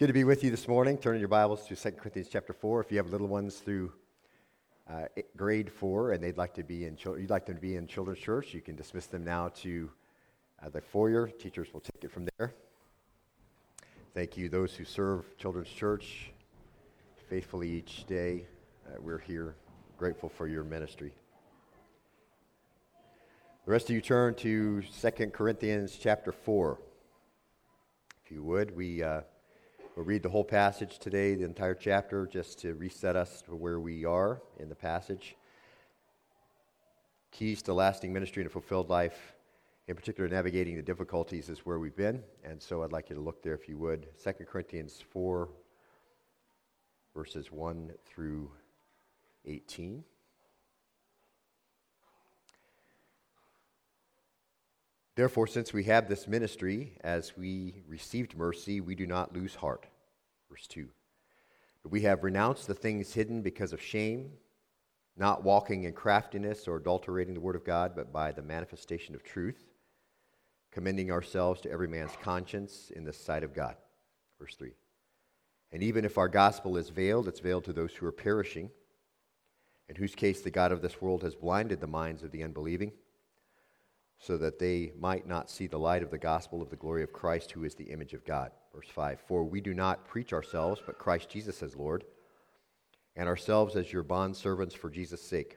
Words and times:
Good 0.00 0.06
to 0.06 0.14
be 0.14 0.24
with 0.24 0.42
you 0.42 0.50
this 0.50 0.66
morning. 0.66 0.96
Turn 0.96 1.16
in 1.16 1.20
your 1.20 1.28
Bibles 1.28 1.66
to 1.66 1.76
2 1.76 1.90
Corinthians 1.90 2.30
chapter 2.32 2.54
4. 2.54 2.80
If 2.80 2.90
you 2.90 2.96
have 2.96 3.10
little 3.10 3.26
ones 3.26 3.56
through 3.56 3.92
uh, 4.88 5.04
grade 5.36 5.70
4 5.70 6.12
and 6.12 6.24
they'd 6.24 6.38
like 6.38 6.54
to 6.54 6.62
be 6.62 6.86
in 6.86 6.96
you'd 7.04 7.28
like 7.28 7.44
them 7.44 7.56
to 7.56 7.60
be 7.60 7.76
in 7.76 7.86
children's 7.86 8.18
church, 8.18 8.54
you 8.54 8.62
can 8.62 8.76
dismiss 8.76 9.04
them 9.04 9.24
now 9.24 9.48
to 9.56 9.90
uh, 10.64 10.70
the 10.70 10.80
foyer. 10.80 11.28
Teachers 11.28 11.68
will 11.74 11.82
take 11.82 12.02
it 12.02 12.10
from 12.10 12.26
there. 12.38 12.54
Thank 14.14 14.38
you, 14.38 14.48
those 14.48 14.74
who 14.74 14.86
serve 14.86 15.36
children's 15.36 15.68
church 15.68 16.30
faithfully 17.28 17.68
each 17.68 18.06
day. 18.06 18.46
Uh, 18.86 18.96
we're 19.02 19.18
here 19.18 19.54
grateful 19.98 20.30
for 20.30 20.48
your 20.48 20.64
ministry. 20.64 21.12
The 23.66 23.70
rest 23.70 23.90
of 23.90 23.94
you 23.94 24.00
turn 24.00 24.34
to 24.36 24.80
2 24.80 25.10
Corinthians 25.26 25.98
chapter 26.00 26.32
4. 26.32 26.78
If 28.24 28.32
you 28.32 28.42
would, 28.42 28.74
we 28.74 29.02
uh, 29.02 29.20
We'll 30.00 30.06
read 30.06 30.22
the 30.22 30.30
whole 30.30 30.44
passage 30.44 30.98
today, 30.98 31.34
the 31.34 31.44
entire 31.44 31.74
chapter, 31.74 32.26
just 32.26 32.58
to 32.60 32.72
reset 32.72 33.16
us 33.16 33.42
to 33.42 33.54
where 33.54 33.78
we 33.78 34.06
are 34.06 34.40
in 34.58 34.70
the 34.70 34.74
passage. 34.74 35.36
Keys 37.30 37.60
to 37.64 37.74
lasting 37.74 38.10
ministry 38.10 38.40
and 38.40 38.48
a 38.48 38.50
fulfilled 38.50 38.88
life, 38.88 39.34
in 39.88 39.96
particular, 39.96 40.26
navigating 40.26 40.74
the 40.76 40.82
difficulties, 40.82 41.50
is 41.50 41.66
where 41.66 41.78
we've 41.78 41.96
been. 41.96 42.22
And 42.42 42.62
so 42.62 42.82
I'd 42.82 42.92
like 42.92 43.10
you 43.10 43.16
to 43.16 43.20
look 43.20 43.42
there, 43.42 43.52
if 43.52 43.68
you 43.68 43.76
would. 43.76 44.06
2 44.24 44.32
Corinthians 44.46 45.04
4, 45.12 45.50
verses 47.14 47.52
1 47.52 47.92
through 48.06 48.50
18. 49.44 50.02
Therefore, 55.14 55.46
since 55.46 55.74
we 55.74 55.84
have 55.84 56.08
this 56.08 56.26
ministry, 56.26 56.94
as 57.04 57.36
we 57.36 57.82
received 57.86 58.34
mercy, 58.34 58.80
we 58.80 58.94
do 58.94 59.06
not 59.06 59.34
lose 59.34 59.56
heart. 59.56 59.89
Verse 60.50 60.66
2. 60.66 60.88
But 61.82 61.92
we 61.92 62.02
have 62.02 62.24
renounced 62.24 62.66
the 62.66 62.74
things 62.74 63.14
hidden 63.14 63.40
because 63.40 63.72
of 63.72 63.80
shame, 63.80 64.32
not 65.16 65.44
walking 65.44 65.84
in 65.84 65.92
craftiness 65.92 66.68
or 66.68 66.76
adulterating 66.76 67.34
the 67.34 67.40
word 67.40 67.56
of 67.56 67.64
God, 67.64 67.92
but 67.94 68.12
by 68.12 68.32
the 68.32 68.42
manifestation 68.42 69.14
of 69.14 69.22
truth, 69.22 69.64
commending 70.72 71.10
ourselves 71.10 71.60
to 71.62 71.70
every 71.70 71.88
man's 71.88 72.16
conscience 72.22 72.90
in 72.94 73.04
the 73.04 73.12
sight 73.12 73.44
of 73.44 73.54
God. 73.54 73.76
Verse 74.38 74.56
3. 74.56 74.72
And 75.72 75.82
even 75.82 76.04
if 76.04 76.18
our 76.18 76.28
gospel 76.28 76.76
is 76.76 76.90
veiled, 76.90 77.28
it's 77.28 77.40
veiled 77.40 77.64
to 77.64 77.72
those 77.72 77.92
who 77.92 78.06
are 78.06 78.12
perishing, 78.12 78.70
in 79.88 79.96
whose 79.96 80.14
case 80.14 80.42
the 80.42 80.50
God 80.50 80.72
of 80.72 80.82
this 80.82 81.00
world 81.00 81.22
has 81.22 81.34
blinded 81.34 81.80
the 81.80 81.86
minds 81.86 82.22
of 82.22 82.30
the 82.30 82.42
unbelieving 82.42 82.92
so 84.20 84.36
that 84.36 84.58
they 84.58 84.92
might 84.98 85.26
not 85.26 85.50
see 85.50 85.66
the 85.66 85.78
light 85.78 86.02
of 86.02 86.10
the 86.10 86.18
gospel 86.18 86.60
of 86.60 86.68
the 86.68 86.76
glory 86.76 87.02
of 87.02 87.12
Christ, 87.12 87.52
who 87.52 87.64
is 87.64 87.74
the 87.74 87.90
image 87.90 88.12
of 88.12 88.24
God. 88.26 88.52
Verse 88.74 88.88
5 88.88 89.20
For 89.26 89.42
we 89.42 89.62
do 89.62 89.72
not 89.72 90.06
preach 90.06 90.34
ourselves, 90.34 90.82
but 90.84 90.98
Christ 90.98 91.30
Jesus 91.30 91.62
as 91.62 91.74
Lord, 91.74 92.04
and 93.16 93.28
ourselves 93.28 93.76
as 93.76 93.92
your 93.92 94.04
bondservants 94.04 94.74
for 94.76 94.90
Jesus' 94.90 95.22
sake. 95.22 95.56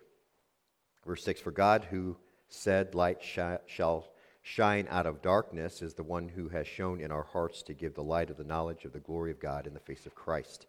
Verse 1.06 1.24
6 1.26 1.42
For 1.42 1.52
God, 1.52 1.86
who 1.92 2.16
said, 2.48 2.96
Light 2.96 3.22
sh- 3.22 3.40
shall 3.68 4.08
shine 4.42 4.88
out 4.90 5.06
of 5.06 5.22
darkness, 5.22 5.82
is 5.82 5.94
the 5.94 6.04
one 6.04 6.30
who 6.30 6.48
has 6.48 6.66
shown 6.66 7.02
in 7.02 7.12
our 7.12 7.24
hearts 7.24 7.64
to 7.64 7.74
give 7.74 7.96
the 7.96 8.04
light 8.04 8.30
of 8.30 8.38
the 8.38 8.46
knowledge 8.46 8.86
of 8.86 8.94
the 8.94 9.00
glory 9.00 9.32
of 9.32 9.42
God 9.42 9.68
in 9.68 9.74
the 9.74 9.80
face 9.82 10.06
of 10.06 10.16
Christ. 10.16 10.68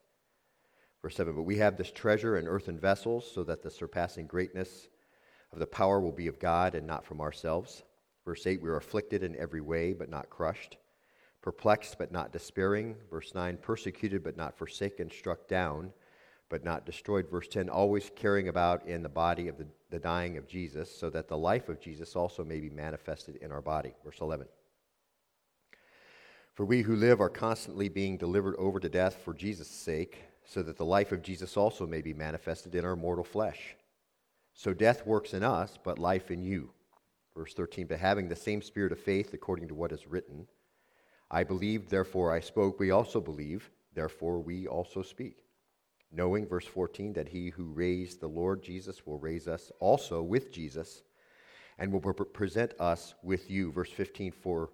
Verse 1.00 1.14
7 1.14 1.32
But 1.32 1.42
we 1.42 1.58
have 1.58 1.76
this 1.76 1.92
treasure 1.92 2.38
in 2.38 2.48
earthen 2.48 2.80
vessels, 2.80 3.30
so 3.32 3.44
that 3.44 3.62
the 3.62 3.70
surpassing 3.70 4.26
greatness 4.26 4.88
of 5.54 5.60
the 5.60 5.66
power 5.68 6.00
will 6.00 6.10
be 6.10 6.26
of 6.26 6.40
God 6.40 6.74
and 6.74 6.84
not 6.84 7.04
from 7.04 7.20
ourselves. 7.20 7.84
Verse 8.24 8.44
8, 8.44 8.60
we 8.60 8.68
are 8.68 8.76
afflicted 8.76 9.22
in 9.22 9.36
every 9.36 9.60
way, 9.60 9.92
but 9.92 10.10
not 10.10 10.28
crushed, 10.28 10.78
perplexed, 11.42 11.96
but 11.96 12.10
not 12.10 12.32
despairing. 12.32 12.96
Verse 13.08 13.36
9, 13.36 13.58
persecuted, 13.58 14.24
but 14.24 14.36
not 14.36 14.58
forsaken, 14.58 15.08
struck 15.12 15.46
down, 15.46 15.92
but 16.48 16.64
not 16.64 16.84
destroyed. 16.84 17.30
Verse 17.30 17.46
10, 17.46 17.68
always 17.68 18.10
carrying 18.16 18.48
about 18.48 18.84
in 18.88 19.04
the 19.04 19.08
body 19.08 19.46
of 19.46 19.56
the, 19.56 19.66
the 19.90 19.98
dying 20.00 20.36
of 20.36 20.48
Jesus, 20.48 20.90
so 20.90 21.08
that 21.08 21.28
the 21.28 21.38
life 21.38 21.68
of 21.68 21.80
Jesus 21.80 22.16
also 22.16 22.42
may 22.44 22.58
be 22.58 22.70
manifested 22.70 23.36
in 23.36 23.52
our 23.52 23.62
body. 23.62 23.94
Verse 24.04 24.18
11. 24.20 24.48
For 26.54 26.64
we 26.64 26.82
who 26.82 26.96
live 26.96 27.20
are 27.20 27.30
constantly 27.30 27.88
being 27.88 28.16
delivered 28.16 28.56
over 28.56 28.80
to 28.80 28.88
death 28.88 29.18
for 29.24 29.34
Jesus' 29.34 29.68
sake, 29.68 30.24
so 30.44 30.64
that 30.64 30.78
the 30.78 30.84
life 30.84 31.12
of 31.12 31.22
Jesus 31.22 31.56
also 31.56 31.86
may 31.86 32.00
be 32.00 32.12
manifested 32.12 32.74
in 32.74 32.84
our 32.84 32.96
mortal 32.96 33.24
flesh. 33.24 33.76
So 34.54 34.72
death 34.72 35.04
works 35.04 35.34
in 35.34 35.42
us, 35.42 35.78
but 35.82 35.98
life 35.98 36.30
in 36.30 36.42
you. 36.42 36.70
Verse 37.36 37.52
13, 37.52 37.88
but 37.88 37.98
having 37.98 38.28
the 38.28 38.36
same 38.36 38.62
spirit 38.62 38.92
of 38.92 39.00
faith 39.00 39.34
according 39.34 39.66
to 39.68 39.74
what 39.74 39.90
is 39.90 40.06
written, 40.06 40.46
I 41.30 41.42
believed, 41.42 41.90
therefore 41.90 42.32
I 42.32 42.38
spoke. 42.38 42.78
We 42.78 42.92
also 42.92 43.20
believe, 43.20 43.70
therefore 43.92 44.38
we 44.38 44.68
also 44.68 45.02
speak. 45.02 45.38
Knowing, 46.12 46.46
verse 46.46 46.66
14, 46.66 47.12
that 47.14 47.28
he 47.28 47.48
who 47.48 47.72
raised 47.72 48.20
the 48.20 48.28
Lord 48.28 48.62
Jesus 48.62 49.04
will 49.04 49.18
raise 49.18 49.48
us 49.48 49.72
also 49.80 50.22
with 50.22 50.52
Jesus 50.52 51.02
and 51.76 51.92
will 51.92 52.00
present 52.00 52.72
us 52.78 53.14
with 53.24 53.50
you. 53.50 53.72
Verse 53.72 53.90
15, 53.90 54.30
for 54.30 54.70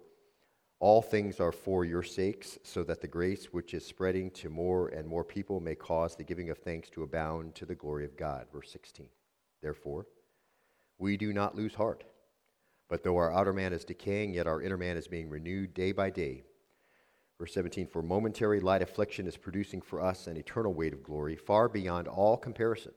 all 0.79 1.01
things 1.01 1.39
are 1.39 1.51
for 1.51 1.83
your 1.83 2.03
sakes, 2.03 2.59
so 2.63 2.83
that 2.83 3.01
the 3.01 3.07
grace 3.07 3.45
which 3.45 3.73
is 3.73 3.83
spreading 3.83 4.29
to 4.31 4.49
more 4.49 4.89
and 4.89 5.07
more 5.07 5.23
people 5.23 5.59
may 5.59 5.73
cause 5.73 6.15
the 6.15 6.23
giving 6.23 6.51
of 6.51 6.59
thanks 6.59 6.91
to 6.91 7.01
abound 7.01 7.55
to 7.55 7.65
the 7.65 7.73
glory 7.73 8.05
of 8.05 8.15
God. 8.15 8.45
Verse 8.53 8.71
16. 8.71 9.07
Therefore, 9.61 10.07
we 10.97 11.17
do 11.17 11.33
not 11.33 11.55
lose 11.55 11.75
heart. 11.75 12.03
But 12.89 13.03
though 13.03 13.17
our 13.17 13.31
outer 13.31 13.53
man 13.53 13.73
is 13.73 13.85
decaying, 13.85 14.33
yet 14.33 14.47
our 14.47 14.61
inner 14.61 14.77
man 14.77 14.97
is 14.97 15.07
being 15.07 15.29
renewed 15.29 15.73
day 15.73 15.91
by 15.91 16.09
day. 16.09 16.43
Verse 17.39 17.53
17 17.53 17.87
For 17.87 18.03
momentary 18.03 18.59
light 18.59 18.81
affliction 18.81 19.27
is 19.27 19.37
producing 19.37 19.81
for 19.81 20.01
us 20.01 20.27
an 20.27 20.37
eternal 20.37 20.73
weight 20.73 20.93
of 20.93 21.01
glory, 21.01 21.35
far 21.35 21.69
beyond 21.69 22.07
all 22.07 22.37
comparison. 22.37 22.91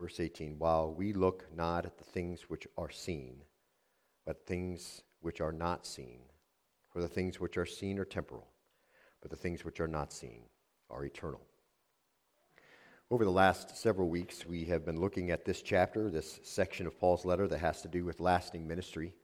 Verse 0.00 0.20
18 0.20 0.58
While 0.58 0.92
we 0.92 1.12
look 1.12 1.46
not 1.54 1.86
at 1.86 1.98
the 1.98 2.04
things 2.04 2.50
which 2.50 2.66
are 2.76 2.90
seen, 2.90 3.44
but 4.26 4.44
things 4.44 5.02
which 5.20 5.40
are 5.40 5.52
not 5.52 5.86
seen. 5.86 6.20
For 6.90 7.00
the 7.00 7.08
things 7.08 7.40
which 7.40 7.56
are 7.56 7.66
seen 7.66 7.98
are 7.98 8.04
temporal, 8.04 8.48
but 9.20 9.30
the 9.30 9.36
things 9.36 9.64
which 9.64 9.80
are 9.80 9.88
not 9.88 10.12
seen 10.12 10.42
are 10.90 11.04
eternal. 11.04 11.42
Over 13.08 13.24
the 13.24 13.30
last 13.30 13.76
several 13.76 14.08
weeks, 14.08 14.44
we 14.44 14.64
have 14.64 14.84
been 14.84 15.00
looking 15.00 15.30
at 15.30 15.44
this 15.44 15.62
chapter, 15.62 16.10
this 16.10 16.40
section 16.42 16.88
of 16.88 16.98
Paul's 16.98 17.24
letter 17.24 17.46
that 17.46 17.60
has 17.60 17.80
to 17.82 17.88
do 17.88 18.04
with 18.04 18.18
lasting 18.18 18.66
ministry. 18.66 19.14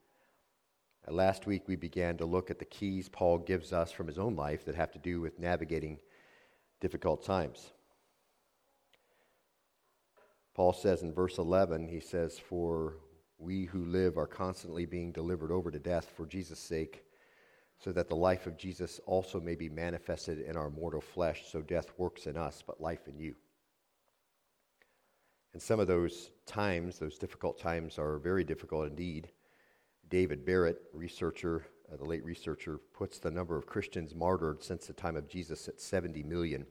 Uh, 1.09 1.12
last 1.12 1.48
week, 1.48 1.65
we 1.66 1.75
began 1.75 2.16
to 2.19 2.25
look 2.25 2.48
at 2.48 2.60
the 2.60 2.65
keys 2.65 3.09
Paul 3.09 3.38
gives 3.38 3.72
us 3.72 3.91
from 3.91 4.06
his 4.06 4.20
own 4.20 4.37
life 4.37 4.65
that 4.66 4.76
have 4.76 4.93
to 4.93 5.00
do 5.00 5.20
with 5.20 5.41
navigating 5.41 5.98
difficult 6.81 7.25
times. 7.25 7.72
Paul 10.54 10.72
says 10.72 11.03
in 11.03 11.12
verse 11.12 11.38
11, 11.38 11.88
he 11.88 11.99
says, 11.99 12.38
For 12.38 12.99
we 13.38 13.64
who 13.64 13.84
live 13.84 14.16
are 14.16 14.28
constantly 14.28 14.87
being 14.87 15.10
delivered 15.10 15.50
over 15.50 15.72
to 15.72 15.81
death 15.81 16.09
for 16.16 16.25
Jesus' 16.25 16.60
sake, 16.60 17.03
so 17.81 17.91
that 17.91 18.09
the 18.09 18.14
life 18.14 18.47
of 18.47 18.56
Jesus 18.56 19.00
also 19.06 19.41
may 19.41 19.56
be 19.56 19.69
manifested 19.69 20.38
in 20.38 20.56
our 20.56 20.70
mortal 20.70 21.00
flesh. 21.00 21.50
So 21.50 21.62
death 21.62 21.91
works 21.99 22.28
in 22.28 22.37
us, 22.37 22.62
but 22.64 22.81
life 22.81 23.09
in 23.09 23.19
you. 23.19 23.34
And 25.53 25.61
some 25.61 25.81
of 25.81 25.87
those 25.87 26.31
times, 26.47 26.99
those 26.99 27.19
difficult 27.19 27.59
times, 27.59 27.99
are 27.99 28.19
very 28.19 28.45
difficult 28.45 28.87
indeed. 28.87 29.29
David 30.09 30.45
Barrett, 30.45 30.83
researcher, 30.93 31.67
uh, 31.93 31.97
the 31.97 32.05
late 32.05 32.25
researcher, 32.25 32.79
puts 32.95 33.19
the 33.19 33.31
number 33.31 33.57
of 33.57 33.67
Christians 33.67 34.15
martyred 34.15 34.62
since 34.62 34.87
the 34.87 34.93
time 34.93 35.17
of 35.17 35.29
Jesus 35.29 35.69
at 35.69 35.81
70 35.81 36.23
million. 36.23 36.67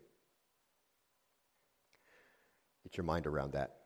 Get 2.84 2.98
your 2.98 3.04
mind 3.04 3.28
around 3.28 3.54
that. 3.54 3.78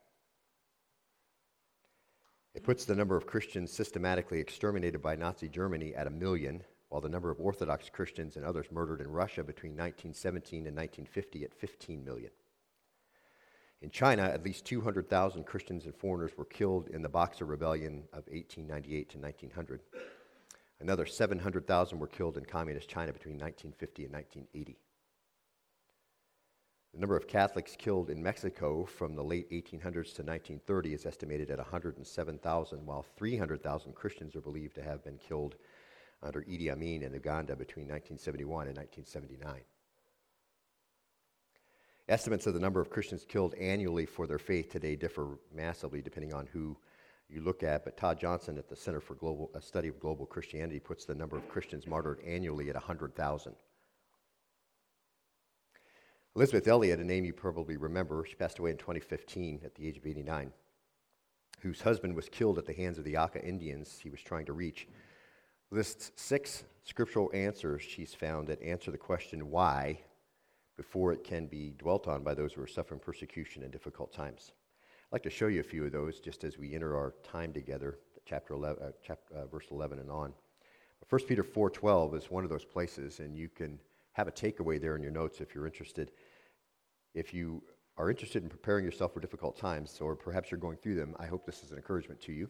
It 2.54 2.64
puts 2.64 2.86
the 2.86 2.96
number 2.96 3.18
of 3.18 3.28
Christians 3.28 3.72
systematically 3.72 4.40
exterminated 4.40 5.02
by 5.02 5.18
Nazi 5.18 5.50
Germany 5.50 5.94
at 5.94 6.08
a 6.08 6.10
million, 6.10 6.64
while 6.88 7.02
the 7.02 7.10
number 7.10 7.30
of 7.30 7.42
Orthodox 7.42 7.90
Christians 7.90 8.38
and 8.38 8.46
others 8.46 8.72
murdered 8.72 9.02
in 9.02 9.12
Russia 9.12 9.44
between 9.44 9.74
1917 9.74 10.60
and 10.66 10.78
1950 10.78 11.44
at 11.44 11.54
15 11.54 12.06
million. 12.06 12.32
In 13.82 13.90
China, 13.92 14.24
at 14.24 14.44
least 14.44 14.66
200,000 14.66 15.46
Christians 15.46 15.86
and 15.86 15.96
foreigners 15.96 16.38
were 16.38 16.46
killed 16.46 16.88
in 16.88 17.02
the 17.02 17.10
Boxer 17.10 17.46
Rebellion 17.46 18.04
of 18.14 18.26
1898 18.28 19.10
to 19.10 19.18
1900. 19.18 19.82
Another 20.80 21.06
700,000 21.06 22.00
were 22.00 22.08
killed 22.08 22.38
in 22.38 22.46
Communist 22.46 22.90
China 22.90 23.14
between 23.14 23.36
1950 23.36 24.06
and 24.06 24.14
1980. 24.14 24.78
The 26.94 27.00
number 27.00 27.18
of 27.18 27.28
Catholics 27.28 27.76
killed 27.78 28.10
in 28.10 28.24
Mexico 28.24 28.86
from 28.86 29.16
the 29.16 29.24
late 29.24 29.50
1800s 29.52 30.16
to 30.16 30.24
1930 30.24 30.94
is 30.94 31.06
estimated 31.06 31.52
at 31.52 31.58
107,000, 31.58 32.86
while 32.86 33.06
300,000 33.18 33.94
Christians 33.94 34.36
are 34.36 34.42
believed 34.42 34.76
to 34.76 34.84
have 34.84 35.04
been 35.04 35.18
killed 35.18 35.56
under 36.24 36.42
Idi 36.44 36.72
Amin 36.72 37.04
in 37.04 37.14
Uganda 37.14 37.56
between 37.56 37.88
1971 37.88 38.70
and 38.70 38.78
1979. 38.78 39.62
Estimates 42.08 42.46
of 42.46 42.54
the 42.54 42.60
number 42.60 42.80
of 42.80 42.92
Christians 42.92 43.26
killed 43.28 43.56
annually 43.56 44.06
for 44.06 44.28
their 44.28 44.38
faith 44.38 44.72
today 44.72 44.96
differ 44.96 45.40
massively 45.54 46.02
depending 46.04 46.34
on 46.34 46.46
who 46.48 46.78
you 47.30 47.42
look 47.42 47.64
at, 47.64 47.84
but 47.84 47.98
Todd 47.98 48.20
Johnson 48.20 48.60
at 48.60 48.70
the 48.70 48.76
Center 48.76 49.00
for 49.00 49.16
Global, 49.16 49.50
a 49.56 49.62
Study 49.62 49.88
of 49.88 50.00
Global 50.00 50.28
Christianity 50.28 50.80
puts 50.80 51.06
the 51.06 51.16
number 51.16 51.36
of 51.36 51.50
Christians 51.50 51.88
martyred 51.88 52.20
annually 52.24 52.70
at 52.70 52.76
100,000. 52.76 53.56
Elisabeth 56.36 56.68
Elliot, 56.68 57.00
a 57.00 57.04
name 57.04 57.26
you 57.26 57.34
probably 57.34 57.78
remember, 57.78 58.24
she 58.24 58.36
passed 58.36 58.60
away 58.60 58.70
in 58.70 58.78
2015 58.78 59.62
at 59.66 59.74
the 59.74 59.88
age 59.88 59.98
of 59.98 60.06
89, 60.06 60.52
whose 61.62 61.82
husband 61.82 62.16
was 62.16 62.30
killed 62.30 62.60
at 62.60 62.66
the 62.68 62.74
hands 62.74 63.00
of 63.00 63.04
the 63.04 63.18
Auca 63.18 63.44
Indians 63.44 64.00
he 64.04 64.12
was 64.12 64.22
trying 64.22 64.46
to 64.46 64.54
reach, 64.54 64.88
lists 65.72 66.12
six 66.16 66.66
scriptural 66.84 67.32
answers 67.34 67.82
she's 67.82 68.14
found 68.14 68.48
that 68.48 68.62
answer 68.62 68.92
the 68.92 68.98
question 68.98 69.50
why 69.50 69.98
before 70.78 71.14
it 71.14 71.24
can 71.24 71.48
be 71.48 71.74
dwelt 71.78 72.08
on 72.08 72.24
by 72.24 72.34
those 72.34 72.54
who 72.54 72.62
are 72.62 72.68
suffering 72.68 73.00
persecution 73.00 73.64
in 73.64 73.72
difficult 73.72 74.14
times. 74.14 74.52
I'd 75.06 75.14
like 75.14 75.24
to 75.24 75.30
show 75.30 75.48
you 75.48 75.60
a 75.60 75.64
few 75.64 75.86
of 75.86 75.92
those 75.92 76.20
just 76.20 76.44
as 76.44 76.58
we 76.58 76.74
enter 76.74 76.96
our 76.96 77.14
time 77.24 77.54
together, 77.54 78.00
chapter 78.26 78.54
11, 78.54 78.84
uh, 78.84 78.92
chapter, 79.02 79.36
uh, 79.36 79.46
verse 79.46 79.68
11 79.72 80.00
and 80.00 80.12
on. 80.12 80.34
1 81.10 81.28
Peter 81.28 81.44
4:12 81.44 82.16
is 82.16 82.32
one 82.32 82.44
of 82.44 82.50
those 82.50 82.66
places, 82.66 83.20
and 83.20 83.38
you 83.38 83.48
can 83.48 83.80
have 84.14 84.28
a 84.28 84.32
takeaway 84.32 84.82
there 84.82 84.96
in 84.96 85.04
your 85.04 85.12
notes 85.12 85.40
if 85.40 85.54
you're 85.54 85.68
interested. 85.68 86.12
If 87.14 87.34
you 87.34 87.62
are 87.98 88.10
interested 88.10 88.44
in 88.44 88.50
preparing 88.50 88.84
yourself 88.84 89.14
for 89.14 89.20
difficult 89.20 89.56
times, 89.56 90.02
or 90.02 90.16
perhaps 90.16 90.50
you're 90.52 90.60
going 90.60 90.78
through 90.78 90.96
them, 90.96 91.16
I 91.20 91.28
hope 91.28 91.46
this 91.46 91.64
is 91.64 91.72
an 91.72 91.78
encouragement 91.78 92.20
to 92.22 92.34
you. 92.34 92.50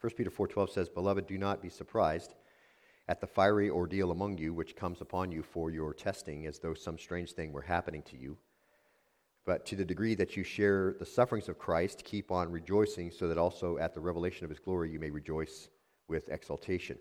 1 0.00 0.16
Peter 0.16 0.30
4:12 0.30 0.70
says, 0.70 0.88
"Beloved, 0.88 1.26
do 1.26 1.38
not 1.38 1.62
be 1.62 1.68
surprised 1.70 2.34
at 3.08 3.20
the 3.20 3.26
fiery 3.26 3.68
ordeal 3.70 4.10
among 4.10 4.38
you 4.38 4.54
which 4.54 4.76
comes 4.76 5.00
upon 5.00 5.30
you 5.30 5.42
for 5.42 5.70
your 5.70 5.92
testing, 5.92 6.46
as 6.46 6.58
though 6.58 6.74
some 6.74 6.98
strange 6.98 7.32
thing 7.32 7.52
were 7.52 7.62
happening 7.62 8.02
to 8.02 8.16
you. 8.16 8.36
But 9.44 9.66
to 9.66 9.76
the 9.76 9.84
degree 9.84 10.14
that 10.14 10.36
you 10.36 10.42
share 10.42 10.94
the 10.98 11.04
sufferings 11.04 11.48
of 11.50 11.58
Christ, 11.58 12.02
keep 12.04 12.30
on 12.30 12.50
rejoicing, 12.50 13.10
so 13.10 13.28
that 13.28 13.36
also 13.36 13.76
at 13.76 13.92
the 13.92 14.00
revelation 14.00 14.44
of 14.44 14.50
his 14.50 14.58
glory 14.58 14.90
you 14.90 14.98
may 14.98 15.10
rejoice 15.10 15.68
with 16.08 16.28
exultation." 16.30 16.98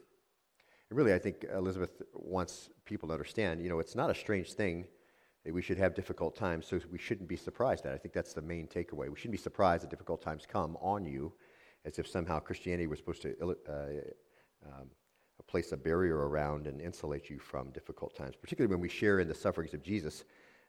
And 0.90 0.98
really, 0.98 1.14
I 1.14 1.20
think 1.20 1.46
Elisabeth 1.54 2.02
wants 2.14 2.70
people 2.86 3.08
to 3.08 3.14
understand, 3.14 3.62
you 3.62 3.70
know, 3.70 3.80
it's 3.80 3.96
not 3.96 4.10
a 4.10 4.16
strange 4.16 4.54
thing 4.54 4.86
that 5.46 5.54
we 5.54 5.62
should 5.62 5.78
have 5.78 5.96
difficult 5.96 6.36
times, 6.36 6.68
so 6.68 6.80
we 6.92 6.98
shouldn't 6.98 7.28
be 7.28 7.36
surprised 7.36 7.86
at 7.86 7.94
it. 7.94 7.96
I 7.96 7.98
think 7.98 8.14
that's 8.14 8.34
the 8.34 8.42
main 8.42 8.68
takeaway. 8.68 9.10
We 9.10 9.16
shouldn't 9.16 9.32
be 9.32 9.38
surprised 9.38 9.84
that 9.84 9.90
difficult 9.90 10.22
times 10.22 10.46
come 10.46 10.78
on 10.82 11.06
you 11.06 11.34
as 11.86 12.00
if 12.00 12.08
somehow 12.08 12.40
Christianity 12.40 12.88
was 12.88 13.00
supposed 13.00 13.22
to 13.24 13.36
uh, 13.42 14.68
um, 14.68 14.90
place 15.42 15.72
a 15.72 15.78
barrier 15.78 16.28
around 16.28 16.68
and 16.68 16.82
insulate 16.82 17.30
you 17.30 17.40
from 17.40 17.72
difficult 17.72 18.16
times, 18.16 18.36
particularly 18.36 18.74
when 18.74 18.82
we 18.82 18.90
share 18.90 19.20
in 19.20 19.28
the 19.28 19.36
sufferings 19.36 19.74
of 19.74 19.84
Jesus. 19.84 20.24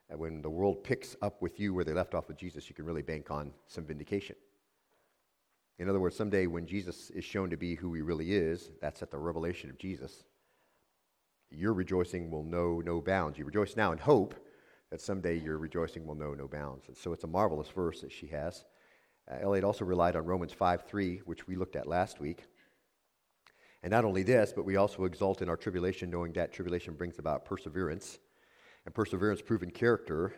And 0.09 0.19
when 0.19 0.41
the 0.41 0.49
world 0.49 0.83
picks 0.83 1.15
up 1.21 1.41
with 1.41 1.59
you 1.59 1.73
where 1.73 1.83
they 1.83 1.93
left 1.93 2.13
off 2.13 2.27
with 2.27 2.37
Jesus, 2.37 2.69
you 2.69 2.75
can 2.75 2.85
really 2.85 3.01
bank 3.01 3.31
on 3.31 3.51
some 3.67 3.85
vindication. 3.85 4.35
In 5.77 5.89
other 5.89 5.99
words, 5.99 6.15
someday 6.15 6.47
when 6.47 6.65
Jesus 6.65 7.09
is 7.09 7.25
shown 7.25 7.49
to 7.49 7.57
be 7.57 7.75
who 7.75 7.93
he 7.93 8.01
really 8.01 8.33
is, 8.33 8.69
that's 8.81 9.01
at 9.01 9.11
the 9.11 9.17
revelation 9.17 9.69
of 9.69 9.77
Jesus, 9.77 10.23
your 11.49 11.73
rejoicing 11.73 12.31
will 12.31 12.43
know 12.43 12.81
no 12.83 13.01
bounds. 13.01 13.37
You 13.37 13.45
rejoice 13.45 13.75
now 13.75 13.91
in 13.91 13.97
hope 13.97 14.35
that 14.91 15.01
someday 15.01 15.37
your 15.37 15.57
rejoicing 15.57 16.05
will 16.05 16.15
know 16.15 16.33
no 16.33 16.47
bounds. 16.47 16.87
And 16.87 16.95
so 16.95 17.11
it's 17.11 17.23
a 17.23 17.27
marvelous 17.27 17.69
verse 17.69 18.01
that 18.01 18.11
she 18.11 18.27
has. 18.27 18.63
Uh, 19.29 19.37
Elliot 19.41 19.63
also 19.63 19.85
relied 19.85 20.15
on 20.15 20.25
Romans 20.25 20.53
5 20.53 20.83
3, 20.83 21.21
which 21.25 21.47
we 21.47 21.55
looked 21.55 21.75
at 21.75 21.87
last 21.87 22.19
week. 22.19 22.45
And 23.85 23.91
not 23.91 24.03
only 24.03 24.23
this, 24.23 24.51
but 24.51 24.65
we 24.65 24.77
also 24.77 25.03
exult 25.03 25.43
in 25.43 25.47
our 25.47 25.55
tribulation, 25.55 26.09
knowing 26.09 26.33
that 26.33 26.51
tribulation 26.51 26.95
brings 26.95 27.19
about 27.19 27.45
perseverance, 27.45 28.17
and 28.83 28.95
perseverance, 28.95 29.43
proven 29.43 29.69
character, 29.69 30.33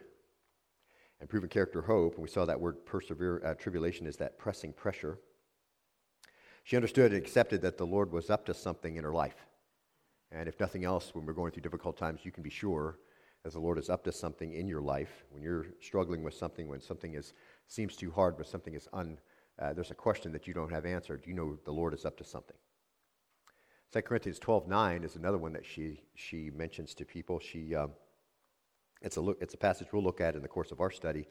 and 1.22 1.30
proven 1.30 1.48
character, 1.48 1.82
hope. 1.82 2.16
And 2.16 2.22
we 2.22 2.28
saw 2.28 2.44
that 2.44 2.60
word 2.60 2.86
persevere, 2.86 3.42
uh, 3.46 3.54
tribulation 3.54 4.06
is 4.06 4.18
that 4.18 4.38
pressing 4.38 4.74
pressure. 4.74 5.18
She 6.66 6.76
understood 6.76 7.14
and 7.14 7.24
accepted 7.24 7.62
that 7.62 7.78
the 7.78 7.86
Lord 7.86 8.12
was 8.12 8.30
up 8.30 8.46
to 8.48 8.54
something 8.54 8.98
in 8.98 9.06
her 9.06 9.14
life. 9.14 9.46
And 10.30 10.50
if 10.50 10.60
nothing 10.60 10.84
else, 10.84 11.16
when 11.16 11.26
we're 11.26 11.32
going 11.32 11.54
through 11.54 11.64
difficult 11.64 11.96
times, 11.96 12.26
you 12.26 12.34
can 12.34 12.44
be 12.44 12.50
sure 12.50 13.00
as 13.46 13.54
the 13.54 13.62
Lord 13.62 13.80
is 13.80 13.90
up 13.90 14.04
to 14.04 14.12
something 14.12 14.56
in 14.56 14.68
your 14.68 14.82
life, 14.82 15.24
when 15.30 15.42
you're 15.42 15.68
struggling 15.80 16.22
with 16.22 16.34
something, 16.34 16.68
when 16.68 16.82
something 16.82 17.14
is, 17.14 17.32
seems 17.70 17.96
too 17.96 18.12
hard, 18.12 18.36
but 18.36 18.46
something 18.46 18.74
is 18.74 18.90
un, 18.92 19.18
uh, 19.58 19.72
there's 19.72 19.92
a 19.92 19.96
question 19.96 20.34
that 20.34 20.48
you 20.48 20.54
don't 20.54 20.70
have 20.70 20.86
answered, 20.86 21.24
you 21.26 21.34
know 21.34 21.58
the 21.64 21.72
Lord 21.72 21.94
is 21.94 22.04
up 22.04 22.18
to 22.18 22.26
something. 22.26 22.58
2 23.94 24.02
Corinthians 24.02 24.40
12 24.40 24.68
9 24.68 25.04
is 25.04 25.16
another 25.16 25.38
one 25.38 25.54
that 25.54 25.66
she, 25.66 26.02
she 26.16 26.50
mentions 26.52 26.94
to 26.96 27.06
people. 27.06 27.40
She, 27.40 27.76
um, 27.76 27.92
it's, 29.02 29.18
a 29.18 29.22
look, 29.22 29.38
it's 29.42 29.54
a 29.54 29.58
passage 29.58 29.88
we'll 29.92 30.04
look 30.04 30.22
at 30.22 30.36
in 30.36 30.42
the 30.42 30.48
course 30.48 30.72
of 30.72 30.82
our 30.82 30.92
study. 30.92 31.28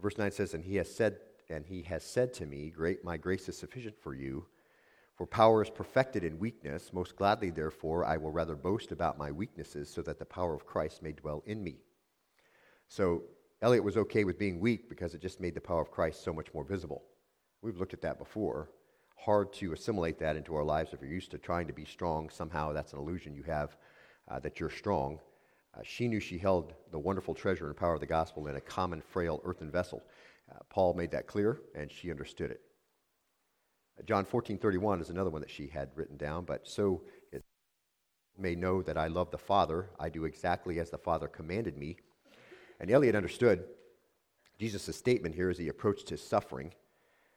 Verse 0.00 0.18
9 0.18 0.30
says, 0.30 0.54
And 0.54 0.64
he 0.64 0.76
has 0.76 0.94
said, 0.94 1.18
and 1.48 1.64
he 1.64 1.82
has 1.82 2.04
said 2.04 2.32
to 2.34 2.46
me, 2.46 2.70
Great, 2.70 3.04
my 3.04 3.16
grace 3.16 3.48
is 3.48 3.58
sufficient 3.58 3.96
for 4.00 4.14
you 4.14 4.46
for 5.16 5.26
power 5.26 5.62
is 5.62 5.70
perfected 5.70 6.24
in 6.24 6.38
weakness. 6.38 6.92
Most 6.92 7.16
gladly, 7.16 7.50
therefore, 7.50 8.04
I 8.04 8.18
will 8.18 8.30
rather 8.30 8.54
boast 8.54 8.92
about 8.92 9.16
my 9.16 9.32
weaknesses 9.32 9.88
so 9.88 10.02
that 10.02 10.18
the 10.18 10.26
power 10.26 10.54
of 10.54 10.66
Christ 10.66 11.02
may 11.02 11.12
dwell 11.12 11.42
in 11.46 11.64
me. 11.64 11.78
So, 12.88 13.22
Elliot 13.62 13.82
was 13.82 13.96
okay 13.96 14.24
with 14.24 14.38
being 14.38 14.60
weak 14.60 14.90
because 14.90 15.14
it 15.14 15.22
just 15.22 15.40
made 15.40 15.54
the 15.54 15.60
power 15.60 15.80
of 15.80 15.90
Christ 15.90 16.22
so 16.22 16.34
much 16.34 16.52
more 16.52 16.64
visible. 16.64 17.04
We've 17.62 17.78
looked 17.78 17.94
at 17.94 18.02
that 18.02 18.18
before. 18.18 18.70
Hard 19.16 19.52
to 19.54 19.72
assimilate 19.72 20.18
that 20.20 20.36
into 20.36 20.54
our 20.54 20.64
lives 20.64 20.92
if 20.92 21.00
you're 21.00 21.10
used 21.10 21.30
to 21.32 21.38
trying 21.38 21.66
to 21.66 21.72
be 21.72 21.84
strong. 21.84 22.30
Somehow 22.30 22.72
that's 22.72 22.92
an 22.92 22.98
illusion 22.98 23.34
you 23.34 23.42
have 23.42 23.76
uh, 24.28 24.38
that 24.40 24.60
you're 24.60 24.70
strong. 24.70 25.18
Uh, 25.76 25.80
she 25.82 26.08
knew 26.08 26.20
she 26.20 26.38
held 26.38 26.72
the 26.90 26.98
wonderful 26.98 27.34
treasure 27.34 27.66
and 27.66 27.76
power 27.76 27.94
of 27.94 28.00
the 28.00 28.06
gospel 28.06 28.46
in 28.46 28.56
a 28.56 28.60
common, 28.60 29.00
frail 29.00 29.40
earthen 29.44 29.70
vessel. 29.70 30.02
Uh, 30.50 30.58
Paul 30.70 30.94
made 30.94 31.10
that 31.10 31.26
clear, 31.26 31.60
and 31.74 31.90
she 31.90 32.10
understood 32.10 32.50
it. 32.50 32.60
John 34.04 34.24
14, 34.24 34.58
31 34.58 35.00
is 35.00 35.10
another 35.10 35.30
one 35.30 35.40
that 35.40 35.50
she 35.50 35.68
had 35.68 35.90
written 35.94 36.16
down, 36.16 36.44
but 36.44 36.68
so 36.68 37.02
it 37.32 37.42
may 38.38 38.54
know 38.54 38.82
that 38.82 38.98
I 38.98 39.06
love 39.06 39.30
the 39.30 39.38
Father. 39.38 39.90
I 39.98 40.08
do 40.08 40.24
exactly 40.24 40.78
as 40.78 40.90
the 40.90 40.98
Father 40.98 41.28
commanded 41.28 41.76
me. 41.76 41.96
And 42.78 42.90
Elliot 42.90 43.14
understood 43.14 43.64
Jesus' 44.58 44.96
statement 44.96 45.34
here 45.34 45.48
as 45.48 45.58
he 45.58 45.68
approached 45.68 46.10
his 46.10 46.22
suffering. 46.22 46.72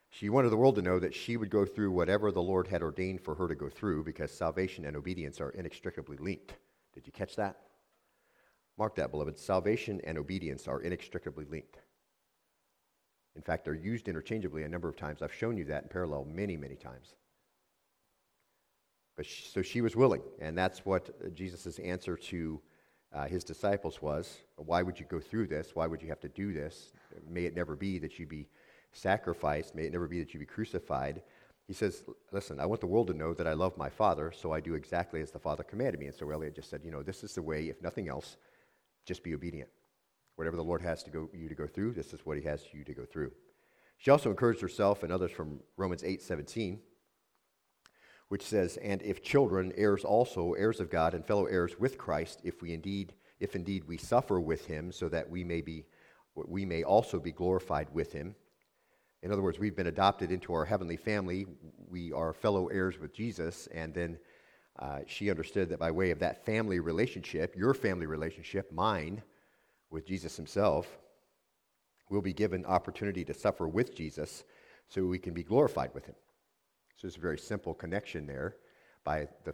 She 0.10 0.30
wanted 0.30 0.50
the 0.50 0.58
world 0.58 0.76
to 0.76 0.82
know 0.82 1.00
that 1.00 1.14
she 1.14 1.38
would 1.38 1.50
go 1.50 1.66
through 1.66 1.92
whatever 1.92 2.32
the 2.32 2.42
Lord 2.42 2.68
had 2.68 2.82
ordained 2.82 3.22
for 3.22 3.36
her 3.36 3.48
to 3.48 3.56
go 3.56 3.70
through 3.70 4.04
because 4.04 4.32
salvation 4.32 4.86
and 4.86 4.98
obedience 4.98 5.40
are 5.40 5.52
inextricably 5.52 6.18
linked. 6.18 6.56
Did 6.94 7.06
you 7.06 7.14
catch 7.14 7.36
that? 7.36 7.58
Mark 8.78 8.96
that, 8.96 9.12
beloved. 9.12 9.38
Salvation 9.38 10.02
and 10.04 10.18
obedience 10.18 10.68
are 10.68 10.82
inextricably 10.82 11.46
linked. 11.46 11.78
In 13.36 13.42
fact, 13.42 13.66
they're 13.66 13.76
used 13.76 14.08
interchangeably 14.08 14.64
a 14.64 14.70
number 14.70 14.90
of 14.90 14.98
times. 14.98 15.22
I've 15.22 15.34
shown 15.34 15.58
you 15.58 15.66
that 15.66 15.84
in 15.84 15.90
parallel 15.90 16.26
many, 16.26 16.58
many 16.58 16.76
times. 16.76 17.14
But 19.16 19.26
she, 19.26 19.44
so 19.44 19.62
she 19.62 19.82
was 19.82 19.96
willing, 19.96 20.22
and 20.40 20.58
that's 20.58 20.86
what 20.86 21.36
Jesus' 21.36 21.78
answer 21.80 22.16
to 22.16 22.62
uh, 23.14 23.28
his 23.28 23.44
disciples 23.44 24.02
was. 24.02 24.38
Why 24.56 24.82
would 24.82 25.00
you 25.00 25.06
go 25.06 25.20
through 25.20 25.48
this? 25.48 25.76
Why 25.76 25.88
would 25.88 26.02
you 26.02 26.10
have 26.10 26.22
to 26.22 26.30
do 26.30 26.54
this? 26.54 26.94
May 27.30 27.46
it 27.46 27.56
never 27.56 27.76
be 27.76 28.00
that 28.00 28.18
you 28.18 28.26
be 28.26 28.48
sacrificed. 28.92 29.76
May 29.76 29.84
it 29.84 29.92
never 29.92 30.08
be 30.08 30.20
that 30.20 30.34
you 30.34 30.40
be 30.40 30.46
crucified. 30.46 31.22
He 31.68 31.74
says, 31.74 32.04
Listen, 32.32 32.60
I 32.60 32.66
want 32.66 32.82
the 32.82 32.88
world 32.88 33.08
to 33.08 33.14
know 33.14 33.34
that 33.34 33.48
I 33.48 33.54
love 33.54 33.78
my 33.78 33.90
Father, 33.90 34.32
so 34.32 34.52
I 34.52 34.60
do 34.60 34.74
exactly 34.74 35.22
as 35.22 35.32
the 35.32 35.40
Father 35.40 35.64
commanded 35.64 36.00
me. 36.00 36.08
And 36.08 36.16
so 36.16 36.30
Elliot 36.30 36.56
just 36.56 36.70
said, 36.70 36.82
You 36.84 36.92
know, 36.92 37.04
this 37.04 37.24
is 37.24 37.36
the 37.36 37.42
way, 37.42 37.70
if 37.70 37.82
nothing 37.82 38.10
else, 38.10 38.38
just 39.06 39.24
be 39.24 39.36
obedient. 39.36 39.70
Whatever 40.36 40.56
the 40.56 40.64
Lord 40.64 40.82
has 40.82 41.04
to 41.04 41.10
go, 41.10 41.30
you 41.34 41.50
to 41.50 41.56
go 41.56 41.68
through, 41.68 41.94
this 41.94 42.14
is 42.14 42.26
what 42.26 42.38
He 42.38 42.44
has 42.44 42.64
you 42.72 42.84
to 42.84 42.94
go 42.94 43.06
through. 43.06 43.32
She 43.98 44.12
also 44.12 44.30
encouraged 44.30 44.62
herself 44.62 45.04
and 45.04 45.12
others 45.12 45.32
from 45.32 45.60
Romans 45.76 46.04
8 46.04 46.22
17, 46.22 46.80
which 48.30 48.44
says, 48.44 48.78
And 48.78 49.02
if 49.02 49.22
children, 49.22 49.74
heirs 49.76 50.06
also, 50.06 50.54
heirs 50.54 50.80
of 50.80 50.90
God, 50.90 51.14
and 51.14 51.26
fellow 51.26 51.46
heirs 51.46 51.78
with 51.78 51.98
Christ, 51.98 52.40
if 52.44 52.62
we 52.62 52.74
indeed, 52.74 53.14
if 53.40 53.56
indeed 53.56 53.84
we 53.84 53.98
suffer 53.98 54.40
with 54.40 54.66
him, 54.66 54.92
so 54.92 55.10
that 55.10 55.30
we 55.30 55.44
may 55.44 55.62
be 55.62 55.86
we 56.36 56.66
may 56.66 56.84
also 56.84 57.20
be 57.20 57.34
glorified 57.34 57.88
with 57.94 58.14
him. 58.14 58.36
In 59.22 59.32
other 59.32 59.42
words, 59.42 59.60
we've 59.60 59.76
been 59.76 59.88
adopted 59.88 60.32
into 60.32 60.54
our 60.54 60.66
heavenly 60.66 60.96
family. 60.96 61.46
We 61.90 62.14
are 62.14 62.34
fellow 62.34 62.68
heirs 62.68 63.00
with 63.00 63.14
Jesus. 63.14 63.68
And 63.74 63.94
then 63.94 64.18
uh, 64.78 65.00
she 65.08 65.30
understood 65.30 65.70
that 65.70 65.80
by 65.80 65.92
way 65.92 66.12
of 66.12 66.20
that 66.20 66.46
family 66.46 66.80
relationship, 66.80 67.56
your 67.56 67.74
family 67.74 68.06
relationship, 68.06 68.72
mine, 68.72 69.22
with 69.90 70.06
Jesus 70.06 70.38
himself, 70.38 71.00
we'll 72.10 72.22
be 72.22 72.34
given 72.34 72.66
opportunity 72.66 73.26
to 73.26 73.34
suffer 73.34 73.68
with 73.68 73.96
Jesus 73.96 74.44
so 74.88 75.06
we 75.06 75.20
can 75.20 75.34
be 75.34 75.44
glorified 75.44 75.94
with 75.94 76.06
him. 76.06 76.16
So 76.96 77.08
it's 77.08 77.18
a 77.18 77.22
very 77.22 77.38
simple 77.38 77.74
connection 77.74 78.26
there 78.26 78.56
by 79.04 79.28
the, 79.44 79.54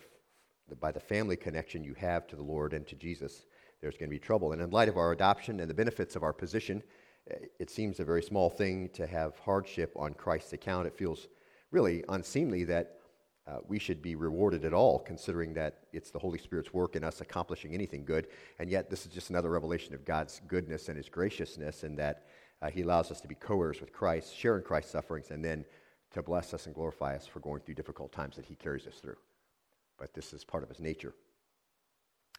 by 0.79 0.91
the 0.91 0.99
family 0.99 1.37
connection 1.37 1.83
you 1.83 1.93
have 1.95 2.27
to 2.27 2.35
the 2.35 2.43
Lord 2.43 2.73
and 2.73 2.85
to 2.87 2.95
Jesus. 2.95 3.45
There's 3.81 3.97
going 3.97 4.09
to 4.09 4.15
be 4.15 4.19
trouble. 4.19 4.51
And 4.51 4.61
in 4.61 4.69
light 4.69 4.89
of 4.89 4.97
our 4.97 5.11
adoption 5.11 5.59
and 5.59 5.69
the 5.69 5.75
benefits 5.75 6.15
of 6.15 6.23
our 6.23 6.33
position, 6.33 6.83
it 7.27 7.69
seems 7.69 7.99
a 7.99 8.05
very 8.05 8.21
small 8.21 8.49
thing 8.49 8.89
to 8.89 9.07
have 9.07 9.37
hardship 9.39 9.93
on 9.95 10.13
Christ's 10.13 10.53
account. 10.53 10.87
It 10.87 10.97
feels 10.97 11.27
really 11.71 12.03
unseemly 12.09 12.63
that 12.65 12.99
uh, 13.47 13.57
we 13.67 13.77
should 13.77 14.01
be 14.01 14.15
rewarded 14.15 14.65
at 14.65 14.73
all, 14.73 14.99
considering 14.99 15.53
that 15.53 15.83
it's 15.93 16.09
the 16.09 16.19
Holy 16.19 16.39
Spirit's 16.39 16.73
work 16.73 16.95
in 16.95 17.03
us 17.03 17.21
accomplishing 17.21 17.73
anything 17.73 18.03
good. 18.03 18.27
And 18.59 18.69
yet, 18.69 18.89
this 18.89 19.05
is 19.05 19.11
just 19.11 19.29
another 19.29 19.51
revelation 19.51 19.93
of 19.93 20.03
God's 20.03 20.41
goodness 20.47 20.89
and 20.89 20.97
His 20.97 21.09
graciousness, 21.09 21.83
and 21.83 21.97
that 21.99 22.25
uh, 22.61 22.69
He 22.69 22.81
allows 22.81 23.11
us 23.11 23.21
to 23.21 23.27
be 23.27 23.35
co 23.35 23.61
heirs 23.61 23.81
with 23.81 23.93
Christ, 23.93 24.35
share 24.35 24.57
in 24.57 24.63
Christ's 24.63 24.91
sufferings, 24.91 25.29
and 25.29 25.45
then 25.45 25.63
to 26.11 26.23
bless 26.23 26.53
us 26.55 26.65
and 26.65 26.73
glorify 26.73 27.15
us 27.15 27.27
for 27.27 27.39
going 27.39 27.61
through 27.61 27.75
difficult 27.75 28.11
times 28.11 28.35
that 28.35 28.45
He 28.45 28.55
carries 28.55 28.87
us 28.87 28.95
through. 28.95 29.17
But 29.99 30.13
this 30.15 30.33
is 30.33 30.43
part 30.43 30.63
of 30.63 30.69
His 30.69 30.79
nature. 30.79 31.13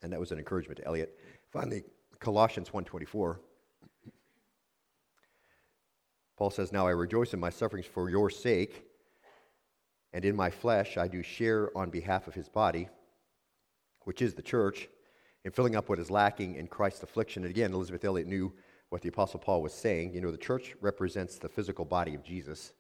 And 0.03 0.13
that 0.13 0.21
was 0.21 0.33
an 0.33 0.39
encouragement 0.39 0.79
to 0.79 0.87
Elliot. 0.87 1.17
Finally, 1.53 1.85
Colossians 2.19 2.71
1.24 2.71 3.37
Paul 6.37 6.51
says, 6.51 6.73
Now 6.73 6.87
I 6.87 6.91
rejoice 6.91 7.33
in 7.33 7.41
my 7.41 7.51
sufferings 7.51 7.87
for 7.87 8.11
your 8.11 8.31
sake, 8.31 8.85
and 10.13 10.25
in 10.25 10.37
my 10.37 10.51
flesh 10.51 10.97
I 10.97 11.09
do 11.09 11.23
share 11.23 11.77
on 11.77 11.91
behalf 11.91 12.27
of 12.29 12.35
his 12.35 12.49
body, 12.49 12.89
which 14.05 14.23
is 14.23 14.35
the 14.35 14.43
church, 14.43 14.89
in 15.45 15.53
filling 15.53 15.77
up 15.77 15.89
what 15.89 15.99
is 15.99 16.11
lacking 16.11 16.57
in 16.57 16.67
Christ's 16.67 17.03
affliction. 17.03 17.45
And 17.45 17.51
again, 17.51 17.73
Elisabeth 17.73 18.05
Elliot 18.05 18.29
knew 18.29 18.53
what 18.91 19.03
the 19.03 19.09
Apostle 19.09 19.41
Paul 19.41 19.63
was 19.63 19.73
saying. 19.73 20.13
You 20.13 20.21
know, 20.21 20.31
the 20.31 20.39
church 20.39 20.75
represents 20.81 21.39
the 21.39 21.49
physical 21.49 21.85
body 21.85 22.15
of 22.15 22.23
Jesus, 22.23 22.73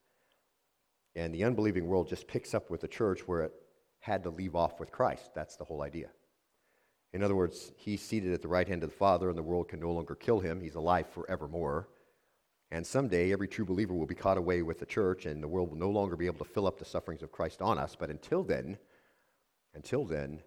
and 1.14 1.34
the 1.34 1.44
unbelieving 1.44 1.86
world 1.86 2.08
just 2.08 2.28
picks 2.28 2.54
up 2.54 2.70
with 2.70 2.82
the 2.82 2.88
church 2.88 3.20
where 3.26 3.42
it 3.42 3.52
had 4.00 4.22
to 4.22 4.30
leave 4.30 4.54
off 4.54 4.78
with 4.78 4.92
Christ. 4.92 5.30
That's 5.34 5.56
the 5.56 5.64
whole 5.64 5.82
idea. 5.82 6.10
In 7.12 7.22
other 7.22 7.34
words, 7.34 7.72
he's 7.76 8.02
seated 8.02 8.34
at 8.34 8.42
the 8.42 8.48
right 8.48 8.68
hand 8.68 8.82
of 8.82 8.90
the 8.90 8.96
Father, 8.96 9.30
and 9.30 9.38
the 9.38 9.42
world 9.42 9.68
can 9.68 9.80
no 9.80 9.92
longer 9.92 10.14
kill 10.14 10.40
him. 10.40 10.60
He's 10.60 10.74
alive 10.74 11.06
forevermore. 11.08 11.88
And 12.70 12.84
someday, 12.84 13.32
every 13.32 13.46
true 13.46 13.64
believer 13.64 13.94
will 13.94 14.06
be 14.06 14.14
caught 14.14 14.38
away 14.38 14.62
with 14.62 14.80
the 14.80 14.86
church, 14.86 15.24
and 15.26 15.42
the 15.42 15.48
world 15.48 15.70
will 15.70 15.78
no 15.78 15.90
longer 15.90 16.16
be 16.16 16.26
able 16.26 16.44
to 16.44 16.52
fill 16.52 16.66
up 16.66 16.78
the 16.78 16.84
sufferings 16.84 17.22
of 17.22 17.30
Christ 17.30 17.62
on 17.62 17.78
us. 17.78 17.96
But 17.98 18.10
until 18.10 18.42
then, 18.42 18.76
until 19.74 20.04
then, 20.04 20.42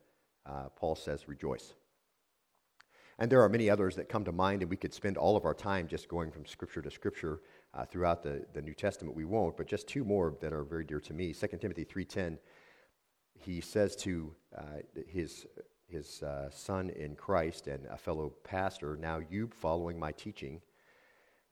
uh, 0.46 0.70
Paul 0.76 0.96
says, 0.96 1.28
rejoice. 1.28 1.74
And 3.20 3.32
there 3.32 3.42
are 3.42 3.50
many 3.50 3.70
others 3.70 3.96
that 3.96 4.10
come 4.10 4.24
to 4.26 4.32
mind, 4.32 4.62
and 4.62 4.72
we 4.72 4.78
could 4.78 4.94
spend 4.94 5.18
all 5.18 5.38
of 5.38 5.46
our 5.46 5.54
time 5.54 5.88
just 5.88 6.08
going 6.08 6.32
from 6.32 6.46
scripture 6.46 6.82
to 6.82 6.90
scripture 6.90 7.42
uh, 7.74 7.86
throughout 7.86 8.24
the, 8.24 8.46
the 8.54 8.62
New 8.62 8.74
Testament. 8.74 9.16
We 9.16 9.26
won't, 9.26 9.58
but 9.58 9.68
just 9.68 9.88
two 9.88 10.04
more 10.04 10.36
that 10.42 10.54
are 10.54 10.64
very 10.64 10.86
dear 10.86 11.02
to 11.02 11.14
me. 11.14 11.34
2 11.34 11.48
Timothy 11.60 11.86
3.10, 11.86 12.38
he 13.34 13.62
says 13.62 13.96
to 13.98 14.34
uh, 14.58 14.62
his, 15.08 15.46
his 15.88 16.24
uh, 16.24 16.50
son 16.50 16.90
in 16.92 17.16
Christ 17.16 17.68
and 17.68 17.86
a 17.88 17.98
fellow 17.98 18.34
pastor, 18.44 18.98
Now 18.98 19.20
you, 19.30 19.50
following 19.54 20.00
my 20.00 20.12
teaching, 20.14 20.62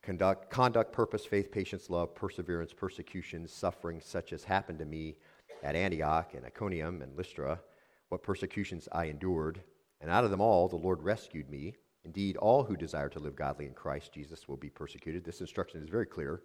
conduct, 0.07 0.49
conduct 0.49 0.93
purpose, 0.93 1.25
faith, 1.25 1.51
patience, 1.51 1.89
love, 1.89 2.15
perseverance, 2.15 2.71
persecution, 2.71 3.45
suffering, 3.45 3.99
such 4.01 4.31
as 4.31 4.41
happened 4.45 4.79
to 4.79 4.85
me 4.85 5.17
at 5.63 5.75
Antioch 5.75 6.33
and 6.33 6.45
Iconium 6.45 7.01
and 7.01 7.17
Lystra, 7.17 7.59
what 8.07 8.23
persecutions 8.23 8.87
I 8.93 9.07
endured 9.07 9.59
and 9.99 10.09
out 10.09 10.23
of 10.23 10.31
them 10.31 10.39
all, 10.39 10.69
the 10.69 10.77
Lord 10.77 11.03
rescued 11.03 11.49
me. 11.49 11.75
Indeed, 12.05 12.37
all 12.37 12.63
who 12.63 12.77
desire 12.77 13.09
to 13.09 13.19
live 13.19 13.35
godly 13.35 13.65
in 13.65 13.73
Christ 13.73 14.13
Jesus 14.13 14.47
will 14.47 14.55
be 14.55 14.69
persecuted. 14.69 15.25
This 15.25 15.41
instruction 15.41 15.83
is 15.83 15.89
very 15.89 16.05
clear 16.05 16.41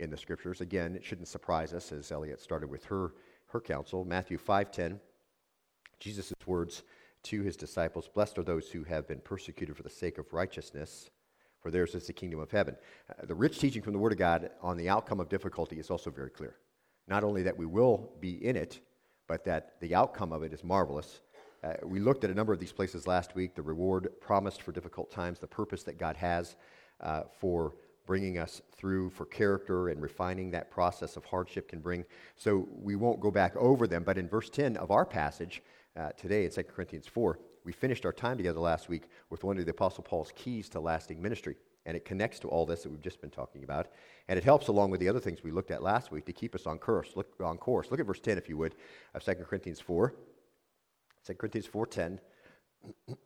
in 0.00 0.10
the 0.10 0.16
scriptures. 0.16 0.60
Again, 0.60 0.96
it 0.96 1.04
shouldn't 1.04 1.28
surprise 1.28 1.72
us 1.72 1.92
as 1.92 2.10
Elliot 2.10 2.40
started 2.40 2.68
with 2.68 2.84
her, 2.86 3.14
her 3.48 3.60
counsel. 3.60 4.04
Matthew 4.04 4.36
5.10, 4.36 4.98
Jesus' 6.00 6.32
words 6.44 6.82
to 7.22 7.42
his 7.42 7.56
disciples, 7.56 8.08
Blessed 8.12 8.38
are 8.38 8.42
those 8.42 8.68
who 8.70 8.82
have 8.82 9.06
been 9.06 9.20
persecuted 9.20 9.76
for 9.76 9.84
the 9.84 9.90
sake 9.90 10.18
of 10.18 10.32
righteousness, 10.32 11.08
for 11.66 11.72
theirs 11.72 11.96
is 11.96 12.06
the 12.06 12.12
kingdom 12.12 12.38
of 12.38 12.50
heaven. 12.52 12.76
Uh, 13.10 13.26
the 13.26 13.34
rich 13.34 13.58
teaching 13.58 13.82
from 13.82 13.92
the 13.92 13.98
Word 13.98 14.12
of 14.12 14.18
God 14.18 14.50
on 14.62 14.76
the 14.76 14.88
outcome 14.88 15.18
of 15.18 15.28
difficulty 15.28 15.80
is 15.80 15.90
also 15.90 16.10
very 16.10 16.30
clear. 16.30 16.54
Not 17.08 17.24
only 17.24 17.42
that 17.42 17.58
we 17.58 17.66
will 17.66 18.12
be 18.20 18.44
in 18.44 18.54
it, 18.54 18.78
but 19.26 19.44
that 19.46 19.80
the 19.80 19.92
outcome 19.92 20.32
of 20.32 20.44
it 20.44 20.52
is 20.52 20.62
marvelous 20.62 21.20
uh, 21.64 21.74
we 21.84 21.98
looked 21.98 22.22
at 22.22 22.30
a 22.30 22.34
number 22.34 22.52
of 22.52 22.60
these 22.60 22.72
places 22.72 23.08
last 23.08 23.34
week 23.34 23.54
the 23.54 23.62
reward 23.62 24.08
promised 24.20 24.62
for 24.62 24.70
difficult 24.70 25.10
times, 25.10 25.40
the 25.40 25.46
purpose 25.46 25.82
that 25.82 25.98
God 25.98 26.16
has 26.16 26.54
uh, 27.00 27.22
for 27.40 27.74
bringing 28.06 28.38
us 28.38 28.62
through 28.76 29.10
for 29.10 29.26
character 29.26 29.88
and 29.88 30.00
refining 30.00 30.52
that 30.52 30.70
process 30.70 31.16
of 31.16 31.24
hardship 31.24 31.68
can 31.68 31.80
bring. 31.80 32.04
So 32.36 32.68
we 32.70 32.94
won't 32.94 33.18
go 33.18 33.32
back 33.32 33.56
over 33.56 33.88
them, 33.88 34.04
but 34.04 34.16
in 34.16 34.28
verse 34.28 34.48
10 34.48 34.76
of 34.76 34.92
our 34.92 35.04
passage 35.04 35.60
uh, 35.96 36.10
today 36.10 36.44
in 36.44 36.52
2 36.52 36.62
Corinthians 36.64 37.08
4, 37.08 37.40
we 37.66 37.72
finished 37.72 38.06
our 38.06 38.12
time 38.12 38.36
together 38.36 38.60
last 38.60 38.88
week 38.88 39.08
with 39.28 39.42
one 39.42 39.58
of 39.58 39.64
the 39.64 39.70
Apostle 39.72 40.04
Paul's 40.04 40.32
keys 40.36 40.68
to 40.70 40.80
lasting 40.80 41.20
ministry. 41.20 41.56
And 41.84 41.96
it 41.96 42.04
connects 42.04 42.38
to 42.40 42.48
all 42.48 42.64
this 42.64 42.84
that 42.84 42.90
we've 42.90 43.02
just 43.02 43.20
been 43.20 43.30
talking 43.30 43.64
about. 43.64 43.88
And 44.28 44.38
it 44.38 44.44
helps 44.44 44.68
along 44.68 44.90
with 44.90 45.00
the 45.00 45.08
other 45.08 45.20
things 45.20 45.42
we 45.42 45.50
looked 45.50 45.72
at 45.72 45.82
last 45.82 46.12
week 46.12 46.24
to 46.26 46.32
keep 46.32 46.54
us 46.54 46.66
on 46.66 46.78
course. 46.78 47.12
Look, 47.16 47.34
on 47.42 47.58
course. 47.58 47.90
Look 47.90 48.00
at 48.00 48.06
verse 48.06 48.20
10, 48.20 48.38
if 48.38 48.48
you 48.48 48.56
would, 48.56 48.76
of 49.14 49.24
2 49.24 49.34
Corinthians 49.34 49.80
4. 49.80 50.14
2 51.26 51.34
Corinthians 51.34 51.66
4.10, 51.66 52.18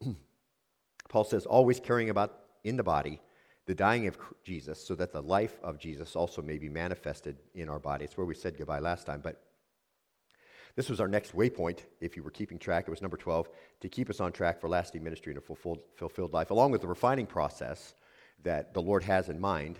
Paul 1.10 1.24
says, 1.24 1.44
always 1.44 1.78
carrying 1.78 2.08
about 2.08 2.34
in 2.64 2.76
the 2.76 2.82
body 2.82 3.20
the 3.66 3.74
dying 3.74 4.06
of 4.06 4.18
Jesus, 4.42 4.82
so 4.82 4.94
that 4.94 5.12
the 5.12 5.22
life 5.22 5.60
of 5.62 5.78
Jesus 5.78 6.16
also 6.16 6.40
may 6.40 6.56
be 6.56 6.68
manifested 6.68 7.36
in 7.54 7.68
our 7.68 7.78
body. 7.78 8.04
It's 8.04 8.16
where 8.16 8.26
we 8.26 8.34
said 8.34 8.56
goodbye 8.56 8.78
last 8.78 9.06
time, 9.06 9.20
but 9.22 9.42
this 10.80 10.88
was 10.88 10.98
our 10.98 11.08
next 11.08 11.36
waypoint, 11.36 11.80
if 12.00 12.16
you 12.16 12.22
were 12.22 12.30
keeping 12.30 12.58
track. 12.58 12.88
It 12.88 12.90
was 12.90 13.02
number 13.02 13.18
12, 13.18 13.50
to 13.82 13.88
keep 13.90 14.08
us 14.08 14.18
on 14.18 14.32
track 14.32 14.58
for 14.58 14.66
lasting 14.66 15.04
ministry 15.04 15.30
and 15.30 15.36
a 15.36 15.42
fulfilled, 15.42 15.80
fulfilled 15.94 16.32
life, 16.32 16.50
along 16.50 16.70
with 16.70 16.80
the 16.80 16.88
refining 16.88 17.26
process 17.26 17.92
that 18.44 18.72
the 18.72 18.80
Lord 18.80 19.02
has 19.02 19.28
in 19.28 19.38
mind 19.38 19.78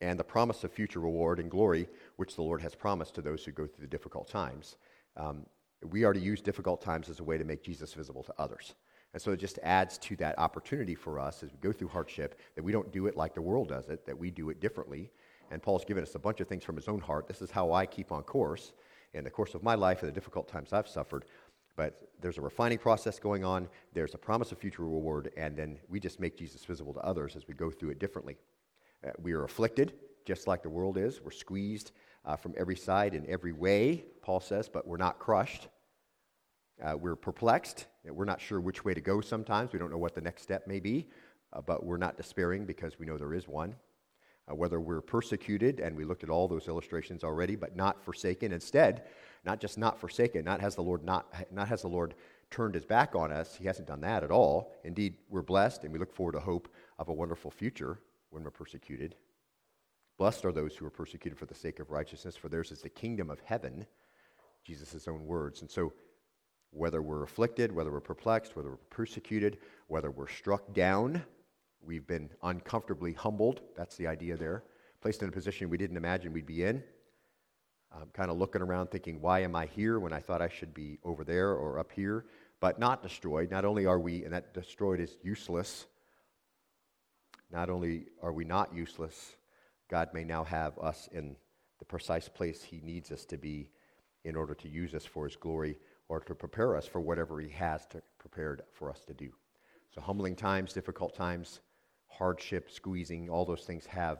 and 0.00 0.16
the 0.16 0.22
promise 0.22 0.62
of 0.62 0.70
future 0.70 1.00
reward 1.00 1.40
and 1.40 1.50
glory, 1.50 1.88
which 2.14 2.36
the 2.36 2.42
Lord 2.42 2.62
has 2.62 2.76
promised 2.76 3.16
to 3.16 3.22
those 3.22 3.44
who 3.44 3.50
go 3.50 3.66
through 3.66 3.82
the 3.86 3.90
difficult 3.90 4.28
times. 4.28 4.76
Um, 5.16 5.46
we 5.90 6.04
are 6.04 6.12
to 6.12 6.20
use 6.20 6.40
difficult 6.40 6.80
times 6.80 7.08
as 7.08 7.18
a 7.18 7.24
way 7.24 7.38
to 7.38 7.44
make 7.44 7.64
Jesus 7.64 7.92
visible 7.92 8.22
to 8.22 8.34
others. 8.38 8.76
And 9.14 9.20
so 9.20 9.32
it 9.32 9.40
just 9.40 9.58
adds 9.64 9.98
to 9.98 10.14
that 10.18 10.38
opportunity 10.38 10.94
for 10.94 11.18
us 11.18 11.42
as 11.42 11.50
we 11.50 11.58
go 11.58 11.72
through 11.72 11.88
hardship 11.88 12.38
that 12.54 12.62
we 12.62 12.70
don't 12.70 12.92
do 12.92 13.08
it 13.08 13.16
like 13.16 13.34
the 13.34 13.42
world 13.42 13.70
does 13.70 13.88
it, 13.88 14.06
that 14.06 14.16
we 14.16 14.30
do 14.30 14.50
it 14.50 14.60
differently. 14.60 15.10
And 15.50 15.60
Paul's 15.60 15.84
given 15.84 16.04
us 16.04 16.14
a 16.14 16.20
bunch 16.20 16.38
of 16.38 16.46
things 16.46 16.62
from 16.62 16.76
his 16.76 16.86
own 16.86 17.00
heart. 17.00 17.26
This 17.26 17.42
is 17.42 17.50
how 17.50 17.72
I 17.72 17.84
keep 17.84 18.12
on 18.12 18.22
course 18.22 18.70
in 19.16 19.24
the 19.24 19.30
course 19.30 19.54
of 19.54 19.62
my 19.62 19.74
life 19.74 20.02
and 20.02 20.08
the 20.08 20.14
difficult 20.14 20.48
times 20.48 20.72
I've 20.72 20.88
suffered. 20.88 21.24
But 21.76 22.08
there's 22.20 22.38
a 22.38 22.42
refining 22.42 22.78
process 22.78 23.18
going 23.18 23.44
on, 23.44 23.68
there's 23.92 24.14
a 24.14 24.18
promise 24.18 24.52
of 24.52 24.58
future 24.58 24.82
reward, 24.82 25.30
and 25.36 25.56
then 25.56 25.78
we 25.88 26.00
just 26.00 26.20
make 26.20 26.36
Jesus 26.36 26.64
visible 26.64 26.94
to 26.94 27.00
others 27.00 27.36
as 27.36 27.46
we 27.46 27.54
go 27.54 27.70
through 27.70 27.90
it 27.90 27.98
differently. 27.98 28.36
Uh, 29.06 29.10
we 29.22 29.32
are 29.32 29.44
afflicted, 29.44 29.92
just 30.24 30.46
like 30.46 30.62
the 30.62 30.68
world 30.70 30.96
is. 30.96 31.20
We're 31.20 31.30
squeezed 31.30 31.92
uh, 32.24 32.36
from 32.36 32.54
every 32.56 32.76
side 32.76 33.14
in 33.14 33.28
every 33.28 33.52
way, 33.52 34.04
Paul 34.22 34.40
says, 34.40 34.68
but 34.68 34.86
we're 34.86 34.96
not 34.96 35.18
crushed. 35.18 35.68
Uh, 36.82 36.96
we're 36.96 37.16
perplexed. 37.16 37.86
We're 38.04 38.24
not 38.24 38.40
sure 38.40 38.60
which 38.60 38.84
way 38.84 38.94
to 38.94 39.00
go 39.00 39.20
sometimes. 39.20 39.72
We 39.72 39.78
don't 39.78 39.90
know 39.90 39.98
what 39.98 40.14
the 40.14 40.20
next 40.20 40.42
step 40.42 40.66
may 40.66 40.80
be, 40.80 41.08
uh, 41.52 41.60
but 41.60 41.84
we're 41.84 41.96
not 41.96 42.16
despairing 42.16 42.64
because 42.64 42.98
we 42.98 43.06
know 43.06 43.16
there 43.16 43.34
is 43.34 43.48
one. 43.48 43.74
Uh, 44.48 44.54
whether 44.54 44.78
we're 44.78 45.00
persecuted, 45.00 45.80
and 45.80 45.96
we 45.96 46.04
looked 46.04 46.22
at 46.22 46.30
all 46.30 46.46
those 46.46 46.68
illustrations 46.68 47.24
already, 47.24 47.56
but 47.56 47.74
not 47.74 48.04
forsaken. 48.04 48.52
Instead, 48.52 49.02
not 49.44 49.60
just 49.60 49.76
not 49.76 49.98
forsaken, 49.98 50.44
not 50.44 50.60
has 50.60 50.76
the 50.76 50.82
Lord 50.82 51.02
not, 51.02 51.26
not 51.50 51.68
has 51.68 51.82
the 51.82 51.88
Lord 51.88 52.14
turned 52.50 52.74
his 52.74 52.84
back 52.84 53.16
on 53.16 53.32
us. 53.32 53.56
He 53.56 53.66
hasn't 53.66 53.88
done 53.88 54.00
that 54.02 54.22
at 54.22 54.30
all. 54.30 54.72
Indeed, 54.84 55.16
we're 55.28 55.42
blessed, 55.42 55.82
and 55.82 55.92
we 55.92 55.98
look 55.98 56.12
forward 56.12 56.32
to 56.32 56.40
hope 56.40 56.68
of 56.98 57.08
a 57.08 57.12
wonderful 57.12 57.50
future 57.50 58.00
when 58.30 58.44
we're 58.44 58.50
persecuted. 58.50 59.16
Blessed 60.18 60.44
are 60.44 60.52
those 60.52 60.76
who 60.76 60.86
are 60.86 60.90
persecuted 60.90 61.38
for 61.38 61.46
the 61.46 61.54
sake 61.54 61.78
of 61.78 61.90
righteousness, 61.90 62.36
for 62.36 62.48
theirs 62.48 62.70
is 62.70 62.80
the 62.80 62.88
kingdom 62.88 63.30
of 63.30 63.40
heaven, 63.40 63.86
Jesus' 64.64 65.08
own 65.08 65.26
words. 65.26 65.60
And 65.60 65.70
so, 65.70 65.92
whether 66.70 67.02
we're 67.02 67.22
afflicted, 67.22 67.72
whether 67.72 67.90
we're 67.90 68.00
perplexed, 68.00 68.56
whether 68.56 68.70
we're 68.70 68.76
persecuted, 68.90 69.58
whether 69.88 70.10
we're 70.10 70.28
struck 70.28 70.72
down, 70.74 71.22
we've 71.86 72.06
been 72.06 72.30
uncomfortably 72.42 73.12
humbled. 73.12 73.60
That's 73.76 73.96
the 73.96 74.06
idea 74.06 74.36
there. 74.36 74.64
Placed 75.00 75.22
in 75.22 75.28
a 75.28 75.32
position 75.32 75.70
we 75.70 75.78
didn't 75.78 75.96
imagine 75.96 76.32
we'd 76.32 76.46
be 76.46 76.64
in. 76.64 76.82
I'm 77.94 78.08
kind 78.12 78.30
of 78.30 78.36
looking 78.36 78.62
around 78.62 78.88
thinking, 78.88 79.20
why 79.20 79.40
am 79.40 79.54
I 79.54 79.66
here 79.66 79.98
when 79.98 80.12
I 80.12 80.20
thought 80.20 80.42
I 80.42 80.48
should 80.48 80.74
be 80.74 80.98
over 81.04 81.24
there 81.24 81.52
or 81.52 81.78
up 81.78 81.92
here? 81.92 82.26
But 82.60 82.78
not 82.78 83.02
destroyed. 83.02 83.50
Not 83.50 83.64
only 83.64 83.86
are 83.86 83.98
we, 83.98 84.24
and 84.24 84.32
that 84.32 84.52
destroyed 84.52 85.00
is 85.00 85.16
useless, 85.22 85.86
not 87.50 87.70
only 87.70 88.06
are 88.22 88.32
we 88.32 88.44
not 88.44 88.74
useless, 88.74 89.36
God 89.88 90.08
may 90.12 90.24
now 90.24 90.42
have 90.44 90.78
us 90.78 91.08
in 91.12 91.36
the 91.78 91.84
precise 91.84 92.28
place 92.28 92.62
He 92.62 92.80
needs 92.82 93.12
us 93.12 93.24
to 93.26 93.36
be 93.36 93.68
in 94.24 94.34
order 94.34 94.54
to 94.54 94.68
use 94.68 94.94
us 94.94 95.04
for 95.04 95.26
His 95.26 95.36
glory 95.36 95.78
or 96.08 96.20
to 96.20 96.34
prepare 96.34 96.76
us 96.76 96.86
for 96.86 97.00
whatever 97.00 97.40
He 97.40 97.50
has 97.50 97.86
to, 97.86 98.02
prepared 98.18 98.62
for 98.72 98.90
us 98.90 99.04
to 99.04 99.14
do. 99.14 99.30
So, 99.94 100.00
humbling 100.00 100.34
times, 100.34 100.72
difficult 100.72 101.14
times, 101.14 101.60
hardship, 102.18 102.70
squeezing, 102.70 103.28
all 103.28 103.44
those 103.44 103.64
things 103.64 103.86
have 103.86 104.18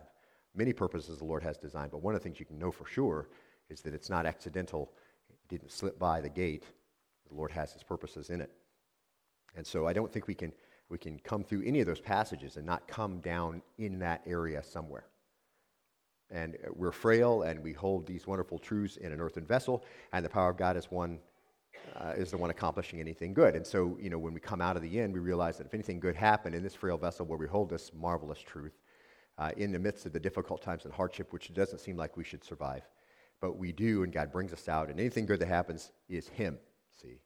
many 0.54 0.72
purposes 0.72 1.18
the 1.18 1.24
Lord 1.24 1.42
has 1.42 1.58
designed. 1.58 1.90
But 1.90 2.02
one 2.02 2.14
of 2.14 2.20
the 2.20 2.24
things 2.24 2.40
you 2.40 2.46
can 2.46 2.58
know 2.58 2.70
for 2.70 2.86
sure 2.86 3.28
is 3.68 3.80
that 3.82 3.94
it's 3.94 4.10
not 4.10 4.26
accidental, 4.26 4.92
it 5.28 5.36
didn't 5.48 5.72
slip 5.72 5.98
by 5.98 6.20
the 6.20 6.28
gate. 6.28 6.64
The 7.28 7.34
Lord 7.34 7.50
has 7.52 7.72
His 7.72 7.82
purposes 7.82 8.30
in 8.30 8.40
it. 8.40 8.50
And 9.56 9.66
so, 9.66 9.86
I 9.86 9.92
don't 9.92 10.12
think 10.12 10.26
we 10.26 10.34
can, 10.34 10.52
we 10.88 10.98
can 10.98 11.18
come 11.20 11.42
through 11.42 11.62
any 11.64 11.80
of 11.80 11.86
those 11.86 12.00
passages 12.00 12.56
and 12.56 12.66
not 12.66 12.86
come 12.86 13.20
down 13.20 13.62
in 13.78 13.98
that 14.00 14.22
area 14.26 14.62
somewhere 14.62 15.06
and 16.30 16.56
we're 16.74 16.92
frail 16.92 17.42
and 17.42 17.62
we 17.62 17.72
hold 17.72 18.06
these 18.06 18.26
wonderful 18.26 18.58
truths 18.58 18.96
in 18.96 19.12
an 19.12 19.20
earthen 19.20 19.44
vessel 19.44 19.84
and 20.12 20.24
the 20.24 20.28
power 20.28 20.50
of 20.50 20.56
god 20.56 20.76
is 20.76 20.90
one 20.90 21.18
uh, 21.96 22.12
is 22.16 22.30
the 22.30 22.36
one 22.36 22.50
accomplishing 22.50 23.00
anything 23.00 23.32
good. 23.32 23.54
And 23.54 23.66
so 23.66 23.96
you 24.00 24.10
know 24.10 24.18
when 24.18 24.34
we 24.34 24.40
come 24.40 24.60
out 24.60 24.76
of 24.76 24.82
the 24.82 25.00
end 25.00 25.12
we 25.12 25.20
realize 25.20 25.58
that 25.58 25.66
if 25.66 25.74
anything 25.74 26.00
good 26.00 26.16
happened 26.16 26.54
in 26.54 26.62
this 26.62 26.74
frail 26.74 26.96
vessel 26.96 27.26
where 27.26 27.38
we 27.38 27.46
hold 27.46 27.70
this 27.70 27.92
marvelous 27.94 28.40
truth 28.40 28.78
uh, 29.38 29.50
in 29.56 29.72
the 29.72 29.78
midst 29.78 30.06
of 30.06 30.12
the 30.12 30.20
difficult 30.20 30.62
times 30.62 30.84
and 30.84 30.92
hardship 30.92 31.32
which 31.32 31.52
doesn't 31.54 31.78
seem 31.78 31.96
like 31.96 32.16
we 32.16 32.24
should 32.24 32.44
survive 32.44 32.82
but 33.40 33.58
we 33.58 33.72
do 33.72 34.02
and 34.02 34.12
god 34.12 34.32
brings 34.32 34.52
us 34.52 34.68
out 34.68 34.88
and 34.90 34.98
anything 34.98 35.26
good 35.26 35.40
that 35.40 35.48
happens 35.48 35.92
is 36.08 36.28
him 36.28 36.58
see? 37.00 37.18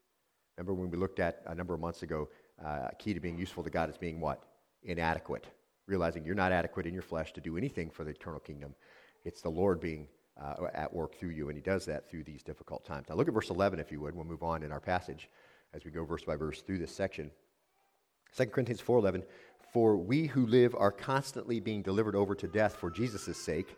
Remember 0.57 0.73
when 0.73 0.89
we 0.91 0.97
looked 0.97 1.19
at 1.19 1.41
a 1.47 1.55
number 1.55 1.73
of 1.73 1.79
months 1.79 2.03
ago 2.03 2.29
uh, 2.63 2.89
key 2.99 3.13
to 3.13 3.19
being 3.19 3.37
useful 3.37 3.63
to 3.63 3.69
god 3.69 3.89
is 3.89 3.97
being 3.97 4.19
what? 4.19 4.43
Inadequate. 4.83 5.47
Realizing 5.87 6.25
you're 6.25 6.35
not 6.35 6.51
adequate 6.51 6.85
in 6.85 6.93
your 6.93 7.03
flesh 7.03 7.33
to 7.33 7.41
do 7.41 7.57
anything 7.57 7.89
for 7.89 8.03
the 8.03 8.11
eternal 8.11 8.39
kingdom. 8.39 8.75
It's 9.23 9.41
the 9.41 9.49
Lord 9.49 9.79
being 9.79 10.07
uh, 10.41 10.67
at 10.73 10.93
work 10.93 11.15
through 11.15 11.29
you, 11.29 11.49
and 11.49 11.57
He 11.57 11.61
does 11.61 11.85
that 11.85 12.09
through 12.09 12.23
these 12.23 12.43
difficult 12.43 12.85
times. 12.85 13.07
Now, 13.09 13.15
look 13.15 13.27
at 13.27 13.33
verse 13.33 13.49
11, 13.49 13.79
if 13.79 13.91
you 13.91 14.01
would. 14.01 14.15
We'll 14.15 14.25
move 14.25 14.43
on 14.43 14.63
in 14.63 14.71
our 14.71 14.79
passage 14.79 15.29
as 15.73 15.85
we 15.85 15.91
go 15.91 16.03
verse 16.03 16.23
by 16.23 16.35
verse 16.35 16.61
through 16.61 16.79
this 16.79 16.93
section. 16.93 17.31
2 18.35 18.45
Corinthians 18.47 18.81
4:11 18.81 19.23
For 19.73 19.97
we 19.97 20.27
who 20.27 20.45
live 20.45 20.75
are 20.75 20.91
constantly 20.91 21.59
being 21.59 21.81
delivered 21.81 22.15
over 22.15 22.35
to 22.35 22.47
death 22.47 22.75
for 22.75 22.89
Jesus' 22.89 23.37
sake 23.37 23.75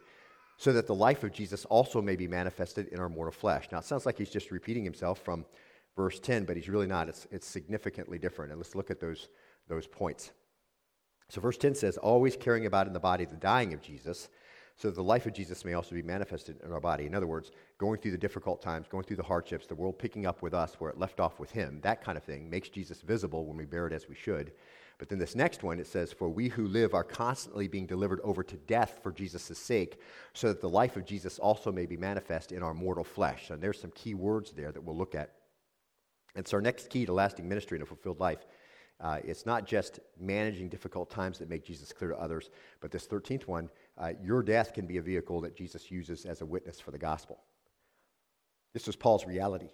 so 0.58 0.72
that 0.74 0.88
the 0.88 0.96
life 0.96 1.24
of 1.24 1.32
Jesus 1.32 1.66
also 1.66 2.02
may 2.02 2.16
be 2.16 2.28
manifested 2.28 2.88
in 2.88 3.00
our 3.00 3.10
mortal 3.10 3.32
flesh. 3.32 3.68
Now 3.72 3.80
it 3.80 3.86
sounds 3.86 4.06
like 4.06 4.18
he's 4.18 4.30
just 4.30 4.52
repeating 4.52 4.84
himself 4.84 5.20
from 5.20 5.46
verse 5.96 6.20
10 6.20 6.46
but 6.46 6.56
he's 6.56 6.70
really 6.70 6.88
not. 6.88 7.10
It's 7.10 7.28
it's 7.32 7.48
significantly 7.48 8.20
different 8.20 8.52
and 8.52 8.60
let's 8.60 8.76
look 8.76 8.92
at 8.92 9.00
those 9.00 9.30
those 9.68 9.88
points. 9.88 10.32
So 11.30 11.42
verse 11.42 11.58
10 11.58 11.76
says 11.76 11.98
always 11.98 12.36
carrying 12.36 12.66
about 12.66 12.88
in 12.88 12.94
the 12.94 13.00
body 13.00 13.26
the 13.26 13.36
dying 13.36 13.74
of 13.74 13.82
Jesus 13.82 14.30
so 14.76 14.90
the 14.90 15.04
life 15.04 15.26
of 15.26 15.34
Jesus 15.34 15.64
may 15.64 15.74
also 15.74 15.94
be 15.94 16.02
manifested 16.02 16.58
in 16.64 16.72
our 16.72 16.80
body. 16.80 17.06
In 17.06 17.14
other 17.14 17.28
words, 17.28 17.52
going 17.78 18.00
through 18.00 18.12
the 18.12 18.18
difficult 18.18 18.62
times, 18.62 18.88
going 18.88 19.04
through 19.04 19.18
the 19.18 19.24
hardships, 19.24 19.68
the 19.68 19.76
world 19.76 20.00
picking 20.00 20.26
up 20.26 20.42
with 20.42 20.54
us 20.54 20.76
where 20.80 20.90
it 20.90 20.98
left 20.98 21.20
off 21.20 21.40
with 21.40 21.52
him, 21.52 21.80
that 21.84 22.04
kind 22.04 22.18
of 22.18 22.24
thing 22.24 22.50
makes 22.50 22.70
Jesus 22.70 23.02
visible 23.02 23.46
when 23.46 23.58
we 23.58 23.66
bear 23.66 23.88
it 23.88 23.94
as 23.94 24.10
we 24.10 24.16
should. 24.16 24.52
But 24.98 25.10
then 25.10 25.20
this 25.20 25.36
next 25.36 25.64
one, 25.64 25.80
it 25.80 25.88
says, 25.88 26.12
For 26.12 26.30
we 26.30 26.50
who 26.50 26.68
live 26.68 26.94
are 26.94 27.04
constantly 27.04 27.68
being 27.68 27.86
delivered 27.86 28.20
over 28.24 28.44
to 28.44 28.56
death 28.56 29.00
for 29.04 29.12
Jesus' 29.12 29.58
sake, 29.58 30.00
so 30.34 30.48
that 30.48 30.62
the 30.62 30.70
life 30.70 30.96
of 30.98 31.06
Jesus 31.06 31.40
also 31.40 31.72
may 31.72 31.86
be 31.86 31.98
manifest 31.98 32.52
in 32.52 32.64
our 32.64 32.74
mortal 32.74 33.04
flesh. 33.04 33.50
And 33.50 33.62
there's 33.62 33.80
some 33.80 33.92
key 33.92 34.14
words 34.14 34.52
there 34.52 34.72
that 34.72 34.84
we'll 34.84 34.98
look 34.98 35.16
at. 35.16 35.32
It's 36.36 36.54
our 36.54 36.62
next 36.62 36.90
key 36.90 37.06
to 37.06 37.14
lasting 37.14 37.48
ministry 37.48 37.78
and 37.78 37.84
a 37.84 37.86
fulfilled 37.86 38.20
life. 38.20 38.46
Uh, 39.00 39.20
it's 39.24 39.46
not 39.46 39.66
just 39.66 40.00
managing 40.20 40.70
difficult 40.70 41.10
times 41.10 41.38
that 41.40 41.50
make 41.50 41.66
Jesus 41.66 41.92
clear 41.92 42.12
to 42.12 42.18
others, 42.18 42.50
but 42.80 42.92
this 42.92 43.06
13th 43.06 43.48
one 43.48 43.70
uh, 43.98 44.14
your 44.22 44.42
death 44.42 44.74
can 44.74 44.88
be 44.88 44.98
a 44.98 45.02
vehicle 45.02 45.42
that 45.42 45.56
Jesus 45.56 45.92
uses 45.92 46.26
as 46.26 46.42
a 46.42 46.46
witness 46.46 46.80
for 46.80 46.92
the 46.92 46.98
gospel. 46.98 47.44
This 48.74 48.88
was 48.88 48.96
Paul's 48.96 49.26
reality. 49.26 49.70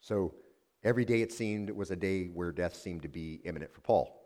So 0.00 0.34
every 0.82 1.04
day 1.04 1.20
it 1.20 1.32
seemed 1.32 1.70
was 1.70 1.90
a 1.90 1.96
day 1.96 2.26
where 2.26 2.50
death 2.52 2.74
seemed 2.74 3.02
to 3.02 3.08
be 3.08 3.40
imminent 3.44 3.72
for 3.72 3.80
Paul. 3.82 4.22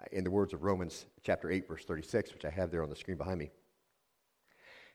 Uh, 0.00 0.04
in 0.12 0.24
the 0.24 0.30
words 0.30 0.52
of 0.52 0.64
Romans 0.64 1.06
chapter 1.22 1.50
8, 1.50 1.66
verse 1.66 1.84
36, 1.84 2.34
which 2.34 2.44
I 2.44 2.50
have 2.50 2.70
there 2.70 2.82
on 2.82 2.90
the 2.90 2.96
screen 2.96 3.16
behind 3.16 3.38
me. 3.38 3.50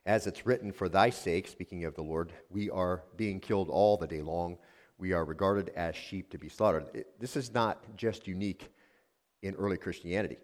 As 0.06 0.28
it's 0.28 0.46
written, 0.46 0.72
for 0.72 0.90
thy 0.90 1.10
sake, 1.10 1.48
speaking 1.48 1.86
of 1.86 1.96
the 1.96 2.02
Lord, 2.02 2.34
we 2.50 2.70
are 2.70 3.04
being 3.18 3.40
killed 3.40 3.70
all 3.70 3.98
the 3.98 4.08
day 4.08 4.22
long. 4.22 4.58
We 4.98 5.14
are 5.14 5.26
regarded 5.26 5.70
as 5.76 5.96
sheep 5.96 6.30
to 6.32 6.38
be 6.38 6.50
slaughtered. 6.50 6.86
It, 6.94 7.20
this 7.20 7.36
is 7.36 7.54
not 7.54 7.96
just 7.96 8.28
unique 8.28 8.72
in 9.42 9.56
early 9.56 9.78
Christianity. 9.78 10.38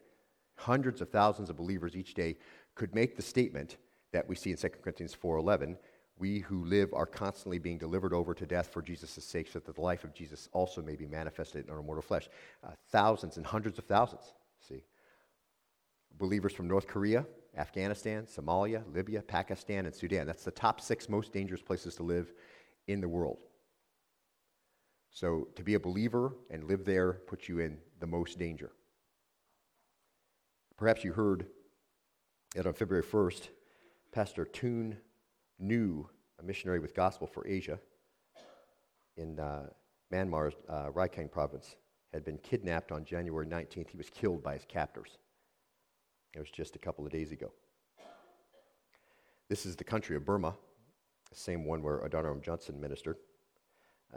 Hundreds 0.56 1.02
of 1.02 1.10
thousands 1.10 1.50
of 1.50 1.58
believers 1.58 1.96
each 1.96 2.16
day 2.16 2.38
could 2.78 2.94
make 2.96 3.16
the 3.16 3.22
statement 3.22 3.78
that 4.14 4.28
we 4.30 4.36
see 4.36 4.52
in 4.52 4.58
2 4.58 4.70
Corinthians 4.82 5.14
4:11, 5.14 5.78
we 6.18 6.40
who 6.40 6.64
live 6.64 6.94
are 6.94 7.06
constantly 7.06 7.60
being 7.60 7.78
delivered 7.78 8.14
over 8.14 8.34
to 8.34 8.46
death 8.46 8.68
for 8.68 8.82
Jesus' 8.82 9.24
sake, 9.24 9.48
so 9.48 9.60
that 9.60 9.76
the 9.76 9.82
life 9.82 10.04
of 10.04 10.14
Jesus 10.14 10.48
also 10.54 10.82
may 10.82 10.96
be 10.96 11.08
manifested 11.08 11.66
in 11.66 11.72
our 11.72 11.82
mortal 11.82 12.02
flesh. 12.02 12.30
Uh, 12.64 12.72
thousands 12.90 13.38
and 13.38 13.46
hundreds 13.46 13.78
of 13.78 13.86
thousands, 13.86 14.34
see. 14.62 14.84
Believers 16.18 16.54
from 16.54 16.68
North 16.68 16.88
Korea, 16.88 17.26
Afghanistan, 17.56 18.26
Somalia, 18.26 18.84
Libya, 18.94 19.22
Pakistan, 19.22 19.86
and 19.86 19.94
Sudan. 19.94 20.26
That's 20.26 20.44
the 20.44 20.52
top 20.52 20.82
six 20.82 21.10
most 21.10 21.34
dangerous 21.34 21.62
places 21.62 21.96
to 21.96 22.04
live 22.04 22.34
in 22.88 23.02
the 23.02 23.10
world. 23.10 23.38
So 25.12 25.48
to 25.56 25.64
be 25.64 25.76
a 25.76 25.80
believer 25.80 26.36
and 26.50 26.64
live 26.64 26.86
there 26.86 27.14
puts 27.14 27.50
you 27.50 27.60
in 27.60 27.78
the 28.00 28.08
most 28.08 28.38
danger. 28.38 28.72
Perhaps 30.78 31.04
you 31.04 31.14
heard 31.14 31.48
that 32.58 32.66
on 32.66 32.74
February 32.74 33.04
1st, 33.04 33.50
Pastor 34.12 34.44
Toon 34.44 34.98
New, 35.60 36.10
a 36.40 36.44
missionary 36.44 36.80
with 36.80 36.96
Gospel 36.96 37.28
for 37.28 37.46
Asia 37.46 37.80
in 39.16 39.40
uh, 39.40 39.68
Myanmar's 40.12 40.56
uh, 40.68 40.88
Rakhine 40.88 41.30
province, 41.32 41.76
had 42.12 42.26
been 42.26 42.40
kidnapped 42.40 42.92
on 42.92 43.06
January 43.06 43.46
19th. 43.46 43.92
He 43.92 43.98
was 43.98 44.10
killed 44.10 44.42
by 44.42 44.56
his 44.56 44.66
captors. 44.68 45.20
It 46.34 46.40
was 46.40 46.50
just 46.50 46.76
a 46.76 46.80
couple 46.80 47.06
of 47.06 47.12
days 47.12 47.32
ago. 47.32 47.52
This 49.50 49.68
is 49.68 49.76
the 49.76 49.84
country 49.84 50.16
of 50.16 50.26
Burma, 50.26 50.56
the 51.30 51.38
same 51.38 51.64
one 51.64 51.84
where 51.84 52.00
Adoniram 52.00 52.42
Judson 52.42 52.82
ministered. 52.82 53.18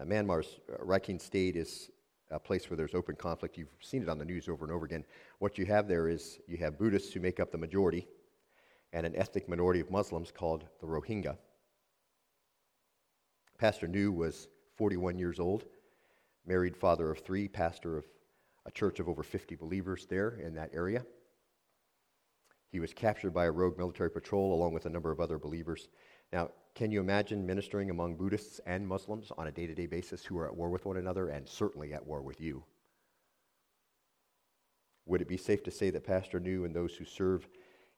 Uh, 0.01 0.05
Myanmar's 0.05 0.61
uh, 0.73 0.83
Rakhine 0.83 1.21
state 1.21 1.57
is 1.57 1.91
a 2.31 2.39
place 2.39 2.71
where 2.71 2.79
there's 2.79 2.95
open 2.95 3.17
conflict. 3.17 3.59
You've 3.59 3.69
seen 3.83 4.03
it 4.03 4.09
on 4.09 4.17
the 4.17 4.25
news 4.25 4.49
over 4.49 4.65
and 4.65 4.73
over 4.73 4.87
again. 4.87 5.05
What 5.41 5.59
you 5.59 5.67
have 5.67 5.89
there 5.89 6.09
is 6.09 6.41
you 6.47 6.57
have 6.57 6.79
Buddhists 6.79 7.13
who 7.13 7.21
make 7.21 7.39
up 7.39 7.53
the 7.53 7.59
majority, 7.59 8.07
and 8.93 9.07
an 9.07 9.17
ethnic 9.17 9.49
minority 9.49 9.81
of 9.81 9.91
Muslims 9.91 10.31
called 10.31 10.65
the 10.81 10.87
Rohingya. 10.87 11.37
Pastor 13.59 13.87
New 13.87 14.11
was 14.13 14.49
41 14.77 15.19
years 15.19 15.39
old, 15.39 15.65
married 16.47 16.77
father 16.77 17.11
of 17.11 17.19
three, 17.19 17.47
pastor 17.47 17.99
of 17.99 18.05
a 18.67 18.71
church 18.71 19.01
of 19.01 19.09
over 19.09 19.23
50 19.23 19.55
believers 19.55 20.07
there 20.07 20.39
in 20.43 20.55
that 20.55 20.71
area. 20.73 21.05
He 22.71 22.81
was 22.81 22.93
captured 22.93 23.35
by 23.35 23.47
a 23.47 23.51
rogue 23.51 23.79
military 23.79 24.11
patrol 24.11 24.55
along 24.55 24.73
with 24.73 24.87
a 24.87 24.91
number 24.91 25.11
of 25.11 25.21
other 25.21 25.39
believers. 25.39 25.89
Now, 26.33 26.51
can 26.75 26.91
you 26.91 27.01
imagine 27.01 27.45
ministering 27.45 27.91
among 27.91 28.17
Buddhists 28.17 28.61
and 28.65 28.87
Muslims 28.87 29.33
on 29.37 29.49
a 29.49 29.53
day 29.53 29.67
to 29.67 29.75
day 29.75 29.87
basis 29.87 30.25
who 30.25 30.39
are 30.39 30.47
at 30.47 30.57
war 30.57 30.71
with 30.71 30.85
one 30.85 30.97
another 30.97 31.29
and 31.29 31.49
certainly 31.49 31.93
at 31.93 32.07
war 32.07 32.23
with 32.23 32.41
you? 32.41 32.65
Would 35.07 35.21
it 35.21 35.29
be 35.29 35.37
safe 35.37 35.65
to 35.65 35.71
say 35.71 35.91
that 35.91 36.05
Pastor 36.05 36.39
New 36.39 36.65
and 36.65 36.75
those 36.75 36.95
who 36.95 37.05
serve 37.05 37.49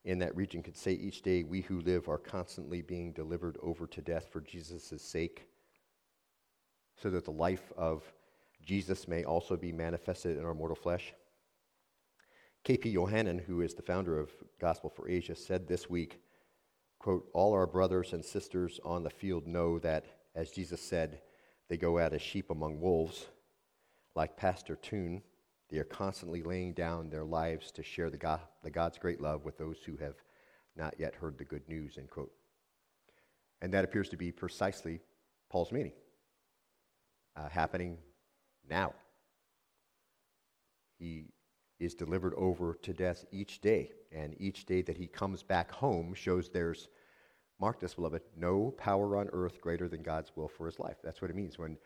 in 0.05 0.19
that 0.19 0.37
region 0.37 0.63
could 0.63 0.77
say 0.77 0.93
each 0.93 1.23
day, 1.23 1.45
We 1.45 1.61
who 1.61 1.81
live 1.81 2.09
are 2.09 2.19
constantly 2.19 2.83
being 2.83 3.13
delivered 3.13 3.57
over 3.63 3.87
to 3.87 4.01
death 4.01 4.29
for 4.31 4.41
Jesus' 4.41 5.03
sake, 5.03 5.47
so 6.97 7.11
that 7.11 7.25
the 7.25 7.31
life 7.31 7.73
of 7.77 8.03
Jesus 8.65 9.07
may 9.07 9.25
also 9.25 9.57
be 9.57 9.73
manifested 9.73 10.37
in 10.37 10.45
our 10.45 10.55
mortal 10.55 10.77
flesh? 10.77 11.13
K.P. 12.65 12.95
Yohannan, 12.95 13.41
who 13.41 13.61
is 13.61 13.75
the 13.75 13.83
founder 13.83 14.19
of 14.19 14.31
Gospel 14.61 14.89
for 14.89 15.09
Asia, 15.09 15.35
said 15.35 15.67
this 15.67 15.91
week, 15.91 16.21
quote, 17.01 17.27
All 17.33 17.53
our 17.53 17.67
brothers 17.67 18.13
and 18.13 18.25
sisters 18.25 18.79
on 18.85 19.03
the 19.03 19.11
field 19.11 19.47
know 19.47 19.79
that, 19.81 20.07
as 20.35 20.51
Jesus 20.51 20.81
said, 20.81 21.21
they 21.69 21.77
go 21.77 21.99
out 21.99 22.13
as 22.13 22.23
sheep 22.23 22.51
among 22.51 22.81
wolves. 22.81 23.27
Like 24.15 24.37
Pastor 24.37 24.77
Toon, 24.77 25.23
they 25.73 25.79
are 25.79 25.85
constantly 25.85 26.43
laying 26.43 26.75
down 26.75 27.09
their 27.09 27.25
lives 27.25 27.71
to 27.73 27.83
share 27.83 28.11
the, 28.11 28.19
God, 28.19 28.41
the 28.63 28.71
God's 28.71 28.99
great 28.99 29.23
love 29.23 29.43
with 29.47 29.57
those 29.57 29.79
who 29.87 29.97
have 29.97 30.17
not 30.77 30.95
yet 30.99 31.15
heard 31.15 31.39
the 31.39 31.47
good 31.47 31.67
news, 31.67 31.97
end 31.97 32.11
quote. 32.11 32.31
And 33.63 33.73
that 33.73 33.83
appears 33.83 34.11
to 34.11 34.19
be 34.19 34.31
precisely 34.31 35.01
Paul's 35.51 35.73
meaning, 35.73 35.95
uh, 37.37 37.49
happening 37.49 37.97
now. 38.69 38.93
He 40.99 41.25
is 41.81 41.95
delivered 41.95 42.35
over 42.35 42.79
to 42.83 42.93
death 42.93 43.25
each 43.33 43.63
day, 43.63 43.93
and 44.13 44.37
each 44.39 44.67
day 44.67 44.83
that 44.83 44.99
he 44.99 45.07
comes 45.07 45.43
back 45.43 45.71
home 45.73 46.13
shows 46.13 46.51
there's, 46.51 46.89
mark 47.59 47.81
this, 47.81 47.95
beloved, 47.95 48.21
no 48.37 48.75
power 48.77 49.17
on 49.17 49.31
earth 49.33 49.59
greater 49.63 49.89
than 49.89 50.03
God's 50.03 50.33
will 50.37 50.49
for 50.49 50.67
his 50.67 50.79
life. 50.79 50.99
That's 51.03 51.23
what 51.23 51.31
it 51.31 51.37
means 51.37 51.59
when 51.59 51.79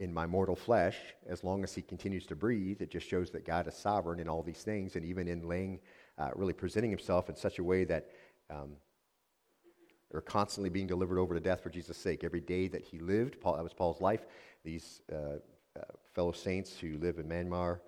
in 0.00 0.12
my 0.12 0.26
mortal 0.26 0.56
flesh, 0.56 0.96
as 1.28 1.44
long 1.44 1.62
as 1.62 1.74
he 1.74 1.82
continues 1.82 2.26
to 2.26 2.34
breathe, 2.34 2.82
it 2.82 2.90
just 2.90 3.08
shows 3.08 3.30
that 3.30 3.46
God 3.46 3.68
is 3.68 3.74
sovereign 3.74 4.18
in 4.18 4.28
all 4.28 4.42
these 4.42 4.62
things, 4.62 4.96
and 4.96 5.04
even 5.04 5.28
in 5.28 5.46
laying, 5.46 5.78
uh, 6.18 6.30
really 6.34 6.52
presenting 6.52 6.90
himself 6.90 7.28
in 7.28 7.36
such 7.36 7.58
a 7.58 7.64
way 7.64 7.84
that 7.84 8.10
um, 8.50 8.72
they're 10.10 10.20
constantly 10.20 10.70
being 10.70 10.86
delivered 10.86 11.18
over 11.18 11.34
to 11.34 11.40
death 11.40 11.62
for 11.62 11.70
Jesus' 11.70 11.96
sake. 11.96 12.24
Every 12.24 12.40
day 12.40 12.68
that 12.68 12.82
he 12.82 12.98
lived, 12.98 13.40
Paul, 13.40 13.56
that 13.56 13.62
was 13.62 13.72
Paul's 13.72 14.00
life. 14.00 14.26
These 14.64 15.00
uh, 15.12 15.38
uh, 15.76 15.82
fellow 16.12 16.32
saints 16.32 16.78
who 16.78 16.98
live 16.98 17.18
in 17.18 17.26
Myanmar, 17.28 17.80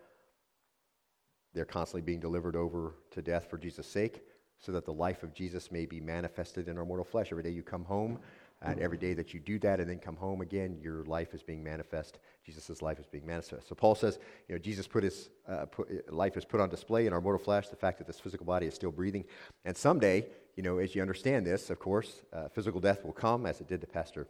they're 1.54 1.64
constantly 1.64 2.02
being 2.02 2.20
delivered 2.20 2.54
over 2.54 2.94
to 3.12 3.22
death 3.22 3.48
for 3.50 3.58
Jesus' 3.58 3.86
sake, 3.86 4.22
so 4.58 4.72
that 4.72 4.84
the 4.84 4.92
life 4.92 5.22
of 5.22 5.34
Jesus 5.34 5.70
may 5.70 5.86
be 5.86 6.00
manifested 6.00 6.68
in 6.68 6.78
our 6.78 6.84
mortal 6.84 7.04
flesh. 7.04 7.28
Every 7.30 7.42
day 7.42 7.50
you 7.50 7.62
come 7.62 7.84
home, 7.84 8.18
and 8.62 8.80
every 8.80 8.96
day 8.96 9.12
that 9.14 9.34
you 9.34 9.40
do 9.40 9.58
that 9.58 9.80
and 9.80 9.88
then 9.88 9.98
come 9.98 10.16
home 10.16 10.40
again, 10.40 10.78
your 10.82 11.04
life 11.04 11.34
is 11.34 11.42
being 11.42 11.62
manifest. 11.62 12.18
Jesus' 12.44 12.80
life 12.80 12.98
is 12.98 13.06
being 13.06 13.26
manifest. 13.26 13.68
So 13.68 13.74
Paul 13.74 13.94
says, 13.94 14.18
you 14.48 14.54
know, 14.54 14.58
Jesus 14.58 14.86
put 14.86 15.04
his 15.04 15.28
uh, 15.46 15.66
put, 15.66 16.12
life 16.12 16.36
is 16.36 16.44
put 16.44 16.60
on 16.60 16.68
display 16.68 17.06
in 17.06 17.12
our 17.12 17.20
mortal 17.20 17.42
flesh, 17.42 17.68
the 17.68 17.76
fact 17.76 17.98
that 17.98 18.06
this 18.06 18.18
physical 18.18 18.46
body 18.46 18.66
is 18.66 18.74
still 18.74 18.90
breathing. 18.90 19.24
And 19.64 19.76
someday, 19.76 20.26
you 20.56 20.62
know, 20.62 20.78
as 20.78 20.94
you 20.94 21.02
understand 21.02 21.46
this, 21.46 21.68
of 21.68 21.78
course, 21.78 22.22
uh, 22.32 22.48
physical 22.48 22.80
death 22.80 23.04
will 23.04 23.12
come, 23.12 23.44
as 23.44 23.60
it 23.60 23.68
did 23.68 23.82
to 23.82 23.86
Pastor 23.86 24.26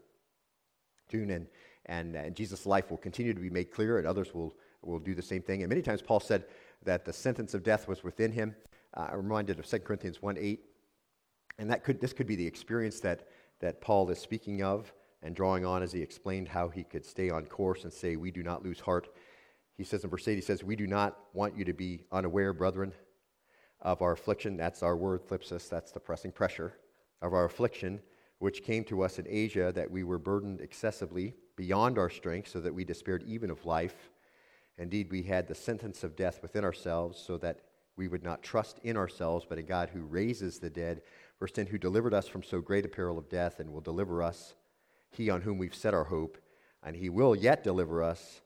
Toon, 1.09 1.31
and, 1.31 1.47
and, 1.87 2.17
and 2.17 2.35
Jesus' 2.35 2.67
life 2.67 2.91
will 2.91 2.99
continue 2.99 3.33
to 3.33 3.41
be 3.41 3.51
made 3.51 3.71
clear, 3.71 3.99
and 3.99 4.07
others 4.07 4.35
will, 4.35 4.57
will 4.83 4.99
do 4.99 5.15
the 5.15 5.23
same 5.23 5.43
thing. 5.43 5.63
And 5.63 5.69
many 5.69 5.83
times 5.83 6.03
Paul 6.03 6.21
said 6.21 6.45
that 6.83 7.05
the 7.05 7.13
sentence 7.13 7.55
of 7.55 7.63
death 7.63 7.87
was 7.87 8.03
within 8.03 8.33
him. 8.33 8.57
Uh, 8.93 9.07
I'm 9.11 9.19
reminded 9.19 9.61
of 9.61 9.67
2 9.67 9.79
Corinthians 9.81 10.21
1 10.21 10.37
8. 10.37 10.65
And 11.59 11.71
that 11.71 11.85
could, 11.85 12.01
this 12.01 12.13
could 12.13 12.27
be 12.27 12.37
the 12.37 12.47
experience 12.47 13.01
that 13.01 13.29
that 13.61 13.81
Paul 13.81 14.09
is 14.11 14.19
speaking 14.19 14.63
of 14.63 14.93
and 15.23 15.35
drawing 15.35 15.65
on 15.65 15.83
as 15.83 15.93
he 15.93 16.03
explained 16.03 16.49
how 16.49 16.69
he 16.69 16.85
could 16.85 17.05
stay 17.05 17.31
on 17.31 17.47
course 17.47 17.85
and 17.85 17.93
say, 17.93 18.17
We 18.17 18.31
do 18.31 18.43
not 18.43 18.65
lose 18.65 18.81
heart. 18.81 19.09
He 19.77 19.85
says 19.85 20.05
in 20.05 20.11
verse 20.11 20.27
8, 20.27 20.35
he 20.35 20.41
says, 20.41 20.65
We 20.65 20.77
do 20.77 20.87
not 20.87 21.19
want 21.35 21.57
you 21.57 21.65
to 21.65 21.73
be 21.73 22.05
unaware, 22.13 22.53
brethren, 22.53 22.93
of 23.81 24.03
our 24.03 24.13
affliction. 24.13 24.57
That's 24.57 24.83
our 24.83 24.97
word, 24.97 25.27
thlipsis. 25.27 25.69
That's 25.69 25.93
the 25.93 26.01
pressing 26.01 26.33
pressure 26.33 26.75
of 27.23 27.35
our 27.35 27.45
affliction, 27.45 28.01
which 28.39 28.63
came 28.63 28.85
to 28.85 29.03
us 29.03 29.19
in 29.19 29.27
Asia, 29.29 29.73
that 29.75 29.91
we 29.91 30.05
were 30.05 30.19
burdened 30.19 30.61
excessively 30.61 31.35
beyond 31.57 31.99
our 31.99 32.11
strength, 32.11 32.49
so 32.49 32.61
that 32.61 32.75
we 32.75 32.85
despaired 32.85 33.23
even 33.27 33.51
of 33.51 33.65
life. 33.65 34.11
Indeed, 34.79 35.11
we 35.11 35.23
had 35.23 35.49
the 35.49 35.55
sentence 35.55 36.05
of 36.05 36.17
death 36.17 36.41
within 36.43 36.65
ourselves, 36.65 37.19
so 37.19 37.39
that 37.39 37.61
we 37.97 38.09
would 38.09 38.23
not 38.23 38.43
trust 38.43 38.79
in 38.83 38.97
ourselves, 38.97 39.47
but 39.49 39.59
in 39.59 39.67
God 39.67 39.89
who 39.91 40.03
raises 40.03 40.59
the 40.59 40.71
dead. 40.71 41.01
Verse 41.39 41.53
10 41.53 41.67
Who 41.67 41.79
delivered 41.79 42.15
us 42.15 42.29
from 42.29 42.43
so 42.43 42.61
great 42.61 42.85
a 42.85 42.89
peril 42.89 43.19
of 43.19 43.29
death 43.29 43.61
and 43.61 43.73
will 43.73 43.81
deliver 43.81 44.23
us, 44.23 44.55
he 45.11 45.31
on 45.31 45.43
whom 45.43 45.59
we've 45.59 45.75
set 45.75 45.95
our 45.95 46.05
hope, 46.05 46.39
and 46.83 46.97
he 46.97 47.09
will 47.09 47.35
yet 47.35 47.65
deliver 47.65 48.03
us. 48.03 48.41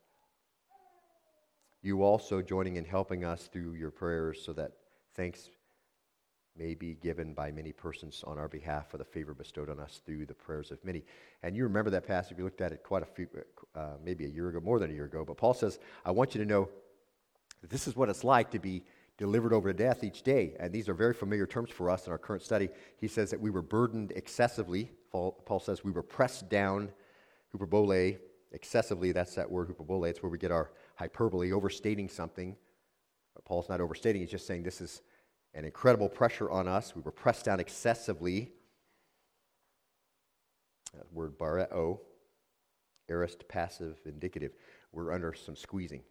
You 1.83 2.03
also 2.03 2.42
joining 2.42 2.76
in 2.76 2.85
helping 2.85 3.24
us 3.24 3.48
through 3.53 3.74
your 3.74 3.90
prayers, 3.90 4.42
so 4.44 4.53
that 4.53 4.72
thanks 5.14 5.50
may 6.57 6.74
be 6.74 6.94
given 6.94 7.33
by 7.33 7.50
many 7.50 7.72
persons 7.72 8.22
on 8.26 8.38
our 8.38 8.48
behalf 8.48 8.90
for 8.90 8.98
the 8.98 9.05
favor 9.05 9.33
bestowed 9.33 9.70
on 9.70 9.81
us 9.81 10.03
through 10.05 10.26
the 10.26 10.35
prayers 10.35 10.70
of 10.70 10.85
many. 10.85 11.03
And 11.42 11.57
you 11.57 11.62
remember 11.64 11.90
that 11.90 12.07
passage, 12.07 12.37
we 12.37 12.42
looked 12.42 12.61
at 12.61 12.72
it 12.72 12.83
quite 12.83 13.03
a 13.03 13.07
few, 13.07 13.29
uh, 13.74 13.94
maybe 14.05 14.26
a 14.26 14.29
year 14.29 14.48
ago, 14.48 14.61
more 14.61 14.79
than 14.79 14.90
a 14.90 14.94
year 14.94 15.07
ago. 15.07 15.24
But 15.24 15.38
Paul 15.38 15.55
says, 15.55 15.79
I 16.05 16.11
want 16.11 16.35
you 16.35 16.40
to 16.42 16.46
know 16.46 16.68
that 17.62 17.70
this 17.70 17.88
is 17.88 17.96
what 17.96 18.09
it's 18.09 18.24
like 18.24 18.50
to 18.50 18.59
be 18.59 18.83
delivered 19.20 19.52
over 19.52 19.70
to 19.70 19.76
death 19.76 20.02
each 20.02 20.22
day. 20.22 20.56
And 20.59 20.72
these 20.72 20.88
are 20.88 20.94
very 20.94 21.12
familiar 21.12 21.46
terms 21.46 21.70
for 21.70 21.90
us 21.90 22.06
in 22.06 22.11
our 22.12 22.18
current 22.18 22.42
study. 22.42 22.70
He 22.96 23.06
says 23.06 23.30
that 23.30 23.40
we 23.40 23.50
were 23.50 23.62
burdened 23.62 24.12
excessively. 24.16 24.90
Paul 25.12 25.62
says 25.62 25.85
we 25.85 25.92
were 25.92 26.02
pressed 26.02 26.48
down, 26.48 26.90
hyperbole, 27.52 28.16
excessively. 28.52 29.12
That's 29.12 29.35
that 29.35 29.48
word, 29.48 29.68
hyperbole. 29.68 30.09
It's 30.09 30.22
where 30.22 30.30
we 30.30 30.38
get 30.38 30.50
our 30.50 30.70
hyperbole, 30.94 31.52
overstating 31.52 32.09
something. 32.09 32.56
But 33.35 33.44
Paul's 33.44 33.68
not 33.68 33.83
overstating, 33.83 34.22
he's 34.22 34.30
just 34.30 34.46
saying 34.46 34.62
this 34.62 34.80
is 34.80 35.02
an 35.52 35.66
incredible 35.66 36.09
pressure 36.09 36.50
on 36.50 36.66
us. 36.66 36.96
We 36.96 37.02
were 37.02 37.12
pressed 37.12 37.44
down 37.44 37.61
excessively. 37.61 38.52
That 40.94 41.12
word 41.12 41.38
bareo, 41.38 41.98
aorist 43.11 43.46
passive 43.48 43.98
indicative. 44.06 44.52
We're 44.92 45.12
under 45.12 45.35
some 45.35 45.56
squeezing. 45.56 46.02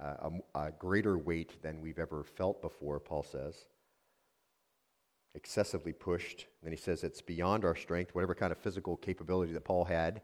A, 0.00 0.30
a 0.54 0.70
greater 0.72 1.18
weight 1.18 1.62
than 1.62 1.82
we've 1.82 1.98
ever 1.98 2.24
felt 2.24 2.62
before, 2.62 2.98
Paul 2.98 3.22
says. 3.22 3.66
Excessively 5.34 5.92
pushed. 5.92 6.46
Then 6.62 6.72
he 6.72 6.78
says 6.78 7.04
it's 7.04 7.20
beyond 7.20 7.64
our 7.64 7.76
strength, 7.76 8.14
whatever 8.14 8.34
kind 8.34 8.50
of 8.50 8.58
physical 8.58 8.96
capability 8.96 9.52
that 9.52 9.64
Paul 9.64 9.84
had. 9.84 10.22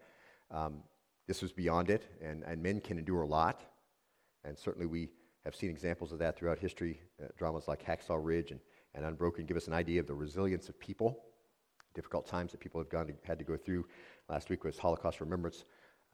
Um, 0.50 0.82
this 1.28 1.42
was 1.42 1.52
beyond 1.52 1.90
it, 1.90 2.08
and, 2.22 2.42
and 2.44 2.62
men 2.62 2.80
can 2.80 2.98
endure 2.98 3.22
a 3.22 3.26
lot. 3.26 3.60
And 4.44 4.56
certainly 4.56 4.86
we 4.86 5.10
have 5.44 5.54
seen 5.54 5.70
examples 5.70 6.10
of 6.10 6.18
that 6.20 6.38
throughout 6.38 6.58
history. 6.58 7.00
Uh, 7.22 7.26
dramas 7.36 7.68
like 7.68 7.84
Hacksaw 7.84 8.18
Ridge 8.22 8.52
and, 8.52 8.60
and 8.94 9.04
Unbroken 9.04 9.44
give 9.44 9.56
us 9.56 9.66
an 9.66 9.74
idea 9.74 10.00
of 10.00 10.06
the 10.06 10.14
resilience 10.14 10.68
of 10.68 10.80
people, 10.80 11.24
difficult 11.94 12.26
times 12.26 12.50
that 12.52 12.60
people 12.60 12.80
have 12.80 12.88
gone 12.88 13.08
to, 13.08 13.14
had 13.24 13.38
to 13.38 13.44
go 13.44 13.56
through. 13.56 13.84
Last 14.28 14.48
week 14.48 14.64
was 14.64 14.78
Holocaust 14.78 15.20
Remembrance 15.20 15.64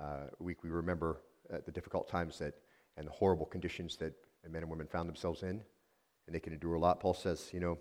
uh, 0.01 0.27
Week. 0.39 0.65
We 0.65 0.71
remember 0.71 1.23
uh, 1.53 1.59
the 1.65 1.73
difficult 1.73 2.09
times 2.09 2.39
that 2.39 2.55
and 2.97 3.07
the 3.07 3.13
horrible 3.13 3.47
conditions 3.47 3.97
that 3.97 4.15
men 4.49 4.63
and 4.63 4.71
women 4.71 4.87
found 4.87 5.09
themselves 5.09 5.43
in, 5.43 5.63
and 6.27 6.35
they 6.35 6.41
can 6.41 6.53
endure 6.53 6.75
a 6.75 6.79
lot. 6.79 7.01
Paul 7.01 7.15
says, 7.15 7.51
you 7.53 7.61
know, 7.61 7.79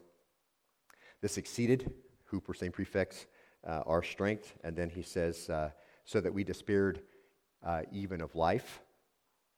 this 1.21 1.38
exceeded, 1.38 1.91
huper, 2.32 2.56
same 2.56 2.71
prefix, 2.71 3.28
uh, 3.67 3.82
our 3.86 4.04
strength. 4.04 4.56
And 4.63 4.76
then 4.76 4.89
he 4.89 5.02
says, 5.02 5.50
uh, 5.50 5.71
so 6.06 6.19
that 6.21 6.34
we 6.34 6.43
despaired 6.43 7.02
uh, 7.65 7.84
even 7.91 8.21
of 8.21 8.36
life. 8.36 8.82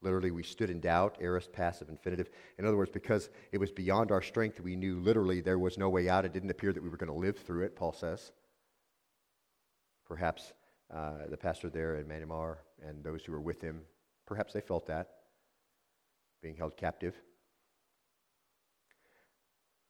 Literally, 0.01 0.31
we 0.31 0.43
stood 0.43 0.69
in 0.69 0.81
doubt, 0.81 1.17
aorist, 1.21 1.53
passive, 1.53 1.87
infinitive. 1.87 2.29
In 2.59 2.65
other 2.65 2.75
words, 2.75 2.91
because 2.91 3.29
it 3.53 3.57
was 3.57 3.71
beyond 3.71 4.11
our 4.11 4.21
strength, 4.21 4.59
we 4.59 4.75
knew 4.75 4.99
literally 4.99 5.39
there 5.39 5.59
was 5.59 5.77
no 5.77 5.89
way 5.89 6.09
out. 6.09 6.25
It 6.25 6.33
didn't 6.33 6.49
appear 6.49 6.73
that 6.73 6.83
we 6.83 6.89
were 6.89 6.97
going 6.97 7.11
to 7.11 7.17
live 7.17 7.37
through 7.37 7.63
it, 7.63 7.75
Paul 7.75 7.93
says. 7.93 8.33
Perhaps 10.05 10.51
uh, 10.93 11.27
the 11.29 11.37
pastor 11.37 11.69
there 11.69 11.95
in 11.95 12.05
Myanmar 12.05 12.57
and 12.85 13.01
those 13.01 13.23
who 13.23 13.31
were 13.31 13.39
with 13.39 13.61
him, 13.61 13.81
perhaps 14.25 14.51
they 14.51 14.59
felt 14.59 14.85
that, 14.87 15.11
being 16.43 16.55
held 16.55 16.77
captive. 16.77 17.15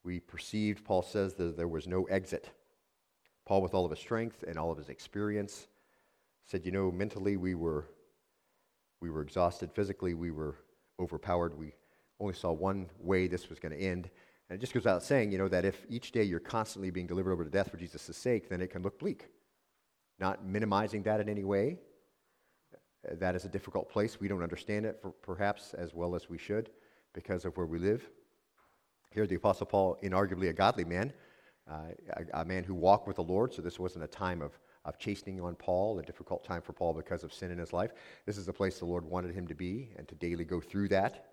We 0.03 0.19
perceived, 0.19 0.85
Paul 0.85 1.01
says, 1.01 1.33
that 1.33 1.57
there 1.57 1.67
was 1.67 1.87
no 1.87 2.03
exit. 2.05 2.49
Paul, 3.45 3.61
with 3.61 3.73
all 3.73 3.83
of 3.83 3.91
his 3.91 3.99
strength 3.99 4.43
and 4.47 4.57
all 4.57 4.71
of 4.71 4.77
his 4.77 4.89
experience, 4.89 5.67
said, 6.45 6.65
You 6.65 6.71
know, 6.71 6.91
mentally 6.91 7.35
we 7.35 7.55
were 7.55 7.89
we 9.01 9.09
were 9.09 9.21
exhausted 9.21 9.69
physically. 9.73 10.13
We 10.13 10.31
were 10.31 10.55
overpowered. 10.97 11.57
We 11.57 11.73
only 12.21 12.33
saw 12.35 12.53
one 12.53 12.89
way 12.99 13.27
this 13.27 13.49
was 13.49 13.59
going 13.59 13.73
to 13.73 13.77
end. 13.77 14.09
And 14.49 14.57
it 14.57 14.61
just 14.61 14.73
goes 14.73 14.85
without 14.85 15.03
saying, 15.03 15.31
you 15.33 15.37
know, 15.37 15.49
that 15.49 15.65
if 15.65 15.85
each 15.89 16.13
day 16.13 16.23
you're 16.23 16.39
constantly 16.39 16.89
being 16.89 17.07
delivered 17.07 17.33
over 17.33 17.43
to 17.43 17.49
death 17.49 17.69
for 17.69 17.75
Jesus' 17.75 18.15
sake, 18.15 18.47
then 18.47 18.61
it 18.61 18.69
can 18.69 18.81
look 18.81 18.99
bleak. 18.99 19.27
Not 20.19 20.45
minimizing 20.45 21.03
that 21.03 21.19
in 21.19 21.27
any 21.27 21.43
way. 21.43 21.79
That 23.11 23.35
is 23.35 23.45
a 23.45 23.49
difficult 23.49 23.89
place. 23.89 24.19
We 24.19 24.27
don't 24.27 24.43
understand 24.43 24.85
it, 24.85 25.03
perhaps, 25.21 25.73
as 25.73 25.93
well 25.93 26.15
as 26.15 26.29
we 26.29 26.37
should 26.37 26.69
because 27.13 27.45
of 27.45 27.55
where 27.57 27.65
we 27.65 27.79
live. 27.79 28.07
Here, 29.11 29.27
the 29.27 29.35
Apostle 29.35 29.67
Paul, 29.67 29.97
inarguably 30.01 30.49
a 30.49 30.53
godly 30.53 30.85
man, 30.85 31.13
uh, 31.69 31.89
a, 32.11 32.41
a 32.41 32.45
man 32.45 32.63
who 32.63 32.73
walked 32.73 33.07
with 33.07 33.17
the 33.17 33.23
Lord, 33.23 33.53
so 33.53 33.61
this 33.61 33.79
wasn't 33.79 34.03
a 34.03 34.07
time 34.07 34.41
of 34.41 34.57
of 34.85 34.97
chastening 34.97 35.39
on 35.39 35.55
Paul, 35.55 35.99
a 35.99 36.03
difficult 36.03 36.43
time 36.43 36.61
for 36.61 36.73
Paul 36.73 36.93
because 36.93 37.23
of 37.23 37.33
sin 37.33 37.51
in 37.51 37.57
his 37.57 37.73
life. 37.73 37.93
This 38.25 38.37
is 38.37 38.45
the 38.45 38.53
place 38.53 38.79
the 38.79 38.85
Lord 38.85 39.05
wanted 39.05 39.33
him 39.33 39.47
to 39.47 39.55
be 39.55 39.91
and 39.97 40.07
to 40.07 40.15
daily 40.15 40.43
go 40.43 40.59
through 40.59 40.89
that. 40.89 41.29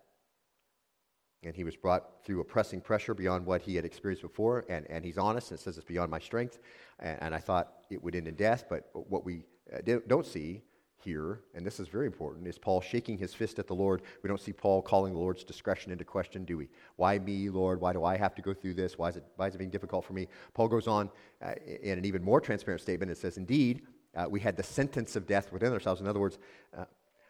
And 1.42 1.56
he 1.56 1.64
was 1.64 1.74
brought 1.74 2.24
through 2.24 2.40
a 2.40 2.44
pressing 2.44 2.80
pressure 2.80 3.14
beyond 3.14 3.46
what 3.46 3.62
he 3.62 3.74
had 3.74 3.84
experienced 3.84 4.22
before. 4.22 4.66
And, 4.68 4.86
and 4.90 5.04
he's 5.04 5.18
honest 5.18 5.50
and 5.50 5.58
says 5.58 5.78
it's 5.78 5.86
beyond 5.86 6.10
my 6.10 6.18
strength. 6.18 6.58
And, 6.98 7.18
and 7.22 7.34
I 7.34 7.38
thought 7.38 7.72
it 7.90 8.02
would 8.02 8.14
end 8.14 8.28
in 8.28 8.34
death. 8.34 8.66
But 8.68 8.90
what 8.92 9.24
we 9.24 9.44
uh, 9.74 9.98
don't 10.06 10.26
see 10.26 10.62
here, 11.02 11.40
and 11.54 11.64
this 11.64 11.80
is 11.80 11.88
very 11.88 12.06
important, 12.06 12.46
is 12.46 12.58
Paul 12.58 12.80
shaking 12.80 13.18
his 13.18 13.34
fist 13.34 13.58
at 13.58 13.66
the 13.66 13.74
Lord. 13.74 14.02
We 14.22 14.28
don't 14.28 14.40
see 14.40 14.52
Paul 14.52 14.82
calling 14.82 15.12
the 15.12 15.18
Lord's 15.18 15.44
discretion 15.44 15.92
into 15.92 16.04
question, 16.04 16.44
do 16.44 16.56
we? 16.56 16.68
Why 16.96 17.18
me, 17.18 17.48
Lord? 17.48 17.80
Why 17.80 17.92
do 17.92 18.04
I 18.04 18.16
have 18.16 18.34
to 18.36 18.42
go 18.42 18.52
through 18.52 18.74
this? 18.74 18.98
Why 18.98 19.08
is 19.08 19.16
it, 19.16 19.24
why 19.36 19.48
is 19.48 19.54
it 19.54 19.58
being 19.58 19.70
difficult 19.70 20.04
for 20.04 20.12
me? 20.12 20.28
Paul 20.54 20.68
goes 20.68 20.86
on 20.86 21.10
uh, 21.44 21.52
in 21.82 21.98
an 21.98 22.04
even 22.04 22.22
more 22.22 22.40
transparent 22.40 22.80
statement. 22.80 23.10
It 23.10 23.18
says, 23.18 23.36
Indeed, 23.36 23.82
uh, 24.14 24.26
we 24.28 24.40
had 24.40 24.56
the 24.56 24.62
sentence 24.62 25.16
of 25.16 25.26
death 25.26 25.52
within 25.52 25.72
ourselves. 25.72 26.00
In 26.00 26.06
other 26.06 26.20
words, 26.20 26.38
uh, 26.76 26.84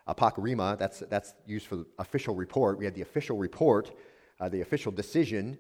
apokrima, 0.09 0.79
that's, 0.79 1.01
that's 1.11 1.35
used 1.47 1.67
for 1.67 1.77
the 1.77 1.87
official 1.99 2.35
report. 2.35 2.79
We 2.79 2.85
had 2.85 2.95
the 2.95 3.03
official 3.03 3.37
report, 3.37 3.93
uh, 4.41 4.49
the 4.49 4.61
official 4.61 4.93
decision. 4.93 5.59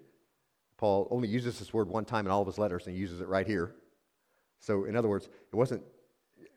Paul 0.76 1.08
only 1.10 1.28
uses 1.28 1.58
this 1.58 1.72
word 1.74 1.88
one 1.88 2.04
time 2.04 2.26
in 2.26 2.32
all 2.32 2.40
of 2.40 2.46
his 2.46 2.58
letters, 2.58 2.86
and 2.86 2.94
he 2.94 3.00
uses 3.00 3.20
it 3.20 3.28
right 3.28 3.46
here. 3.46 3.74
So, 4.60 4.84
in 4.84 4.96
other 4.96 5.08
words, 5.08 5.26
it 5.26 5.56
wasn't 5.56 5.82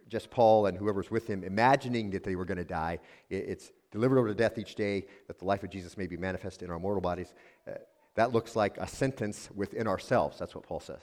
just 0.07 0.29
Paul 0.29 0.65
and 0.67 0.77
whoever's 0.77 1.09
with 1.09 1.27
him 1.27 1.43
imagining 1.43 2.11
that 2.11 2.23
they 2.23 2.35
were 2.35 2.45
going 2.45 2.57
to 2.57 2.63
die. 2.63 2.99
It's 3.29 3.71
delivered 3.91 4.17
over 4.17 4.27
to 4.27 4.33
death 4.33 4.57
each 4.57 4.75
day, 4.75 5.05
that 5.27 5.39
the 5.39 5.45
life 5.45 5.63
of 5.63 5.69
Jesus 5.69 5.97
may 5.97 6.07
be 6.07 6.17
manifest 6.17 6.63
in 6.63 6.69
our 6.69 6.79
mortal 6.79 7.01
bodies. 7.01 7.33
Uh, 7.67 7.73
that 8.15 8.31
looks 8.31 8.55
like 8.55 8.77
a 8.77 8.87
sentence 8.87 9.49
within 9.55 9.87
ourselves. 9.87 10.37
That's 10.37 10.55
what 10.55 10.65
Paul 10.65 10.79
says. 10.79 11.01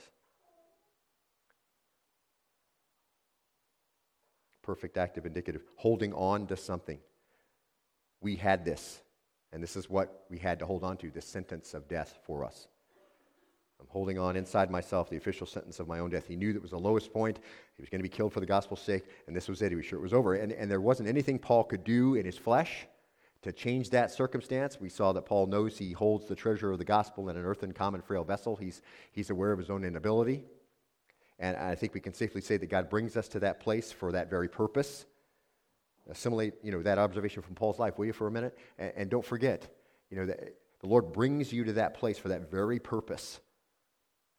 Perfect 4.61 4.97
active 4.97 5.25
indicative, 5.25 5.63
holding 5.75 6.13
on 6.13 6.47
to 6.47 6.57
something. 6.57 6.99
We 8.21 8.35
had 8.35 8.63
this, 8.63 9.01
and 9.51 9.63
this 9.63 9.75
is 9.75 9.89
what 9.89 10.25
we 10.29 10.37
had 10.37 10.59
to 10.59 10.65
hold 10.65 10.83
on 10.83 10.97
to 10.97 11.09
this 11.09 11.25
sentence 11.25 11.73
of 11.73 11.87
death 11.87 12.19
for 12.25 12.45
us. 12.45 12.67
I'm 13.81 13.87
holding 13.89 14.19
on 14.19 14.35
inside 14.35 14.69
myself 14.69 15.09
the 15.09 15.17
official 15.17 15.47
sentence 15.47 15.79
of 15.79 15.87
my 15.87 15.99
own 15.99 16.11
death. 16.11 16.27
He 16.27 16.35
knew 16.35 16.53
that 16.53 16.61
was 16.61 16.71
the 16.71 16.77
lowest 16.77 17.11
point. 17.11 17.39
He 17.75 17.81
was 17.81 17.89
going 17.89 17.99
to 17.99 18.07
be 18.07 18.15
killed 18.15 18.31
for 18.31 18.39
the 18.39 18.45
gospel's 18.45 18.81
sake, 18.81 19.05
and 19.25 19.35
this 19.35 19.49
was 19.49 19.61
it. 19.61 19.71
He 19.71 19.75
was 19.75 19.85
sure 19.85 19.97
it 19.97 20.03
was 20.03 20.13
over. 20.13 20.35
And, 20.35 20.51
and 20.51 20.69
there 20.69 20.79
wasn't 20.79 21.09
anything 21.09 21.39
Paul 21.39 21.63
could 21.63 21.83
do 21.83 22.13
in 22.13 22.23
his 22.23 22.37
flesh 22.37 22.85
to 23.41 23.51
change 23.51 23.89
that 23.89 24.11
circumstance. 24.11 24.79
We 24.79 24.89
saw 24.89 25.13
that 25.13 25.25
Paul 25.25 25.47
knows 25.47 25.77
he 25.77 25.93
holds 25.93 26.27
the 26.27 26.35
treasure 26.35 26.71
of 26.71 26.77
the 26.77 26.85
gospel 26.85 27.29
in 27.29 27.37
an 27.37 27.43
earthen, 27.43 27.71
common, 27.71 28.01
frail 28.01 28.23
vessel. 28.23 28.55
He's, 28.55 28.83
he's 29.11 29.31
aware 29.31 29.51
of 29.51 29.57
his 29.57 29.71
own 29.71 29.83
inability. 29.83 30.43
And 31.39 31.57
I 31.57 31.73
think 31.73 31.95
we 31.95 31.99
can 32.01 32.13
safely 32.13 32.41
say 32.41 32.57
that 32.57 32.69
God 32.69 32.87
brings 32.87 33.17
us 33.17 33.27
to 33.29 33.39
that 33.39 33.59
place 33.59 33.91
for 33.91 34.11
that 34.11 34.29
very 34.29 34.47
purpose. 34.47 35.05
Assimilate, 36.07 36.53
you 36.61 36.71
know, 36.71 36.83
that 36.83 36.99
observation 36.99 37.41
from 37.41 37.55
Paul's 37.55 37.79
life, 37.79 37.97
will 37.97 38.05
you, 38.05 38.13
for 38.13 38.27
a 38.27 38.31
minute? 38.31 38.55
And, 38.77 38.93
and 38.95 39.09
don't 39.09 39.25
forget, 39.25 39.67
you 40.11 40.17
know, 40.17 40.27
that 40.27 40.55
the 40.81 40.87
Lord 40.87 41.11
brings 41.11 41.51
you 41.51 41.63
to 41.63 41.73
that 41.73 41.95
place 41.95 42.19
for 42.19 42.29
that 42.29 42.51
very 42.51 42.79
purpose 42.79 43.39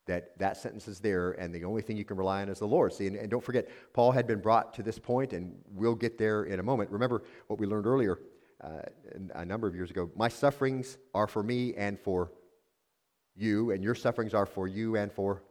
that 0.06 0.36
that 0.38 0.56
sentence 0.56 0.88
is 0.88 1.00
there 1.00 1.32
and 1.32 1.54
the 1.54 1.64
only 1.64 1.82
thing 1.82 1.96
you 1.96 2.04
can 2.04 2.16
rely 2.16 2.42
on 2.42 2.48
is 2.48 2.58
the 2.58 2.66
lord. 2.66 2.92
See 2.92 3.06
and, 3.06 3.16
and, 3.16 3.30
don't 3.30 3.42
forget 3.42 3.68
paul 3.92 4.10
had 4.12 4.26
been 4.26 4.40
brought 4.40 4.74
to 4.74 4.82
this 4.82 4.98
point 4.98 5.32
and 5.32 5.54
we'll 5.70 5.94
get 5.94 6.18
there 6.18 6.44
in 6.44 6.60
a 6.60 6.62
moment. 6.62 6.90
Remember 6.90 7.22
what 7.46 7.58
we 7.58 7.66
learned 7.66 7.86
earlier 7.86 8.18
uh, 8.62 8.82
a 9.34 9.44
number 9.44 9.66
of 9.66 9.74
years 9.74 9.90
ago. 9.90 10.10
My 10.16 10.28
sufferings 10.28 10.98
are 11.14 11.26
for 11.26 11.42
me 11.42 11.74
and 11.74 11.98
for 11.98 12.32
you 13.36 13.70
and 13.70 13.82
your 13.82 13.94
sufferings 13.94 14.34
are 14.34 14.46
for 14.46 14.66
you 14.66 14.96
and 14.96 15.12
for 15.12 15.42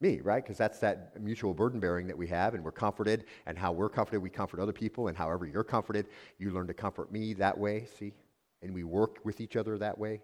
me 0.00 0.20
right? 0.20 0.42
Because 0.42 0.58
that's 0.58 0.80
that 0.80 1.20
mutual 1.20 1.54
burden 1.54 1.78
bearing 1.78 2.08
that 2.08 2.18
we 2.18 2.26
have 2.26 2.54
and 2.54 2.64
we're 2.64 2.72
comforted 2.72 3.26
and 3.46 3.56
how 3.56 3.70
we're 3.70 3.88
comforted 3.88 4.20
we 4.20 4.30
comfort 4.30 4.58
other 4.58 4.72
people 4.72 5.06
and 5.06 5.16
however 5.16 5.46
you're 5.46 5.64
comforted 5.64 6.08
you 6.38 6.50
learn 6.50 6.66
to 6.66 6.74
comfort 6.74 7.12
me 7.12 7.34
that 7.34 7.56
way 7.56 7.86
see? 7.98 8.12
And 8.60 8.74
we 8.74 8.82
work 8.82 9.18
with 9.24 9.40
each 9.40 9.56
other 9.56 9.78
that 9.78 9.96
way 9.96 10.20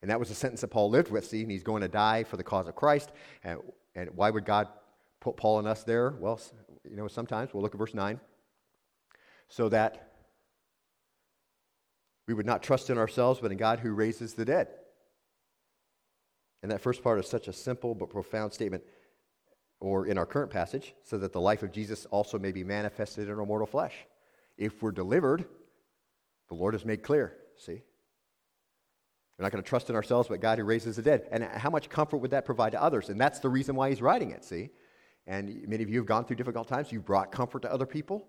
And 0.00 0.10
that 0.10 0.18
was 0.18 0.28
the 0.28 0.34
sentence 0.34 0.60
that 0.60 0.68
Paul 0.68 0.90
lived 0.90 1.10
with. 1.10 1.26
See, 1.26 1.44
he's 1.44 1.62
going 1.62 1.82
to 1.82 1.88
die 1.88 2.24
for 2.24 2.36
the 2.36 2.44
cause 2.44 2.68
of 2.68 2.76
Christ. 2.76 3.10
And, 3.42 3.58
and 3.94 4.10
why 4.14 4.30
would 4.30 4.44
God 4.44 4.68
put 5.20 5.36
Paul 5.36 5.58
and 5.58 5.66
us 5.66 5.82
there? 5.82 6.14
Well, 6.18 6.40
you 6.88 6.96
know, 6.96 7.08
sometimes 7.08 7.52
we'll 7.52 7.62
look 7.62 7.74
at 7.74 7.78
verse 7.78 7.94
9. 7.94 8.20
So 9.48 9.68
that 9.70 10.12
we 12.28 12.34
would 12.34 12.46
not 12.46 12.62
trust 12.62 12.90
in 12.90 12.98
ourselves, 12.98 13.40
but 13.40 13.50
in 13.50 13.58
God 13.58 13.80
who 13.80 13.92
raises 13.92 14.34
the 14.34 14.44
dead. 14.44 14.68
And 16.62 16.70
that 16.70 16.80
first 16.80 17.02
part 17.02 17.18
is 17.18 17.26
such 17.26 17.48
a 17.48 17.52
simple 17.52 17.94
but 17.94 18.10
profound 18.10 18.52
statement, 18.52 18.84
or 19.80 20.06
in 20.06 20.18
our 20.18 20.26
current 20.26 20.50
passage, 20.50 20.94
so 21.04 21.18
that 21.18 21.32
the 21.32 21.40
life 21.40 21.62
of 21.62 21.72
Jesus 21.72 22.04
also 22.06 22.38
may 22.38 22.52
be 22.52 22.64
manifested 22.64 23.28
in 23.28 23.38
our 23.38 23.46
mortal 23.46 23.66
flesh. 23.66 23.94
If 24.56 24.82
we're 24.82 24.92
delivered, 24.92 25.46
the 26.48 26.54
Lord 26.54 26.74
has 26.74 26.84
made 26.84 27.02
clear. 27.02 27.36
See? 27.56 27.82
We're 29.38 29.44
not 29.44 29.52
going 29.52 29.62
to 29.62 29.68
trust 29.68 29.88
in 29.88 29.94
ourselves, 29.94 30.28
but 30.28 30.40
God 30.40 30.58
who 30.58 30.64
raises 30.64 30.96
the 30.96 31.02
dead. 31.02 31.28
And 31.30 31.44
how 31.44 31.70
much 31.70 31.88
comfort 31.88 32.16
would 32.18 32.32
that 32.32 32.44
provide 32.44 32.72
to 32.72 32.82
others? 32.82 33.08
And 33.08 33.20
that's 33.20 33.38
the 33.38 33.48
reason 33.48 33.76
why 33.76 33.88
he's 33.90 34.02
writing 34.02 34.32
it, 34.32 34.44
see? 34.44 34.70
And 35.28 35.66
many 35.68 35.84
of 35.84 35.90
you 35.90 35.98
have 35.98 36.06
gone 36.06 36.24
through 36.24 36.36
difficult 36.36 36.66
times. 36.66 36.90
You've 36.90 37.04
brought 37.04 37.30
comfort 37.30 37.62
to 37.62 37.72
other 37.72 37.86
people. 37.86 38.26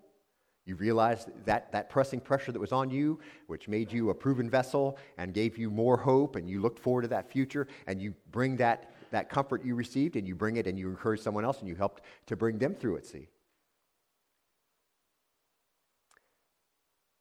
You 0.66 0.76
realized 0.76 1.30
that, 1.46 1.72
that 1.72 1.90
pressing 1.90 2.20
pressure 2.20 2.52
that 2.52 2.60
was 2.60 2.70
on 2.70 2.90
you, 2.90 3.18
which 3.48 3.66
made 3.66 3.90
you 3.90 4.10
a 4.10 4.14
proven 4.14 4.48
vessel 4.48 4.98
and 5.18 5.34
gave 5.34 5.58
you 5.58 5.68
more 5.68 5.96
hope, 5.96 6.36
and 6.36 6.48
you 6.48 6.60
looked 6.60 6.78
forward 6.78 7.02
to 7.02 7.08
that 7.08 7.28
future, 7.28 7.66
and 7.88 8.00
you 8.00 8.14
bring 8.30 8.56
that, 8.58 8.92
that 9.10 9.28
comfort 9.28 9.64
you 9.64 9.74
received 9.74 10.14
and 10.14 10.28
you 10.28 10.36
bring 10.36 10.58
it 10.58 10.68
and 10.68 10.78
you 10.78 10.88
encourage 10.88 11.20
someone 11.20 11.44
else 11.44 11.58
and 11.58 11.68
you 11.68 11.74
helped 11.74 12.02
to 12.26 12.36
bring 12.36 12.58
them 12.58 12.74
through 12.74 12.96
it, 12.96 13.06
see? 13.06 13.26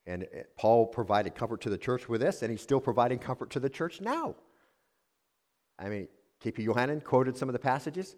And 0.10 0.26
Paul 0.58 0.88
provided 0.88 1.36
comfort 1.36 1.62
to 1.62 1.70
the 1.70 1.78
church 1.78 2.10
with 2.10 2.20
this, 2.20 2.42
and 2.42 2.50
he's 2.50 2.64
still 2.64 2.80
providing 2.80 3.20
comfort 3.20 3.52
to 3.52 3.60
the 3.60 3.70
church 3.70 4.02
now. 4.02 4.36
I 5.78 5.88
mean, 5.88 6.08
K.P. 6.40 6.66
Yohannan 6.66 7.04
quoted 7.04 7.38
some 7.38 7.48
of 7.48 7.54
the 7.54 7.60
passages, 7.60 8.16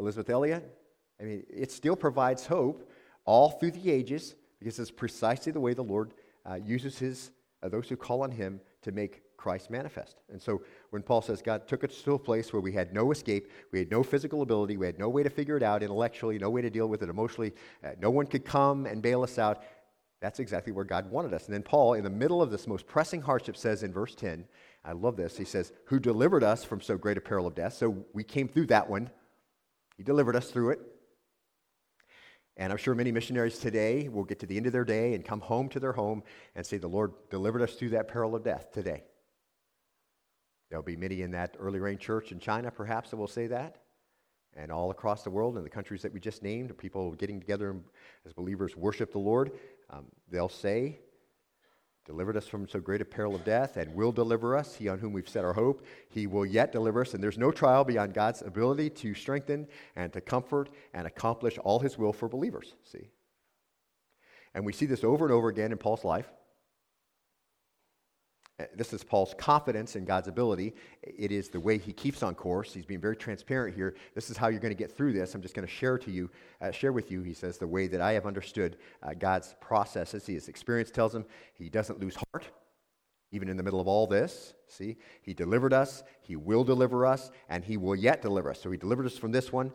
Elisabeth 0.00 0.28
Elliot. 0.28 0.76
I 1.20 1.24
mean, 1.24 1.44
it 1.48 1.70
still 1.70 1.94
provides 1.94 2.46
hope 2.46 2.90
all 3.24 3.50
through 3.50 3.70
the 3.70 3.92
ages 3.92 4.34
because 4.58 4.80
it's 4.80 4.90
precisely 4.90 5.52
the 5.52 5.60
way 5.60 5.72
the 5.72 5.84
Lord 5.84 6.14
uh, 6.44 6.54
uses 6.54 6.98
his, 6.98 7.30
uh, 7.62 7.68
those 7.68 7.88
who 7.88 7.96
call 7.96 8.22
on 8.22 8.32
him 8.32 8.60
to 8.82 8.90
make 8.90 9.22
Christ 9.36 9.70
manifest. 9.70 10.16
And 10.32 10.42
so 10.42 10.62
when 10.90 11.02
Paul 11.02 11.22
says 11.22 11.42
God 11.42 11.68
took 11.68 11.84
us 11.84 12.02
to 12.02 12.14
a 12.14 12.18
place 12.18 12.52
where 12.52 12.60
we 12.60 12.72
had 12.72 12.92
no 12.92 13.12
escape, 13.12 13.52
we 13.70 13.78
had 13.78 13.90
no 13.90 14.02
physical 14.02 14.42
ability, 14.42 14.76
we 14.76 14.86
had 14.86 14.98
no 14.98 15.08
way 15.08 15.22
to 15.22 15.30
figure 15.30 15.56
it 15.56 15.62
out 15.62 15.82
intellectually, 15.82 16.38
no 16.38 16.50
way 16.50 16.60
to 16.60 16.70
deal 16.70 16.88
with 16.88 17.02
it 17.02 17.08
emotionally, 17.08 17.52
uh, 17.84 17.90
no 18.00 18.10
one 18.10 18.26
could 18.26 18.44
come 18.44 18.84
and 18.84 19.00
bail 19.00 19.22
us 19.22 19.38
out, 19.38 19.62
that's 20.20 20.38
exactly 20.38 20.72
where 20.72 20.84
God 20.84 21.10
wanted 21.10 21.32
us. 21.32 21.46
And 21.46 21.54
then 21.54 21.62
Paul, 21.62 21.94
in 21.94 22.04
the 22.04 22.10
middle 22.10 22.42
of 22.42 22.50
this 22.50 22.66
most 22.66 22.86
pressing 22.86 23.22
hardship, 23.22 23.56
says 23.56 23.82
in 23.82 23.92
verse 23.92 24.14
10, 24.14 24.44
I 24.84 24.92
love 24.92 25.16
this. 25.16 25.36
He 25.36 25.44
says, 25.44 25.72
Who 25.86 25.98
delivered 25.98 26.44
us 26.44 26.64
from 26.64 26.80
so 26.80 26.96
great 26.96 27.16
a 27.16 27.20
peril 27.20 27.46
of 27.46 27.54
death? 27.54 27.74
So 27.74 28.04
we 28.12 28.22
came 28.22 28.48
through 28.48 28.66
that 28.66 28.88
one. 28.88 29.10
He 29.96 30.02
delivered 30.02 30.36
us 30.36 30.50
through 30.50 30.70
it. 30.70 30.80
And 32.56 32.72
I'm 32.72 32.78
sure 32.78 32.94
many 32.94 33.12
missionaries 33.12 33.58
today 33.58 34.08
will 34.08 34.24
get 34.24 34.38
to 34.40 34.46
the 34.46 34.56
end 34.56 34.66
of 34.66 34.72
their 34.72 34.84
day 34.84 35.14
and 35.14 35.24
come 35.24 35.40
home 35.40 35.68
to 35.70 35.80
their 35.80 35.92
home 35.92 36.22
and 36.54 36.64
say, 36.64 36.76
The 36.76 36.88
Lord 36.88 37.12
delivered 37.30 37.62
us 37.62 37.74
through 37.74 37.90
that 37.90 38.08
peril 38.08 38.34
of 38.34 38.44
death 38.44 38.72
today. 38.72 39.04
There'll 40.68 40.84
be 40.84 40.96
many 40.96 41.22
in 41.22 41.30
that 41.32 41.56
early 41.58 41.80
rain 41.80 41.98
church 41.98 42.30
in 42.30 42.38
China, 42.38 42.70
perhaps, 42.70 43.10
that 43.10 43.16
will 43.16 43.26
say 43.26 43.46
that. 43.48 43.76
And 44.56 44.70
all 44.70 44.90
across 44.90 45.22
the 45.22 45.30
world, 45.30 45.56
in 45.56 45.64
the 45.64 45.70
countries 45.70 46.02
that 46.02 46.12
we 46.12 46.20
just 46.20 46.42
named, 46.42 46.76
people 46.76 47.12
getting 47.12 47.40
together 47.40 47.76
as 48.26 48.32
believers 48.32 48.76
worship 48.76 49.12
the 49.12 49.18
Lord. 49.18 49.52
Um, 49.90 50.06
they'll 50.30 50.48
say, 50.48 51.00
Delivered 52.06 52.36
us 52.36 52.48
from 52.48 52.66
so 52.66 52.80
great 52.80 53.00
a 53.00 53.04
peril 53.04 53.36
of 53.36 53.44
death, 53.44 53.76
and 53.76 53.94
will 53.94 54.10
deliver 54.10 54.56
us. 54.56 54.74
He 54.74 54.88
on 54.88 54.98
whom 54.98 55.12
we've 55.12 55.28
set 55.28 55.44
our 55.44 55.52
hope, 55.52 55.84
he 56.08 56.26
will 56.26 56.44
yet 56.44 56.72
deliver 56.72 57.02
us. 57.02 57.14
And 57.14 57.22
there's 57.22 57.38
no 57.38 57.52
trial 57.52 57.84
beyond 57.84 58.14
God's 58.14 58.42
ability 58.42 58.90
to 58.90 59.14
strengthen 59.14 59.68
and 59.94 60.12
to 60.14 60.20
comfort 60.20 60.70
and 60.92 61.06
accomplish 61.06 61.56
all 61.58 61.78
his 61.78 61.96
will 61.98 62.12
for 62.12 62.28
believers. 62.28 62.74
See? 62.82 63.10
And 64.54 64.66
we 64.66 64.72
see 64.72 64.86
this 64.86 65.04
over 65.04 65.24
and 65.24 65.32
over 65.32 65.48
again 65.48 65.70
in 65.70 65.78
Paul's 65.78 66.02
life. 66.02 66.28
This 68.74 68.92
is 68.92 69.04
Paul's 69.04 69.34
confidence 69.38 69.96
in 69.96 70.04
God's 70.04 70.28
ability. 70.28 70.74
It 71.02 71.32
is 71.32 71.48
the 71.48 71.60
way 71.60 71.78
he 71.78 71.92
keeps 71.92 72.22
on 72.22 72.34
course. 72.34 72.72
He's 72.74 72.84
being 72.84 73.00
very 73.00 73.16
transparent 73.16 73.74
here. 73.74 73.94
This 74.14 74.30
is 74.30 74.36
how 74.36 74.48
you're 74.48 74.60
going 74.60 74.74
to 74.74 74.78
get 74.78 74.96
through 74.96 75.12
this. 75.12 75.34
I'm 75.34 75.42
just 75.42 75.54
going 75.54 75.66
to 75.66 75.72
share 75.72 75.98
to 75.98 76.10
you, 76.10 76.30
uh, 76.60 76.70
share 76.70 76.92
with 76.92 77.10
you. 77.10 77.22
He 77.22 77.34
says 77.34 77.58
the 77.58 77.66
way 77.66 77.86
that 77.86 78.00
I 78.00 78.12
have 78.12 78.26
understood 78.26 78.76
uh, 79.02 79.14
God's 79.14 79.54
processes. 79.60 80.26
His 80.26 80.48
experience 80.48 80.90
tells 80.90 81.14
him 81.14 81.24
he 81.54 81.68
doesn't 81.68 82.00
lose 82.00 82.16
heart, 82.32 82.48
even 83.32 83.48
in 83.48 83.56
the 83.56 83.62
middle 83.62 83.80
of 83.80 83.86
all 83.88 84.06
this. 84.06 84.54
See, 84.66 84.96
he 85.22 85.34
delivered 85.34 85.72
us. 85.72 86.02
He 86.20 86.36
will 86.36 86.64
deliver 86.64 87.06
us, 87.06 87.30
and 87.48 87.64
he 87.64 87.76
will 87.76 87.96
yet 87.96 88.22
deliver 88.22 88.50
us. 88.50 88.60
So 88.60 88.70
he 88.70 88.76
delivered 88.76 89.06
us 89.06 89.16
from 89.16 89.32
this 89.32 89.52
one. 89.52 89.72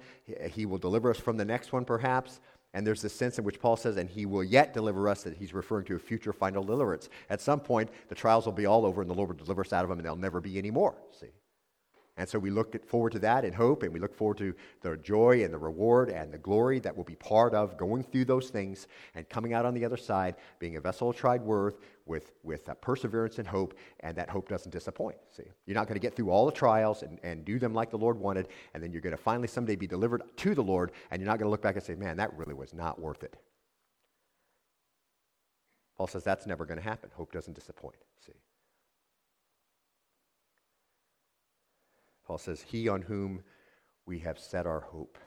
He 0.51 0.65
will 0.65 0.77
deliver 0.77 1.09
us 1.09 1.17
from 1.17 1.37
the 1.37 1.45
next 1.45 1.73
one, 1.73 1.85
perhaps. 1.85 2.39
And 2.75 2.85
there's 2.85 3.01
this 3.01 3.15
sense 3.15 3.39
in 3.39 3.45
which 3.45 3.61
Paul 3.61 3.77
says, 3.77 3.95
and 3.95 4.09
he 4.09 4.25
will 4.25 4.43
yet 4.43 4.73
deliver 4.73 5.07
us, 5.07 5.23
that 5.23 5.37
he's 5.37 5.53
referring 5.53 5.85
to 5.85 5.95
a 5.95 5.99
future 5.99 6.33
final 6.33 6.61
deliverance. 6.61 7.07
At 7.29 7.39
some 7.39 7.61
point, 7.61 7.89
the 8.09 8.15
trials 8.15 8.45
will 8.45 8.51
be 8.51 8.65
all 8.65 8.85
over, 8.85 9.01
and 9.01 9.09
the 9.09 9.15
Lord 9.15 9.29
will 9.29 9.37
deliver 9.37 9.61
us 9.61 9.71
out 9.71 9.83
of 9.83 9.89
them, 9.89 9.97
and 9.97 10.05
they'll 10.05 10.17
never 10.17 10.41
be 10.41 10.57
any 10.57 10.71
more. 10.71 10.93
See? 11.17 11.29
And 12.17 12.29
so 12.29 12.39
we 12.39 12.49
look 12.49 12.87
forward 12.87 13.11
to 13.11 13.19
that 13.19 13.43
in 13.43 13.51
hope, 13.51 13.83
and 13.83 13.93
we 13.93 13.99
look 13.99 14.15
forward 14.15 14.37
to 14.37 14.55
the 14.81 14.95
joy 14.97 15.43
and 15.43 15.53
the 15.53 15.57
reward 15.57 16.09
and 16.09 16.31
the 16.31 16.37
glory 16.37 16.79
that 16.79 16.95
will 16.95 17.03
be 17.03 17.15
part 17.15 17.53
of 17.53 17.77
going 17.77 18.03
through 18.03 18.23
those 18.23 18.49
things 18.49 18.87
and 19.15 19.27
coming 19.27 19.53
out 19.53 19.65
on 19.65 19.73
the 19.73 19.83
other 19.83 19.97
side, 19.97 20.35
being 20.57 20.77
a 20.77 20.81
vessel 20.81 21.09
of 21.09 21.17
tried 21.17 21.41
worth 21.41 21.79
with, 22.05 22.31
with 22.43 22.69
perseverance 22.79 23.37
and 23.37 23.47
hope, 23.47 23.73
and 23.99 24.15
that 24.15 24.29
hope 24.29 24.47
doesn't 24.47 24.71
disappoint. 24.71 25.17
See, 25.31 25.43
you're 25.65 25.75
not 25.75 25.87
going 25.87 25.99
to 25.99 26.01
get 26.01 26.15
through 26.15 26.29
all 26.29 26.45
the 26.45 26.53
trials 26.53 27.03
and, 27.03 27.19
and 27.21 27.43
do 27.43 27.59
them 27.59 27.73
like 27.73 27.89
the 27.89 27.97
Lord 27.97 28.17
wanted, 28.17 28.47
and 28.73 28.81
then 28.81 28.93
you're 28.93 29.01
going 29.01 29.15
to 29.15 29.21
finally 29.21 29.49
someday 29.49 29.75
be 29.75 29.87
delivered 29.87 30.23
to 30.37 30.55
the 30.55 30.63
Lord, 30.63 30.93
and 31.11 31.21
you're 31.21 31.29
not 31.29 31.37
going 31.37 31.47
to 31.47 31.51
look 31.51 31.61
back 31.61 31.75
and 31.75 31.83
say, 31.83 31.95
man, 31.95 32.15
that 32.17 32.33
really 32.37 32.53
was 32.53 32.73
not 32.73 32.99
worth 32.99 33.23
it. 33.23 33.35
Paul 35.97 36.07
says 36.07 36.23
that's 36.23 36.45
never 36.45 36.65
going 36.65 36.77
to 36.77 36.83
happen. 36.83 37.09
Hope 37.13 37.31
doesn't 37.33 37.53
disappoint. 37.53 37.95
See. 38.25 38.33
Paul 42.25 42.37
says, 42.37 42.61
He 42.61 42.89
on 42.89 43.01
whom 43.01 43.43
we 44.05 44.19
have 44.19 44.39
set 44.39 44.65
our 44.65 44.81
hope. 44.81 45.17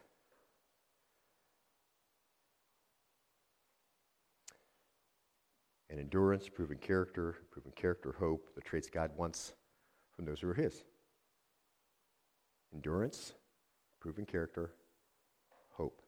And 5.91 5.99
endurance, 5.99 6.49
proven 6.49 6.79
character, 6.79 7.37
proven 7.51 7.73
character, 7.75 8.15
hope, 8.19 8.55
the 8.55 8.61
traits 8.61 8.91
God 8.91 9.11
wants 9.17 9.55
from 10.15 10.25
those 10.25 10.41
who 10.41 10.51
are 10.51 10.55
His. 10.55 10.85
Endurance, 12.75 13.33
proven 14.01 14.27
character, 14.27 14.73
hope. 15.71 16.03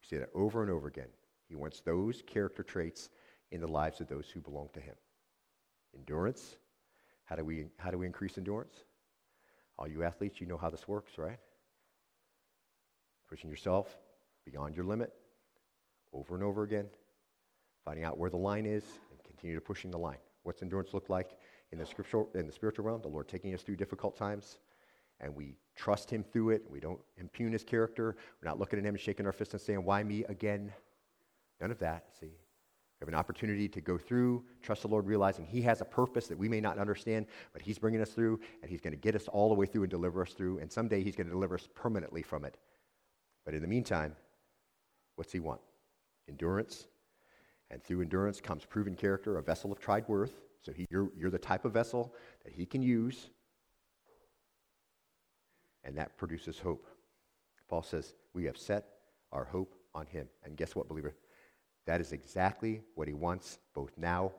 We 0.00 0.06
see 0.08 0.18
that 0.18 0.30
over 0.34 0.62
and 0.62 0.70
over 0.70 0.88
again. 0.88 1.08
He 1.48 1.56
wants 1.56 1.80
those 1.80 2.22
character 2.26 2.62
traits 2.62 3.10
in 3.50 3.60
the 3.60 3.68
lives 3.68 4.00
of 4.00 4.08
those 4.08 4.30
who 4.30 4.40
belong 4.40 4.70
to 4.72 4.80
Him. 4.80 4.94
Endurance. 5.94 6.56
How 7.24 7.36
do 7.36 7.44
we, 7.44 7.66
how 7.76 7.90
do 7.90 7.98
we 7.98 8.06
increase 8.06 8.38
endurance? 8.38 8.84
All 9.82 9.88
you 9.88 10.04
athletes, 10.04 10.40
you 10.40 10.46
know 10.46 10.56
how 10.56 10.70
this 10.70 10.86
works, 10.86 11.18
right? 11.18 11.40
Pushing 13.28 13.50
yourself 13.50 13.98
beyond 14.46 14.76
your 14.76 14.84
limit 14.84 15.12
over 16.12 16.36
and 16.36 16.44
over 16.44 16.62
again, 16.62 16.86
finding 17.84 18.04
out 18.04 18.16
where 18.16 18.30
the 18.30 18.36
line 18.36 18.64
is, 18.64 18.84
and 19.10 19.20
continue 19.24 19.56
to 19.56 19.60
pushing 19.60 19.90
the 19.90 19.98
line. 19.98 20.18
What's 20.44 20.62
endurance 20.62 20.94
look 20.94 21.08
like 21.08 21.30
in 21.72 21.78
the 21.78 21.86
scriptural 21.86 22.30
in 22.36 22.46
the 22.46 22.52
spiritual 22.52 22.84
realm? 22.84 23.02
The 23.02 23.08
Lord 23.08 23.26
taking 23.26 23.52
us 23.54 23.62
through 23.62 23.74
difficult 23.74 24.16
times, 24.16 24.58
and 25.18 25.34
we 25.34 25.56
trust 25.74 26.08
Him 26.08 26.22
through 26.22 26.50
it. 26.50 26.62
We 26.70 26.78
don't 26.78 27.00
impugn 27.16 27.50
His 27.50 27.64
character. 27.64 28.14
We're 28.40 28.48
not 28.48 28.60
looking 28.60 28.78
at 28.78 28.84
Him 28.84 28.94
and 28.94 29.00
shaking 29.00 29.26
our 29.26 29.32
fist 29.32 29.52
and 29.52 29.60
saying, 29.60 29.84
"Why 29.84 30.04
me 30.04 30.22
again?" 30.28 30.72
None 31.60 31.72
of 31.72 31.80
that. 31.80 32.04
See, 32.20 32.36
we 33.02 33.06
have 33.06 33.14
an 33.14 33.18
opportunity 33.18 33.68
to 33.68 33.80
go 33.80 33.98
through, 33.98 34.44
trust 34.62 34.82
the 34.82 34.88
Lord, 34.88 35.06
realizing 35.06 35.44
He 35.44 35.60
has 35.62 35.80
a 35.80 35.84
purpose 35.84 36.28
that 36.28 36.38
we 36.38 36.48
may 36.48 36.60
not 36.60 36.78
understand, 36.78 37.26
but 37.52 37.60
He's 37.60 37.76
bringing 37.76 38.00
us 38.00 38.10
through, 38.10 38.38
and 38.62 38.70
He's 38.70 38.80
going 38.80 38.92
to 38.92 38.98
get 38.98 39.16
us 39.16 39.26
all 39.26 39.48
the 39.48 39.56
way 39.56 39.66
through 39.66 39.82
and 39.82 39.90
deliver 39.90 40.22
us 40.22 40.32
through, 40.34 40.58
and 40.58 40.70
someday 40.70 41.02
He's 41.02 41.16
going 41.16 41.26
to 41.26 41.32
deliver 41.32 41.56
us 41.56 41.68
permanently 41.74 42.22
from 42.22 42.44
it. 42.44 42.58
But 43.44 43.54
in 43.54 43.60
the 43.60 43.66
meantime, 43.66 44.14
what's 45.16 45.32
He 45.32 45.40
want? 45.40 45.60
Endurance. 46.28 46.86
And 47.72 47.82
through 47.82 48.02
endurance 48.02 48.40
comes 48.40 48.64
proven 48.64 48.94
character, 48.94 49.36
a 49.36 49.42
vessel 49.42 49.72
of 49.72 49.80
tried 49.80 50.06
worth. 50.06 50.42
So 50.64 50.70
he, 50.70 50.86
you're, 50.88 51.10
you're 51.16 51.30
the 51.30 51.38
type 51.38 51.64
of 51.64 51.72
vessel 51.72 52.14
that 52.44 52.52
He 52.52 52.64
can 52.64 52.82
use, 52.82 53.30
and 55.82 55.98
that 55.98 56.16
produces 56.16 56.60
hope. 56.60 56.86
Paul 57.68 57.82
says, 57.82 58.14
We 58.32 58.44
have 58.44 58.56
set 58.56 58.84
our 59.32 59.44
hope 59.44 59.74
on 59.92 60.06
Him. 60.06 60.28
And 60.44 60.56
guess 60.56 60.76
what, 60.76 60.86
believer? 60.86 61.16
That 61.86 62.00
is 62.00 62.12
exactly 62.12 62.82
what 62.94 63.08
he 63.08 63.14
wants 63.14 63.58
both 63.74 63.92
now 63.96 64.32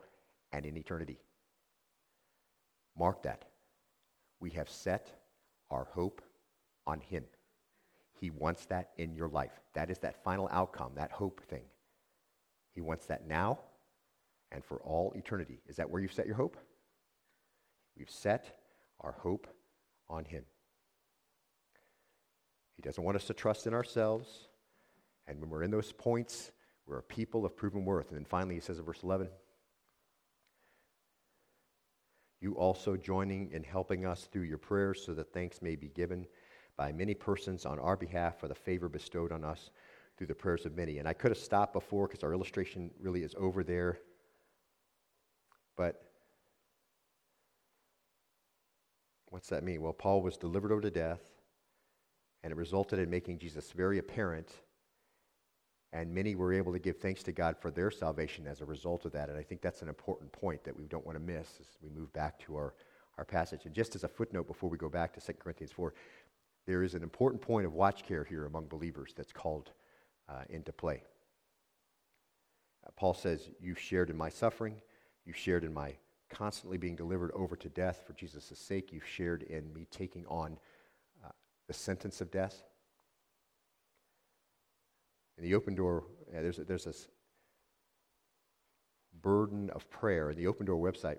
and 0.52 0.66
in 0.66 0.78
eternity. 0.78 1.20
Mark 2.98 3.24
that. 3.24 3.46
We 4.40 4.52
have 4.52 4.70
set 4.70 5.10
our 5.70 5.86
hope 5.86 6.22
on 6.86 7.00
him. 7.00 7.24
He 8.20 8.30
wants 8.30 8.66
that 8.66 8.92
in 8.98 9.16
your 9.16 9.28
life. 9.28 9.60
That 9.74 9.90
is 9.90 9.98
that 10.00 10.24
final 10.24 10.48
outcome, 10.52 10.92
that 10.96 11.12
hope 11.12 11.42
thing. 11.50 11.64
He 12.72 12.82
wants 12.82 13.06
that 13.08 13.28
now 13.28 13.60
and 14.52 14.64
for 14.64 14.78
all 14.78 15.12
eternity. 15.16 15.60
Is 15.68 15.76
that 15.78 15.90
where 15.90 16.02
you've 16.02 16.14
set 16.14 16.28
your 16.28 16.36
hope? 16.36 16.58
We've 17.98 18.10
set 18.10 18.58
our 19.02 19.12
hope 19.12 19.48
on 20.10 20.26
Him. 20.26 20.44
He 22.76 22.82
doesn't 22.82 23.04
want 23.04 23.18
us 23.18 23.26
to 23.26 23.34
trust 23.34 23.68
in 23.68 23.74
ourselves. 23.74 24.48
And 25.28 25.40
when 25.40 25.50
we're 25.50 25.64
in 25.64 25.72
those 25.72 25.92
points, 25.92 26.52
we're 26.86 27.00
a 27.00 27.04
people 27.04 27.46
of 27.46 27.56
proven 27.56 27.86
worth. 27.86 28.10
And 28.10 28.18
then 28.18 28.26
finally, 28.26 28.56
he 28.56 28.62
says 28.62 28.80
in 28.80 28.86
verse 28.86 29.04
11, 29.04 29.30
you 32.42 32.54
also 32.54 32.98
joining 32.98 33.52
in 33.52 33.64
helping 33.64 34.06
us 34.06 34.28
through 34.32 34.42
your 34.44 34.58
prayers 34.58 35.02
so 35.06 35.14
that 35.14 35.32
thanks 35.32 35.62
may 35.62 35.78
be 35.78 35.88
given 35.88 36.28
by 36.76 36.92
many 36.92 37.14
persons 37.14 37.66
on 37.66 37.80
our 37.80 37.96
behalf 37.96 38.40
for 38.40 38.48
the 38.50 38.56
favor 38.56 38.90
bestowed 38.90 39.32
on 39.32 39.46
us 39.46 39.70
through 40.18 40.28
the 40.28 40.36
prayers 40.36 40.66
of 40.66 40.76
many. 40.76 40.98
And 40.98 41.08
I 41.08 41.14
could 41.14 41.32
have 41.32 41.38
stopped 41.38 41.74
before 41.74 42.08
because 42.08 42.24
our 42.24 42.34
illustration 42.34 42.92
really 43.00 43.24
is 43.24 43.34
over 43.38 43.64
there. 43.64 44.00
But 45.78 46.02
what's 49.30 49.50
that 49.50 49.64
mean? 49.64 49.82
Well, 49.82 49.94
Paul 49.94 50.22
was 50.22 50.36
delivered 50.36 50.72
over 50.72 50.82
to 50.82 50.92
death, 50.92 51.22
and 52.44 52.52
it 52.52 52.58
resulted 52.58 53.00
in 53.00 53.10
making 53.10 53.40
Jesus 53.40 53.72
very 53.72 54.00
apparent 54.00 54.52
and 55.94 56.12
many 56.12 56.34
were 56.34 56.52
able 56.52 56.74
to 56.74 56.80
give 56.80 56.98
thanks 56.98 57.22
to 57.24 57.32
God 57.32 57.56
for 57.56 57.70
their 57.70 57.92
salvation 57.92 58.48
as 58.48 58.62
a 58.62 58.66
result 58.66 59.06
of 59.06 59.12
that. 59.12 59.30
And 59.30 59.38
I 59.38 59.44
think 59.44 59.62
that's 59.62 59.84
an 59.84 59.88
important 59.88 60.32
point 60.32 60.64
that 60.64 60.76
we 60.76 60.88
don't 60.88 61.06
want 61.06 61.16
to 61.16 61.24
miss 61.24 61.48
as 61.62 61.68
we 61.84 61.90
move 61.90 62.12
back 62.14 62.40
to 62.40 62.56
our, 62.56 62.74
our 63.20 63.24
passage. 63.24 63.66
And 63.66 63.76
just 63.76 63.96
as 63.96 64.04
a 64.04 64.08
footnote 64.08 64.48
before 64.48 64.72
we 64.72 64.78
go 64.78 64.90
back 64.90 65.14
to 65.14 65.22
2 65.22 65.34
Corinthians 65.34 65.72
4, 65.72 65.94
there 66.66 66.82
is 66.82 66.96
an 66.96 67.04
important 67.04 67.44
point 67.44 67.68
of 67.68 67.74
watch 67.74 68.04
care 68.04 68.24
here 68.24 68.48
among 68.48 68.66
believers 68.66 69.14
that's 69.16 69.32
called 69.32 69.72
uh, 70.28 70.42
into 70.50 70.74
play. 70.74 71.04
Uh, 72.86 72.90
Paul 72.96 73.14
says, 73.14 73.50
You've 73.62 73.80
shared 73.80 74.10
in 74.10 74.18
my 74.18 74.30
suffering, 74.30 74.76
you've 75.26 75.38
shared 75.38 75.64
in 75.64 75.74
my 75.74 75.94
constantly 76.28 76.80
being 76.80 76.96
delivered 76.96 77.30
over 77.36 77.56
to 77.56 77.70
death 77.70 78.02
for 78.08 78.14
Jesus' 78.14 78.58
sake, 78.58 78.92
you've 78.92 79.06
shared 79.06 79.44
in 79.44 79.72
me 79.72 79.86
taking 79.92 80.26
on 80.26 80.58
uh, 81.24 81.30
the 81.68 81.74
sentence 81.74 82.20
of 82.20 82.32
death. 82.32 82.64
In 85.38 85.44
the 85.44 85.56
open 85.56 85.76
door, 85.76 86.04
there's, 86.32 86.58
there's 86.58 86.86
this 86.86 87.08
burden 89.22 89.70
of 89.72 89.90
prayer. 89.90 90.30
And 90.30 90.38
the 90.38 90.48
open 90.48 90.66
door 90.66 90.78
website 90.78 91.18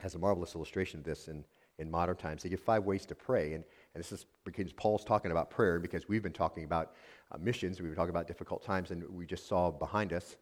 has 0.00 0.14
a 0.14 0.18
marvelous 0.18 0.54
illustration 0.54 1.00
of 1.00 1.04
this 1.04 1.28
in, 1.28 1.44
in 1.78 1.90
modern 1.90 2.16
times. 2.16 2.42
They 2.42 2.48
give 2.48 2.60
five 2.60 2.84
ways 2.84 3.06
to 3.06 3.14
pray. 3.14 3.54
And, 3.54 3.64
and 3.94 4.02
this 4.02 4.12
is 4.12 4.26
because 4.44 4.72
Paul's 4.72 5.04
talking 5.04 5.30
about 5.30 5.50
prayer, 5.50 5.78
because 5.78 6.08
we've 6.08 6.22
been 6.22 6.32
talking 6.32 6.64
about 6.64 6.92
uh, 7.32 7.38
missions, 7.38 7.80
we've 7.80 7.90
been 7.90 7.96
talking 7.96 8.10
about 8.10 8.26
difficult 8.26 8.62
times, 8.62 8.90
and 8.90 9.02
we 9.10 9.26
just 9.26 9.48
saw 9.48 9.70
behind 9.70 10.12
us 10.12 10.36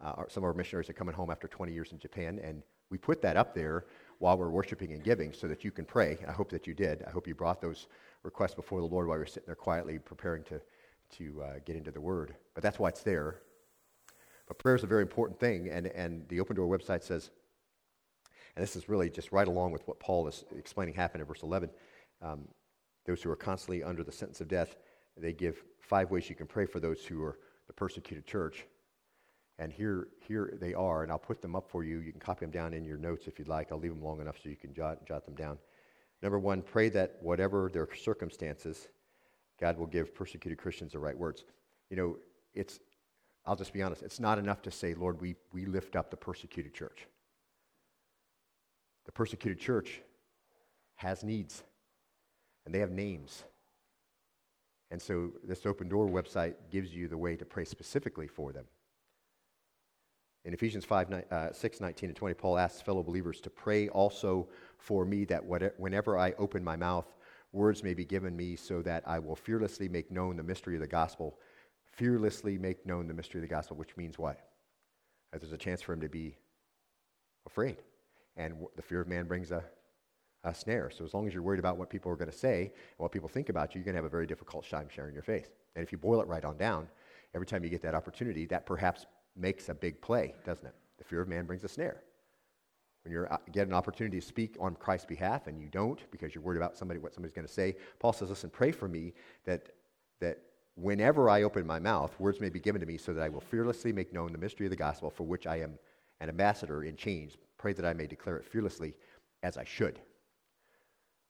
uh, 0.00 0.12
our, 0.16 0.28
some 0.28 0.44
of 0.44 0.48
our 0.48 0.54
missionaries 0.54 0.88
are 0.88 0.94
coming 0.94 1.14
home 1.14 1.30
after 1.30 1.48
20 1.48 1.72
years 1.72 1.92
in 1.92 1.98
Japan. 1.98 2.38
And 2.42 2.62
we 2.90 2.98
put 2.98 3.20
that 3.22 3.36
up 3.36 3.54
there 3.54 3.86
while 4.18 4.38
we're 4.38 4.50
worshiping 4.50 4.92
and 4.92 5.02
giving 5.02 5.32
so 5.32 5.48
that 5.48 5.64
you 5.64 5.70
can 5.70 5.84
pray. 5.84 6.18
I 6.26 6.32
hope 6.32 6.50
that 6.50 6.66
you 6.66 6.74
did. 6.74 7.04
I 7.06 7.10
hope 7.10 7.26
you 7.26 7.34
brought 7.34 7.60
those 7.60 7.86
requests 8.22 8.54
before 8.54 8.80
the 8.80 8.86
Lord 8.86 9.08
while 9.08 9.16
you're 9.16 9.26
sitting 9.26 9.46
there 9.46 9.54
quietly 9.54 9.98
preparing 9.98 10.42
to 10.44 10.60
to 11.16 11.42
uh, 11.42 11.54
get 11.64 11.76
into 11.76 11.90
the 11.90 12.00
Word. 12.00 12.34
But 12.54 12.62
that's 12.62 12.78
why 12.78 12.88
it's 12.88 13.02
there. 13.02 13.40
But 14.46 14.58
prayer 14.58 14.76
is 14.76 14.82
a 14.82 14.86
very 14.86 15.02
important 15.02 15.38
thing, 15.38 15.68
and, 15.68 15.86
and 15.88 16.26
the 16.28 16.40
Open 16.40 16.56
Door 16.56 16.76
website 16.78 17.02
says, 17.02 17.30
and 18.56 18.62
this 18.62 18.74
is 18.74 18.88
really 18.88 19.10
just 19.10 19.30
right 19.30 19.46
along 19.46 19.72
with 19.72 19.86
what 19.86 20.00
Paul 20.00 20.26
is 20.26 20.44
explaining 20.56 20.94
happened 20.94 21.20
in 21.20 21.28
verse 21.28 21.42
11. 21.42 21.70
Um, 22.22 22.48
those 23.06 23.22
who 23.22 23.30
are 23.30 23.36
constantly 23.36 23.82
under 23.82 24.02
the 24.02 24.12
sentence 24.12 24.40
of 24.40 24.48
death, 24.48 24.76
they 25.16 25.32
give 25.32 25.62
five 25.80 26.10
ways 26.10 26.28
you 26.28 26.34
can 26.34 26.46
pray 26.46 26.66
for 26.66 26.80
those 26.80 27.04
who 27.04 27.22
are 27.22 27.38
the 27.66 27.72
persecuted 27.72 28.26
church. 28.26 28.66
And 29.58 29.72
here, 29.72 30.08
here 30.26 30.56
they 30.60 30.74
are, 30.74 31.02
and 31.02 31.10
I'll 31.10 31.18
put 31.18 31.42
them 31.42 31.56
up 31.56 31.68
for 31.68 31.84
you. 31.84 31.98
You 31.98 32.12
can 32.12 32.20
copy 32.20 32.44
them 32.44 32.50
down 32.50 32.74
in 32.74 32.84
your 32.84 32.96
notes 32.96 33.26
if 33.26 33.38
you'd 33.38 33.48
like. 33.48 33.72
I'll 33.72 33.78
leave 33.78 33.94
them 33.94 34.02
long 34.02 34.20
enough 34.20 34.36
so 34.42 34.48
you 34.48 34.56
can 34.56 34.72
jot, 34.72 35.04
jot 35.06 35.24
them 35.24 35.34
down. 35.34 35.58
Number 36.22 36.38
one, 36.38 36.62
pray 36.62 36.88
that 36.90 37.16
whatever 37.20 37.70
their 37.72 37.88
circumstances, 37.94 38.88
God 39.60 39.78
will 39.78 39.86
give 39.86 40.14
persecuted 40.14 40.58
Christians 40.58 40.92
the 40.92 40.98
right 40.98 41.16
words. 41.16 41.44
You 41.90 41.96
know, 41.96 42.16
it's, 42.54 42.80
I'll 43.44 43.56
just 43.56 43.72
be 43.72 43.82
honest, 43.82 44.02
it's 44.02 44.20
not 44.20 44.38
enough 44.38 44.62
to 44.62 44.70
say, 44.70 44.94
Lord, 44.94 45.20
we, 45.20 45.36
we 45.52 45.66
lift 45.66 45.96
up 45.96 46.10
the 46.10 46.16
persecuted 46.16 46.74
church. 46.74 47.06
The 49.06 49.12
persecuted 49.12 49.58
church 49.58 50.02
has 50.96 51.24
needs, 51.24 51.62
and 52.66 52.74
they 52.74 52.80
have 52.80 52.90
names. 52.90 53.44
And 54.90 55.00
so 55.00 55.32
this 55.44 55.66
open 55.66 55.88
door 55.88 56.08
website 56.08 56.54
gives 56.70 56.94
you 56.94 57.08
the 57.08 57.18
way 57.18 57.36
to 57.36 57.44
pray 57.44 57.64
specifically 57.64 58.26
for 58.26 58.52
them. 58.52 58.64
In 60.44 60.54
Ephesians 60.54 60.84
5, 60.84 61.24
uh, 61.30 61.52
6, 61.52 61.80
19, 61.80 62.10
and 62.10 62.16
20, 62.16 62.34
Paul 62.34 62.58
asks 62.58 62.80
fellow 62.80 63.02
believers 63.02 63.40
to 63.42 63.50
pray 63.50 63.88
also 63.88 64.48
for 64.78 65.04
me 65.04 65.24
that 65.26 65.44
whenever 65.44 66.16
I 66.16 66.32
open 66.38 66.64
my 66.64 66.76
mouth, 66.76 67.06
words 67.52 67.82
may 67.82 67.94
be 67.94 68.04
given 68.04 68.36
me 68.36 68.56
so 68.56 68.82
that 68.82 69.02
I 69.06 69.18
will 69.18 69.36
fearlessly 69.36 69.88
make 69.88 70.10
known 70.10 70.36
the 70.36 70.42
mystery 70.42 70.74
of 70.74 70.80
the 70.80 70.86
gospel. 70.86 71.38
Fearlessly 71.92 72.58
make 72.58 72.84
known 72.86 73.08
the 73.08 73.14
mystery 73.14 73.40
of 73.40 73.48
the 73.48 73.54
gospel, 73.54 73.76
which 73.76 73.96
means 73.96 74.18
what? 74.18 74.38
That 75.32 75.40
there's 75.40 75.52
a 75.52 75.58
chance 75.58 75.82
for 75.82 75.92
him 75.92 76.00
to 76.00 76.08
be 76.08 76.36
afraid. 77.46 77.78
And 78.36 78.54
the 78.76 78.82
fear 78.82 79.00
of 79.00 79.08
man 79.08 79.26
brings 79.26 79.50
a, 79.50 79.64
a 80.44 80.54
snare. 80.54 80.90
So 80.90 81.04
as 81.04 81.14
long 81.14 81.26
as 81.26 81.34
you're 81.34 81.42
worried 81.42 81.58
about 81.58 81.76
what 81.76 81.90
people 81.90 82.12
are 82.12 82.16
going 82.16 82.30
to 82.30 82.36
say 82.36 82.62
and 82.62 82.98
what 82.98 83.12
people 83.12 83.28
think 83.28 83.48
about 83.48 83.74
you, 83.74 83.80
you're 83.80 83.84
going 83.84 83.94
to 83.94 83.98
have 83.98 84.04
a 84.04 84.10
very 84.10 84.26
difficult 84.26 84.68
time 84.68 84.88
sharing 84.88 85.14
your 85.14 85.22
faith. 85.22 85.50
And 85.74 85.82
if 85.82 85.90
you 85.90 85.98
boil 85.98 86.20
it 86.20 86.28
right 86.28 86.44
on 86.44 86.56
down, 86.56 86.88
every 87.34 87.46
time 87.46 87.64
you 87.64 87.70
get 87.70 87.82
that 87.82 87.94
opportunity, 87.94 88.46
that 88.46 88.66
perhaps 88.66 89.06
makes 89.36 89.68
a 89.68 89.74
big 89.74 90.00
play, 90.00 90.34
doesn't 90.44 90.66
it? 90.66 90.74
The 90.98 91.04
fear 91.04 91.22
of 91.22 91.28
man 91.28 91.46
brings 91.46 91.64
a 91.64 91.68
snare 91.68 92.02
when 93.08 93.16
you 93.16 93.26
uh, 93.30 93.38
get 93.52 93.66
an 93.66 93.72
opportunity 93.72 94.20
to 94.20 94.26
speak 94.26 94.56
on 94.60 94.74
Christ's 94.74 95.06
behalf 95.06 95.46
and 95.46 95.58
you 95.60 95.68
don't 95.68 96.00
because 96.10 96.34
you're 96.34 96.44
worried 96.44 96.58
about 96.58 96.76
somebody 96.76 97.00
what 97.00 97.14
somebody's 97.14 97.34
going 97.34 97.46
to 97.46 97.52
say, 97.52 97.74
Paul 97.98 98.12
says, 98.12 98.28
"Listen, 98.28 98.50
pray 98.50 98.70
for 98.70 98.86
me 98.86 99.14
that 99.44 99.70
that 100.20 100.38
whenever 100.74 101.30
I 101.30 101.42
open 101.42 101.66
my 101.66 101.78
mouth, 101.78 102.18
words 102.20 102.40
may 102.40 102.50
be 102.50 102.60
given 102.60 102.80
to 102.80 102.86
me 102.86 102.98
so 102.98 103.14
that 103.14 103.22
I 103.22 103.28
will 103.28 103.40
fearlessly 103.40 103.92
make 103.92 104.12
known 104.12 104.32
the 104.32 104.38
mystery 104.38 104.66
of 104.66 104.70
the 104.70 104.76
gospel 104.76 105.10
for 105.10 105.24
which 105.24 105.46
I 105.46 105.56
am 105.60 105.78
an 106.20 106.28
ambassador 106.28 106.84
in 106.84 106.96
chains. 106.96 107.36
Pray 107.56 107.72
that 107.72 107.86
I 107.86 107.94
may 107.94 108.06
declare 108.06 108.36
it 108.36 108.44
fearlessly 108.44 108.94
as 109.42 109.56
I 109.56 109.64
should." 109.64 110.00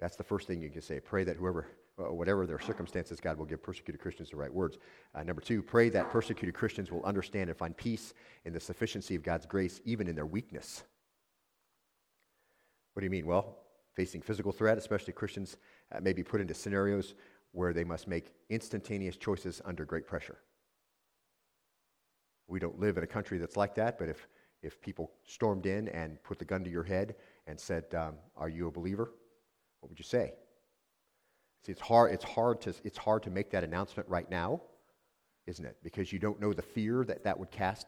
That's 0.01 0.17
the 0.17 0.25
first 0.25 0.47
thing 0.47 0.61
you 0.61 0.71
can 0.71 0.83
say. 0.83 1.01
Pray 1.01 1.25
that 1.25 1.37
whoever 1.37 1.69
uh, 2.01 2.13
whatever 2.13 2.47
their 2.47 2.61
circumstances, 2.61 3.21
God 3.21 3.39
will 3.39 3.47
give 3.47 3.63
persecuted 3.63 4.01
Christians 4.01 4.31
the 4.31 4.37
right 4.37 4.53
words. 4.53 4.79
Uh, 5.15 5.23
number 5.23 5.41
two, 5.41 5.63
pray 5.63 5.89
that 5.91 6.11
persecuted 6.11 6.55
Christians 6.55 6.91
will 6.91 7.05
understand 7.05 7.51
and 7.51 7.59
find 7.59 7.77
peace 7.77 8.15
in 8.45 8.53
the 8.53 8.61
sufficiency 8.61 9.15
of 9.15 9.23
God's 9.23 9.47
grace, 9.47 9.81
even 9.85 10.09
in 10.09 10.15
their 10.15 10.27
weakness. 10.27 10.85
What 12.99 13.03
do 13.03 13.07
you 13.07 13.11
mean? 13.11 13.27
Well, 13.27 13.59
facing 13.95 14.23
physical 14.23 14.51
threat, 14.51 14.77
especially 14.77 15.13
Christians 15.13 15.57
uh, 15.95 16.01
may 16.01 16.13
be 16.13 16.25
put 16.25 16.41
into 16.41 16.53
scenarios 16.53 17.15
where 17.53 17.73
they 17.73 17.85
must 17.85 18.09
make 18.09 18.35
instantaneous 18.51 19.17
choices 19.17 19.63
under 19.65 19.85
great 19.85 20.05
pressure. 20.05 20.39
We 22.49 22.59
don't 22.59 22.81
live 22.81 22.99
in 22.99 23.05
a 23.05 23.07
country 23.07 23.39
that's 23.39 23.57
like 23.57 23.77
that, 23.77 24.01
but 24.01 24.09
if, 24.09 24.27
if 24.65 24.81
people 24.81 25.13
stormed 25.25 25.67
in 25.67 25.87
and 25.91 26.21
put 26.25 26.41
the 26.41 26.45
gun 26.45 26.65
to 26.65 26.71
your 26.71 26.83
head 26.83 27.15
and 27.47 27.61
said, 27.61 27.85
um, 27.95 28.15
Are 28.37 28.49
you 28.49 28.67
a 28.67 28.73
believer? 28.73 29.13
What 29.79 29.91
would 29.91 29.99
you 30.01 30.05
say? 30.05 30.33
See, 31.65 31.71
it's 31.71 31.81
hard, 31.81 32.13
it's, 32.13 32.25
hard 32.25 32.61
to, 32.63 32.75
it's 32.83 32.99
hard 32.99 33.23
to 33.23 33.31
make 33.31 33.53
that 33.53 33.63
announcement 33.63 34.09
right 34.09 34.29
now, 34.29 34.61
isn't 35.47 35.65
it? 35.65 35.77
Because 35.85 36.13
you 36.13 36.19
don't 36.19 36.41
know 36.41 36.53
the 36.53 36.63
fear 36.63 37.05
that 37.05 37.23
that 37.23 37.39
would 37.39 37.53
cast 37.53 37.87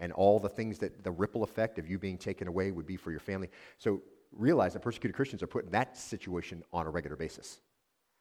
and 0.00 0.12
all 0.12 0.38
the 0.38 0.48
things 0.48 0.78
that 0.78 1.02
the 1.02 1.10
ripple 1.10 1.42
effect 1.42 1.80
of 1.80 1.90
you 1.90 1.98
being 1.98 2.18
taken 2.18 2.46
away 2.46 2.70
would 2.70 2.86
be 2.86 2.96
for 2.96 3.10
your 3.10 3.18
family. 3.18 3.50
So 3.78 4.00
realize 4.32 4.72
that 4.74 4.80
persecuted 4.80 5.14
Christians 5.14 5.42
are 5.42 5.46
put 5.46 5.64
in 5.64 5.70
that 5.72 5.96
situation 5.96 6.62
on 6.72 6.86
a 6.86 6.90
regular 6.90 7.16
basis. 7.16 7.60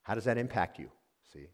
How 0.04 0.16
does 0.16 0.26
that 0.26 0.38
impact 0.38 0.80
you? 0.80 0.90
See? 1.34 1.48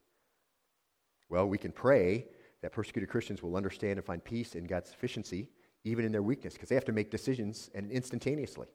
Well, 1.29 1.47
we 1.47 1.57
can 1.57 1.71
pray 1.71 2.27
that 2.61 2.71
persecuted 2.71 3.09
Christians 3.09 3.41
will 3.41 3.55
understand 3.55 3.97
and 3.97 4.05
find 4.05 4.23
peace 4.23 4.55
in 4.55 4.65
God's 4.65 4.89
sufficiency, 4.89 5.49
even 5.83 6.05
in 6.05 6.11
their 6.11 6.23
weakness, 6.23 6.53
because 6.53 6.69
they 6.69 6.75
have 6.75 6.85
to 6.85 6.91
make 6.91 7.11
decisions 7.11 7.69
and 7.73 7.91
instantaneously, 7.91 8.67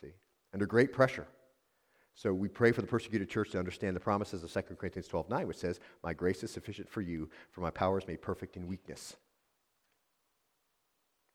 see, 0.00 0.12
under 0.54 0.66
great 0.66 0.92
pressure. 0.92 1.26
So 2.14 2.32
we 2.32 2.48
pray 2.48 2.72
for 2.72 2.80
the 2.80 2.86
persecuted 2.88 3.28
church 3.28 3.50
to 3.50 3.58
understand 3.58 3.94
the 3.94 4.00
promises 4.00 4.42
of 4.42 4.52
2 4.52 4.74
Corinthians 4.74 5.06
12 5.06 5.28
9, 5.28 5.46
which 5.46 5.56
says, 5.56 5.78
My 6.02 6.12
grace 6.12 6.42
is 6.42 6.50
sufficient 6.50 6.88
for 6.88 7.00
you, 7.00 7.28
for 7.50 7.60
my 7.60 7.70
power 7.70 7.98
is 7.98 8.08
made 8.08 8.22
perfect 8.22 8.56
in 8.56 8.66
weakness. 8.66 9.16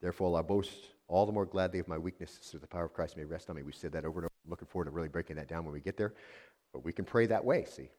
Therefore, 0.03 0.37
I 0.37 0.41
boast 0.41 0.89
all 1.07 1.25
the 1.25 1.31
more 1.31 1.45
gladly 1.45 1.79
of 1.79 1.87
my 1.87 1.97
weaknesses 1.97 2.39
so 2.41 2.57
the 2.57 2.67
power 2.67 2.83
of 2.83 2.93
Christ 2.93 3.15
may 3.15 3.23
rest 3.23 3.49
on 3.49 3.55
me. 3.55 3.63
We've 3.63 3.73
said 3.73 3.93
that 3.93 4.03
over 4.03 4.19
and 4.19 4.25
over. 4.25 4.33
I'm 4.43 4.49
looking 4.49 4.67
forward 4.67 4.85
to 4.85 4.91
really 4.91 5.07
breaking 5.07 5.37
that 5.37 5.47
down 5.47 5.63
when 5.63 5.71
we 5.73 5.79
get 5.79 5.95
there. 5.95 6.13
But 6.73 6.83
we 6.83 6.91
can 6.91 7.05
pray 7.05 7.25
that 7.27 7.45
way, 7.45 7.63
see. 7.63 7.89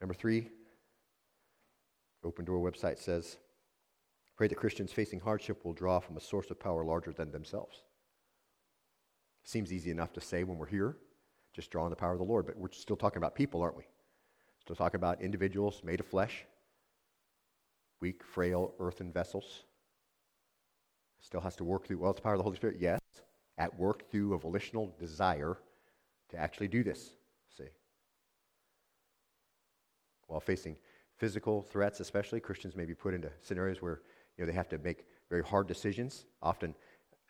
Number 0.00 0.14
three, 0.14 0.50
Open 2.22 2.44
Door 2.44 2.70
website 2.70 3.00
says, 3.00 3.38
pray 4.36 4.46
that 4.46 4.54
Christians 4.54 4.92
facing 4.92 5.18
hardship 5.18 5.64
will 5.64 5.72
draw 5.72 5.98
from 5.98 6.16
a 6.16 6.20
source 6.20 6.48
of 6.48 6.60
power 6.60 6.84
larger 6.84 7.12
than 7.12 7.32
themselves. 7.32 7.82
Seems 9.42 9.72
easy 9.72 9.90
enough 9.90 10.12
to 10.12 10.20
say 10.20 10.44
when 10.44 10.58
we're 10.58 10.66
here, 10.66 10.96
just 11.52 11.72
drawing 11.72 11.90
the 11.90 11.96
power 11.96 12.12
of 12.12 12.18
the 12.18 12.24
Lord, 12.24 12.46
but 12.46 12.56
we're 12.56 12.70
still 12.70 12.96
talking 12.96 13.18
about 13.18 13.34
people, 13.34 13.62
aren't 13.62 13.76
we? 13.76 13.88
Still 14.60 14.76
talking 14.76 14.98
about 14.98 15.22
individuals 15.22 15.82
made 15.82 15.98
of 15.98 16.06
flesh, 16.06 16.44
weak, 18.00 18.22
frail, 18.22 18.74
earthen 18.78 19.12
vessels 19.12 19.64
Still 21.24 21.40
has 21.40 21.56
to 21.56 21.64
work 21.64 21.86
through, 21.86 21.98
well, 21.98 22.10
it's 22.10 22.18
the 22.18 22.22
power 22.22 22.34
of 22.34 22.38
the 22.38 22.44
Holy 22.44 22.56
Spirit, 22.56 22.76
yes. 22.78 23.00
At 23.56 23.78
work 23.78 24.10
through 24.10 24.34
a 24.34 24.38
volitional 24.38 24.94
desire 24.98 25.56
to 26.28 26.36
actually 26.36 26.68
do 26.68 26.84
this, 26.84 27.12
see. 27.56 27.64
While 30.26 30.40
facing 30.40 30.76
physical 31.16 31.62
threats, 31.62 32.00
especially, 32.00 32.40
Christians 32.40 32.76
may 32.76 32.84
be 32.84 32.94
put 32.94 33.14
into 33.14 33.30
scenarios 33.40 33.80
where 33.80 34.02
you 34.36 34.44
know, 34.44 34.46
they 34.50 34.54
have 34.54 34.68
to 34.68 34.78
make 34.78 35.06
very 35.30 35.42
hard 35.42 35.66
decisions, 35.66 36.26
often 36.42 36.74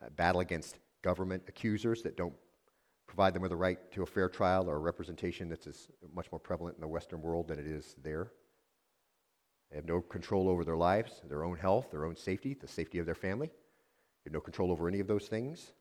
uh, 0.03 0.09
battle 0.17 0.41
against 0.41 0.79
government 1.03 1.45
accusers 1.47 2.03
that 2.03 2.17
don't 2.17 2.35
provide 3.07 3.33
them 3.33 3.43
with 3.43 3.53
a 3.53 3.57
right 3.57 3.93
to 3.93 4.03
a 4.03 4.07
fair 4.07 4.29
trial 4.29 4.69
or 4.69 4.75
a 4.75 4.81
representation 4.81 5.49
that's 5.49 5.69
as 5.69 5.87
much 6.13 6.33
more 6.33 6.41
prevalent 6.41 6.75
in 6.75 6.81
the 6.81 6.89
Western 6.89 7.23
world 7.23 7.47
than 7.47 7.61
it 7.61 7.67
is 7.67 7.95
there. 8.03 8.33
They 9.71 9.77
have 9.77 9.87
no 9.87 10.01
control 10.01 10.49
over 10.49 10.65
their 10.65 10.77
lives, 10.77 11.21
their 11.29 11.45
own 11.45 11.59
health, 11.59 11.93
their 11.93 12.07
own 12.07 12.17
safety, 12.17 12.55
the 12.55 12.67
safety 12.67 12.99
of 12.99 13.07
their 13.07 13.15
family. 13.15 13.51
They 14.25 14.31
have 14.31 14.35
no 14.35 14.41
control 14.41 14.71
over 14.73 14.89
any 14.89 15.01
of 15.01 15.07
those 15.07 15.27
things. 15.27 15.73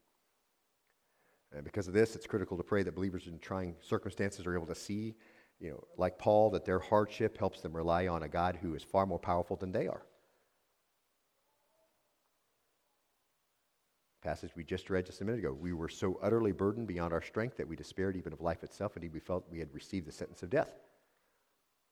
And 1.53 1.63
because 1.63 1.87
of 1.87 1.93
this, 1.93 2.15
it's 2.15 2.25
critical 2.25 2.57
to 2.57 2.63
pray 2.63 2.83
that 2.83 2.95
believers 2.95 3.27
in 3.27 3.39
trying 3.39 3.75
circumstances 3.81 4.45
are 4.45 4.55
able 4.55 4.65
to 4.67 4.75
see, 4.75 5.15
you 5.59 5.69
know, 5.69 5.83
like 5.97 6.17
Paul, 6.17 6.49
that 6.51 6.65
their 6.65 6.79
hardship 6.79 7.37
helps 7.37 7.61
them 7.61 7.75
rely 7.75 8.07
on 8.07 8.23
a 8.23 8.27
God 8.27 8.57
who 8.61 8.73
is 8.73 8.83
far 8.83 9.05
more 9.05 9.19
powerful 9.19 9.55
than 9.55 9.71
they 9.71 9.87
are. 9.87 10.03
Passage 14.23 14.51
we 14.55 14.63
just 14.63 14.89
read 14.89 15.05
just 15.05 15.21
a 15.21 15.25
minute 15.25 15.39
ago. 15.39 15.53
We 15.53 15.73
were 15.73 15.89
so 15.89 16.17
utterly 16.23 16.53
burdened 16.53 16.87
beyond 16.87 17.13
our 17.13 17.21
strength 17.21 17.57
that 17.57 17.67
we 17.67 17.75
despaired 17.75 18.15
even 18.15 18.31
of 18.31 18.41
life 18.41 18.63
itself. 18.63 18.95
Indeed, 18.95 19.13
we 19.13 19.19
felt 19.19 19.45
we 19.51 19.59
had 19.59 19.73
received 19.73 20.07
the 20.07 20.13
sentence 20.13 20.43
of 20.43 20.49
death. 20.49 20.79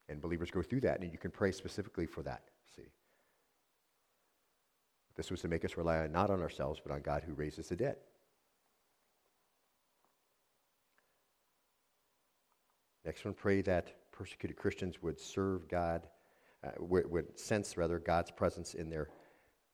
And 0.08 0.22
believers 0.22 0.50
go 0.50 0.62
through 0.62 0.82
that, 0.82 1.02
and 1.02 1.12
you 1.12 1.18
can 1.18 1.32
pray 1.32 1.52
specifically 1.52 2.06
for 2.06 2.24
that. 2.24 2.44
This 5.16 5.30
was 5.30 5.42
to 5.42 5.48
make 5.48 5.66
us 5.66 5.78
rely 5.78 6.08
not 6.08 6.30
on 6.30 6.42
ourselves, 6.42 6.80
but 6.84 6.92
on 6.94 7.02
God 7.02 7.24
who 7.26 7.34
raises 7.34 7.70
the 7.70 7.76
dead. 7.76 7.98
Next 13.04 13.26
one, 13.26 13.34
pray 13.34 13.62
that 13.62 14.12
persecuted 14.12 14.58
Christians 14.58 15.02
would 15.02 15.20
serve 15.20 15.68
God, 15.68 16.08
uh, 16.64 16.70
would, 16.80 17.10
would 17.10 17.40
sense, 17.40 17.76
rather, 17.76 17.98
God's 17.98 18.32
presence 18.32 18.76
in 18.76 18.90
their 18.90 19.10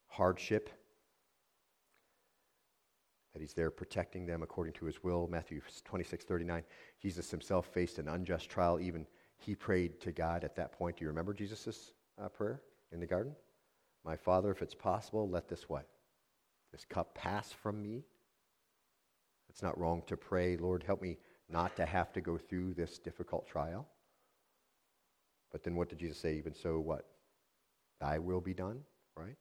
hardship, 0.07 0.69
that 3.33 3.41
He's 3.41 3.53
there 3.53 3.69
protecting 3.69 4.25
them 4.25 4.43
according 4.43 4.73
to 4.75 4.85
His 4.85 5.03
will. 5.03 5.27
Matthew 5.27 5.61
26, 5.83 6.23
39. 6.23 6.63
Jesus 7.01 7.29
Himself 7.29 7.67
faced 7.67 7.99
an 7.99 8.07
unjust 8.07 8.49
trial. 8.49 8.79
Even 8.79 9.05
He 9.37 9.55
prayed 9.55 9.99
to 10.01 10.11
God 10.13 10.43
at 10.43 10.55
that 10.55 10.71
point. 10.71 10.97
Do 10.97 11.03
you 11.03 11.09
remember 11.09 11.33
Jesus' 11.33 11.91
uh, 12.19 12.29
prayer 12.29 12.61
in 12.93 13.01
the 13.01 13.05
garden? 13.05 13.35
My 14.07 14.15
Father, 14.15 14.51
if 14.51 14.61
it's 14.61 14.73
possible, 14.73 15.29
let 15.29 15.49
this 15.49 15.67
what? 15.67 15.85
This 16.71 16.85
cup 16.85 17.13
pass 17.13 17.51
from 17.51 17.83
me. 17.83 18.05
It's 19.49 19.61
not 19.61 19.77
wrong 19.77 20.01
to 20.07 20.15
pray, 20.15 20.55
Lord, 20.55 20.83
help 20.87 21.01
me 21.01 21.17
not 21.49 21.75
to 21.75 21.85
have 21.85 22.13
to 22.13 22.21
go 22.21 22.37
through 22.37 22.73
this 22.73 22.99
difficult 22.99 23.47
trial. 23.47 23.85
But 25.51 25.63
then 25.63 25.75
what 25.75 25.89
did 25.89 25.99
Jesus 25.99 26.17
say? 26.17 26.37
Even 26.37 26.53
so, 26.53 26.79
what? 26.79 27.05
Thy 27.99 28.17
will 28.17 28.39
be 28.39 28.53
done, 28.53 28.79
right? 29.17 29.35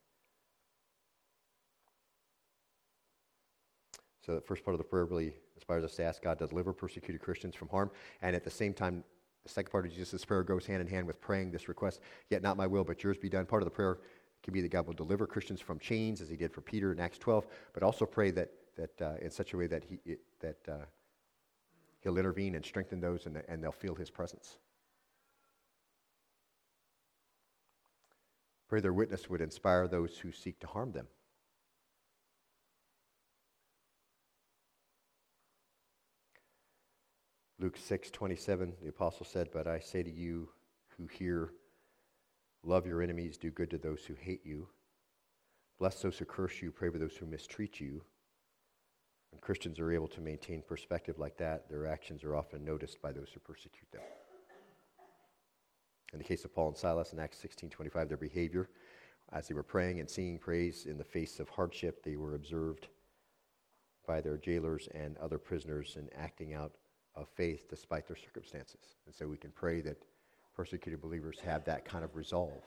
So 4.24 4.34
the 4.34 4.40
first 4.40 4.64
part 4.64 4.74
of 4.74 4.78
the 4.78 4.84
prayer 4.84 5.04
really 5.04 5.32
inspires 5.54 5.84
us 5.84 5.94
to 5.96 6.04
ask 6.04 6.22
God 6.22 6.40
to 6.40 6.48
deliver 6.48 6.72
persecuted 6.72 7.20
Christians 7.20 7.54
from 7.54 7.68
harm. 7.68 7.92
And 8.20 8.34
at 8.34 8.42
the 8.42 8.50
same 8.50 8.74
time, 8.74 9.04
the 9.44 9.52
second 9.52 9.70
part 9.70 9.86
of 9.86 9.94
Jesus' 9.94 10.24
prayer 10.24 10.42
goes 10.42 10.66
hand 10.66 10.80
in 10.80 10.88
hand 10.88 11.06
with 11.06 11.20
praying 11.20 11.52
this 11.52 11.68
request, 11.68 12.00
yet 12.30 12.42
not 12.42 12.56
my 12.56 12.66
will, 12.66 12.82
but 12.82 13.04
yours 13.04 13.16
be 13.16 13.28
done. 13.28 13.46
Part 13.46 13.62
of 13.62 13.66
the 13.66 13.70
prayer 13.70 13.98
can 14.46 14.54
be 14.54 14.62
that 14.62 14.70
God 14.70 14.86
will 14.86 14.94
deliver 14.94 15.26
Christians 15.26 15.60
from 15.60 15.78
chains, 15.78 16.22
as 16.22 16.30
he 16.30 16.36
did 16.36 16.52
for 16.52 16.62
Peter 16.62 16.92
in 16.92 17.00
Acts 17.00 17.18
12, 17.18 17.46
but 17.74 17.82
also 17.82 18.06
pray 18.06 18.30
that, 18.30 18.48
that 18.76 19.02
uh, 19.02 19.14
in 19.20 19.30
such 19.30 19.52
a 19.52 19.56
way 19.58 19.66
that, 19.66 19.84
he, 19.84 19.98
it, 20.06 20.20
that 20.40 20.56
uh, 20.66 20.84
He'll 22.06 22.18
intervene 22.18 22.54
and 22.54 22.64
strengthen 22.64 23.00
those, 23.00 23.26
and, 23.26 23.42
and 23.48 23.60
they'll 23.60 23.72
feel 23.72 23.96
His 23.96 24.10
presence. 24.10 24.58
Pray 28.68 28.78
their 28.80 28.92
witness 28.92 29.28
would 29.28 29.40
inspire 29.40 29.88
those 29.88 30.16
who 30.16 30.30
seek 30.30 30.60
to 30.60 30.68
harm 30.68 30.92
them. 30.92 31.08
Luke 37.58 37.76
6, 37.76 38.12
27, 38.12 38.74
the 38.80 38.88
apostle 38.88 39.26
said, 39.26 39.48
But 39.52 39.66
I 39.66 39.80
say 39.80 40.04
to 40.04 40.10
you 40.10 40.50
who 40.96 41.08
hear, 41.08 41.50
love 42.66 42.86
your 42.86 43.02
enemies, 43.02 43.38
do 43.38 43.50
good 43.50 43.70
to 43.70 43.78
those 43.78 44.04
who 44.04 44.14
hate 44.14 44.44
you, 44.44 44.68
bless 45.78 46.02
those 46.02 46.18
who 46.18 46.24
curse 46.24 46.60
you, 46.60 46.70
pray 46.70 46.90
for 46.90 46.98
those 46.98 47.16
who 47.16 47.26
mistreat 47.26 47.80
you. 47.80 48.02
When 49.30 49.40
Christians 49.40 49.78
are 49.78 49.92
able 49.92 50.08
to 50.08 50.20
maintain 50.20 50.62
perspective 50.62 51.18
like 51.18 51.36
that, 51.38 51.68
their 51.68 51.86
actions 51.86 52.24
are 52.24 52.36
often 52.36 52.64
noticed 52.64 53.00
by 53.00 53.12
those 53.12 53.30
who 53.32 53.40
persecute 53.40 53.90
them. 53.92 54.02
In 56.12 56.18
the 56.18 56.24
case 56.24 56.44
of 56.44 56.54
Paul 56.54 56.68
and 56.68 56.76
Silas 56.76 57.12
in 57.12 57.18
Acts 57.18 57.38
16:25, 57.38 58.08
their 58.08 58.16
behavior 58.16 58.68
as 59.32 59.48
they 59.48 59.54
were 59.54 59.62
praying 59.62 60.00
and 60.00 60.08
singing 60.08 60.38
praise 60.38 60.86
in 60.86 60.98
the 60.98 61.04
face 61.04 61.40
of 61.40 61.48
hardship, 61.48 62.02
they 62.02 62.16
were 62.16 62.34
observed 62.34 62.88
by 64.06 64.20
their 64.20 64.38
jailers 64.38 64.88
and 64.94 65.18
other 65.18 65.38
prisoners 65.38 65.96
in 65.96 66.08
acting 66.14 66.54
out 66.54 66.76
of 67.16 67.28
faith 67.28 67.68
despite 67.68 68.06
their 68.06 68.16
circumstances. 68.16 68.94
And 69.04 69.14
so 69.14 69.26
we 69.26 69.36
can 69.36 69.50
pray 69.50 69.80
that 69.80 70.04
persecuted 70.56 71.00
believers 71.00 71.38
have 71.44 71.64
that 71.64 71.84
kind 71.84 72.04
of 72.04 72.16
resolve. 72.16 72.64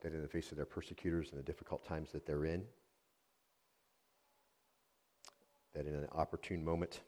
That 0.00 0.14
in 0.14 0.22
the 0.22 0.28
face 0.28 0.50
of 0.50 0.56
their 0.56 0.66
persecutors 0.66 1.30
and 1.30 1.38
the 1.38 1.44
difficult 1.44 1.86
times 1.86 2.10
that 2.12 2.26
they're 2.26 2.44
in, 2.44 2.64
that 5.74 5.86
in 5.86 5.94
an 5.94 6.08
opportune 6.12 6.64
moment, 6.64 7.00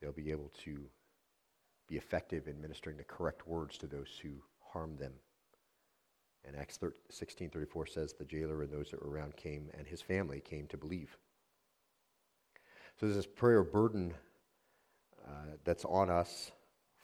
they'll 0.00 0.12
be 0.12 0.30
able 0.30 0.50
to 0.64 0.86
be 1.88 1.96
effective 1.96 2.48
in 2.48 2.60
ministering 2.60 2.96
the 2.96 3.04
correct 3.04 3.46
words 3.46 3.76
to 3.78 3.86
those 3.86 4.18
who 4.22 4.30
harm 4.72 4.96
them. 4.96 5.12
And 6.46 6.56
Acts 6.56 6.78
16:34 7.10 7.88
says 7.88 8.12
the 8.12 8.24
jailer 8.24 8.62
and 8.62 8.70
those 8.70 8.90
that 8.90 9.02
were 9.02 9.10
around 9.10 9.36
came 9.36 9.70
and 9.76 9.86
his 9.86 10.00
family 10.00 10.40
came 10.40 10.66
to 10.68 10.76
believe. 10.76 11.16
So 12.96 13.06
there's 13.06 13.16
this 13.16 13.26
prayer 13.26 13.64
burden 13.64 14.14
uh, 15.26 15.56
that's 15.64 15.84
on 15.84 16.10
us 16.10 16.52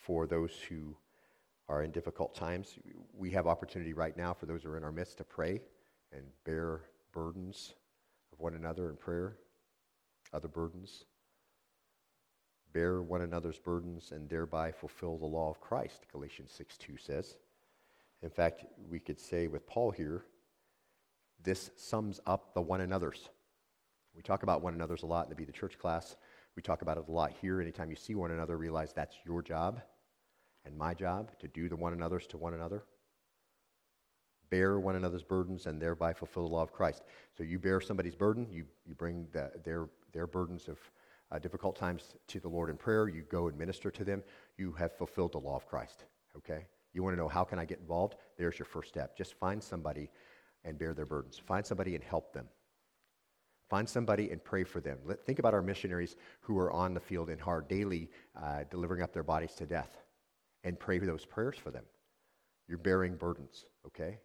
for 0.01 0.26
those 0.26 0.53
who 0.68 0.96
are 1.68 1.82
in 1.82 1.90
difficult 1.90 2.34
times. 2.34 2.78
We 3.16 3.30
have 3.30 3.46
opportunity 3.46 3.92
right 3.92 4.16
now 4.16 4.34
for 4.34 4.46
those 4.46 4.64
who 4.64 4.70
are 4.70 4.76
in 4.76 4.84
our 4.84 4.92
midst 4.92 5.18
to 5.18 5.24
pray 5.24 5.61
and 6.12 6.24
bear 6.44 6.80
burdens 7.12 7.74
of 8.32 8.40
one 8.40 8.55
another 8.55 8.90
in 8.90 8.96
prayer 8.96 9.36
other 10.32 10.48
burdens. 10.48 11.05
Bear 12.72 13.03
one 13.03 13.22
another's 13.22 13.59
burdens 13.59 14.12
and 14.12 14.28
thereby 14.28 14.70
fulfill 14.70 15.18
the 15.18 15.26
law 15.26 15.51
of 15.51 15.61
Christ, 15.61 16.07
Galatians 16.12 16.53
6 16.53 16.76
2 16.76 16.96
says. 16.96 17.36
In 18.22 18.30
fact, 18.30 18.64
we 18.88 19.01
could 19.01 19.18
say 19.18 19.48
with 19.48 19.66
Paul 19.66 19.90
here, 19.90 20.24
this 21.42 21.70
sums 21.76 22.20
up 22.26 22.55
the 22.55 22.61
one 22.61 22.80
another's. 22.80 23.28
We 24.14 24.22
talk 24.22 24.42
about 24.42 24.62
one 24.62 24.74
another's 24.74 25.03
a 25.03 25.07
lot 25.07 25.24
in 25.24 25.30
the 25.30 25.36
Be 25.36 25.44
the 25.44 25.53
Church 25.53 25.78
class. 25.78 26.16
We 26.57 26.62
talk 26.62 26.82
about 26.82 26.98
it 26.98 27.05
a 27.09 27.11
lot 27.11 27.32
here. 27.40 27.61
Anytime 27.61 27.90
you 27.90 27.96
see 27.96 28.14
one 28.14 28.30
another, 28.30 28.57
realize 28.57 28.92
that's 28.92 29.16
your 29.24 29.42
job 29.42 29.80
and 30.64 30.76
my 30.76 30.94
job 30.94 31.30
to 31.38 31.48
do 31.48 31.68
the 31.68 31.76
one 31.76 31.92
another's 31.92 32.26
to 32.28 32.36
one 32.36 32.55
another. 32.55 32.84
Bear 34.51 34.80
one 34.80 34.96
another's 34.96 35.22
burdens 35.22 35.66
and 35.66 35.80
thereby 35.80 36.12
fulfill 36.12 36.48
the 36.48 36.55
law 36.55 36.62
of 36.62 36.72
Christ. 36.72 37.03
So 37.36 37.44
you 37.44 37.59
bear 37.59 37.80
somebody's 37.80 38.16
burden, 38.16 38.48
you, 38.51 38.64
you 38.84 38.94
bring 38.94 39.28
the, 39.32 39.53
their 39.64 39.88
their 40.12 40.26
burdens 40.26 40.68
of 40.68 40.78
uh, 41.30 41.38
difficult 41.38 41.76
times 41.76 42.16
to 42.28 42.40
the 42.40 42.48
Lord 42.48 42.70
in 42.70 42.76
prayer. 42.76 43.09
You 43.09 43.22
go 43.22 43.48
and 43.48 43.57
minister 43.57 43.90
to 43.90 44.05
them. 44.05 44.22
You 44.59 44.72
have 44.72 44.92
fulfilled 44.92 45.32
the 45.32 45.38
law 45.38 45.57
of 45.57 45.66
Christ. 45.66 46.05
Okay? 46.36 46.66
You 46.92 47.03
want 47.03 47.14
to 47.14 47.20
know 47.20 47.28
how 47.28 47.44
can 47.44 47.59
I 47.59 47.64
get 47.64 47.78
involved? 47.78 48.16
There's 48.36 48.59
your 48.59 48.66
first 48.66 48.88
step. 48.88 49.16
Just 49.16 49.34
find 49.34 49.62
somebody 49.62 50.11
and 50.64 50.78
bear 50.78 50.92
their 50.92 51.07
burdens. 51.07 51.38
Find 51.38 51.64
somebody 51.64 51.94
and 51.94 52.03
help 52.03 52.32
them. 52.32 52.48
Find 53.71 53.89
somebody 53.89 54.31
and 54.31 54.43
pray 54.43 54.64
for 54.64 54.81
them. 54.81 54.99
Let, 55.07 55.25
think 55.25 55.39
about 55.39 55.55
our 55.55 55.62
missionaries 55.62 56.16
who 56.41 56.59
are 56.59 56.73
on 56.73 56.93
the 56.93 57.01
field 57.01 57.31
and 57.31 57.41
hard 57.41 57.68
daily, 57.68 58.11
uh, 58.37 58.64
delivering 58.68 59.01
up 59.01 59.12
their 59.12 59.23
bodies 59.23 59.55
to 59.55 59.64
death, 59.66 59.97
and 60.64 60.79
pray 60.79 60.99
those 60.99 61.25
prayers 61.25 61.57
for 61.57 61.71
them. 61.71 61.85
You're 62.66 62.79
bearing 62.79 63.14
burdens, 63.14 63.66
okay? 63.87 64.18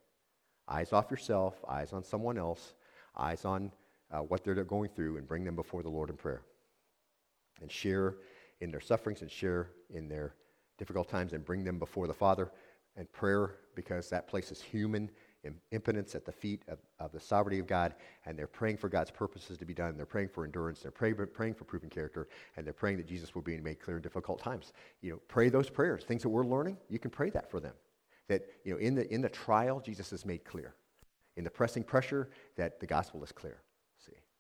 Eyes 0.68 0.93
off 0.93 1.12
yourself, 1.12 1.64
eyes 1.70 1.93
on 1.93 2.04
someone 2.04 2.39
else, 2.39 2.74
eyes 3.16 3.46
on 3.46 3.72
uh, 4.12 4.20
what 4.20 4.43
they're 4.43 4.56
going 4.64 4.89
through 4.89 5.18
and 5.18 5.28
bring 5.28 5.43
them 5.43 5.56
before 5.56 5.84
the 5.84 5.89
Lord 5.89 6.10
in 6.10 6.18
prayer. 6.18 6.41
And 7.62 7.72
share 7.72 8.16
in 8.62 8.72
their 8.72 8.82
sufferings 8.82 9.22
and 9.22 9.30
share 9.30 9.70
in 9.91 10.08
their 10.08 10.34
difficult 10.80 11.08
times 11.08 11.34
and 11.34 11.46
bring 11.46 11.64
them 11.64 11.78
before 11.78 12.08
the 12.08 12.14
Father 12.14 12.52
and 12.98 13.12
prayer 13.12 13.56
because 13.76 14.10
that 14.10 14.28
place 14.28 14.52
is 14.52 14.62
human 14.62 15.10
impotence 15.72 16.16
at 16.16 16.26
the 16.26 16.32
feet 16.32 16.64
of, 16.68 16.80
of, 17.00 17.12
the 17.12 17.20
sovereignty 17.20 17.60
of 17.60 17.68
God, 17.68 17.96
and 18.26 18.38
they're 18.38 18.48
praying 18.48 18.78
for 18.78 18.89
God's 18.89 19.12
purposes 19.12 19.58
to 19.58 19.66
be 19.66 19.74
done. 19.74 19.98
They're 19.98 20.06
praying 20.06 20.30
for 20.30 20.46
endurance. 20.46 20.80
They're 20.82 20.91
pray, 20.91 21.14
praying 21.14 21.54
for 21.54 21.64
proven 21.64 21.89
character, 21.89 22.28
and 22.58 22.66
they're 22.66 22.74
praying 22.74 22.98
that 22.98 23.08
Jesus 23.08 23.36
will 23.36 23.41
be 23.41 23.58
made 23.58 23.80
clear 23.80 23.98
in 23.98 24.04
difficult 24.04 24.39
times. 24.39 24.74
You 25.02 25.12
know, 25.12 25.20
pray 25.28 25.50
those 25.50 25.70
prayers. 25.70 26.04
Things 26.04 26.24
that 26.24 26.30
we're 26.30 26.46
learning, 26.46 26.78
you 26.89 27.00
can 27.00 27.12
pray 27.12 27.30
that 27.32 27.50
for 27.50 27.60
them. 27.60 27.74
That 28.28 28.48
you 28.64 28.74
know, 28.74 28.80
in 28.80 28.96
the 28.96 29.12
in 29.14 29.22
the 29.22 29.30
trial, 29.30 29.80
Jesus 29.80 30.12
is 30.12 30.26
made 30.26 30.43
clear. 30.43 30.74
In 31.38 31.43
the 31.43 31.50
pressing 31.50 31.84
pressure, 31.84 32.30
that 32.56 32.80
the 32.80 32.88
gospel 32.88 33.24
is 33.24 33.32
clear. 33.32 33.58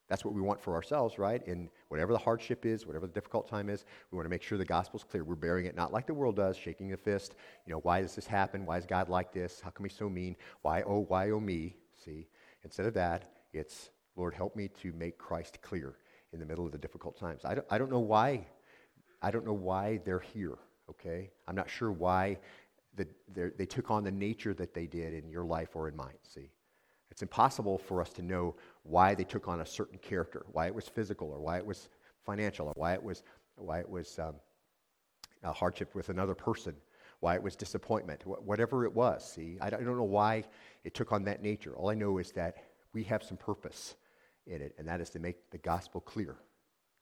That's 0.07 0.23
what 0.23 0.35
we 0.35 0.41
want 0.41 0.61
for 0.61 0.75
ourselves, 0.75 1.17
right? 1.17 1.45
And 1.47 1.69
whatever 1.87 2.13
the 2.13 2.19
hardship 2.19 2.65
is, 2.65 2.85
whatever 2.85 3.07
the 3.07 3.13
difficult 3.13 3.47
time 3.47 3.69
is, 3.69 3.85
we 4.11 4.15
want 4.15 4.25
to 4.25 4.29
make 4.29 4.43
sure 4.43 4.57
the 4.57 4.65
gospel's 4.65 5.03
clear. 5.03 5.23
We're 5.23 5.35
bearing 5.35 5.65
it 5.65 5.75
not 5.75 5.91
like 5.91 6.05
the 6.05 6.13
world 6.13 6.35
does, 6.35 6.57
shaking 6.57 6.89
the 6.89 6.97
fist. 6.97 7.35
You 7.65 7.73
know, 7.73 7.79
why 7.79 8.01
does 8.01 8.13
this 8.13 8.27
happen? 8.27 8.65
Why 8.65 8.77
is 8.77 8.85
God 8.85 9.09
like 9.09 9.33
this? 9.33 9.59
How 9.61 9.71
come 9.71 9.85
he's 9.85 9.95
so 9.95 10.07
mean? 10.07 10.35
Why, 10.61 10.83
oh, 10.83 11.05
why, 11.07 11.31
oh, 11.31 11.39
me? 11.39 11.75
See? 12.03 12.27
Instead 12.63 12.85
of 12.85 12.93
that, 12.93 13.31
it's, 13.51 13.89
Lord, 14.15 14.35
help 14.35 14.55
me 14.55 14.69
to 14.81 14.93
make 14.93 15.17
Christ 15.17 15.59
clear 15.61 15.95
in 16.33 16.39
the 16.39 16.45
middle 16.45 16.65
of 16.65 16.71
the 16.71 16.77
difficult 16.77 17.17
times. 17.19 17.43
I 17.43 17.55
don't, 17.55 17.67
I 17.71 17.77
don't 17.77 17.91
know 17.91 17.99
why. 17.99 18.45
I 19.21 19.31
don't 19.31 19.45
know 19.45 19.53
why 19.53 20.01
they're 20.05 20.19
here, 20.19 20.57
okay? 20.89 21.31
I'm 21.47 21.55
not 21.55 21.69
sure 21.69 21.91
why 21.91 22.37
the, 22.95 23.07
they 23.57 23.65
took 23.65 23.89
on 23.89 24.03
the 24.03 24.11
nature 24.11 24.53
that 24.53 24.73
they 24.73 24.85
did 24.85 25.13
in 25.13 25.29
your 25.29 25.45
life 25.45 25.69
or 25.75 25.87
in 25.87 25.95
mine, 25.95 26.15
see? 26.23 26.51
It's 27.11 27.21
impossible 27.21 27.77
for 27.77 28.01
us 28.01 28.09
to 28.13 28.21
know 28.21 28.55
why 28.83 29.15
they 29.15 29.23
took 29.23 29.47
on 29.47 29.61
a 29.61 29.65
certain 29.65 29.97
character, 29.99 30.45
why 30.51 30.67
it 30.67 30.75
was 30.75 30.87
physical, 30.87 31.29
or 31.29 31.39
why 31.39 31.57
it 31.57 31.65
was 31.65 31.89
financial, 32.25 32.67
or 32.67 32.73
why 32.75 32.93
it 32.93 33.03
was, 33.03 33.23
why 33.55 33.79
it 33.79 33.89
was 33.89 34.19
um, 34.19 34.35
a 35.43 35.53
hardship 35.53 35.93
with 35.95 36.09
another 36.09 36.35
person, 36.35 36.75
why 37.19 37.35
it 37.35 37.43
was 37.43 37.55
disappointment, 37.55 38.23
wh- 38.23 38.45
whatever 38.45 38.85
it 38.85 38.93
was. 38.93 39.31
See, 39.33 39.57
I 39.61 39.69
don't, 39.69 39.81
I 39.81 39.85
don't 39.85 39.97
know 39.97 40.03
why 40.03 40.43
it 40.83 40.93
took 40.93 41.11
on 41.11 41.23
that 41.25 41.41
nature. 41.41 41.75
All 41.75 41.89
I 41.89 41.95
know 41.95 42.17
is 42.17 42.31
that 42.31 42.57
we 42.93 43.03
have 43.03 43.23
some 43.23 43.37
purpose 43.37 43.95
in 44.47 44.61
it, 44.61 44.75
and 44.77 44.87
that 44.87 45.01
is 45.01 45.09
to 45.11 45.19
make 45.19 45.49
the 45.51 45.57
gospel 45.57 46.01
clear. 46.01 46.35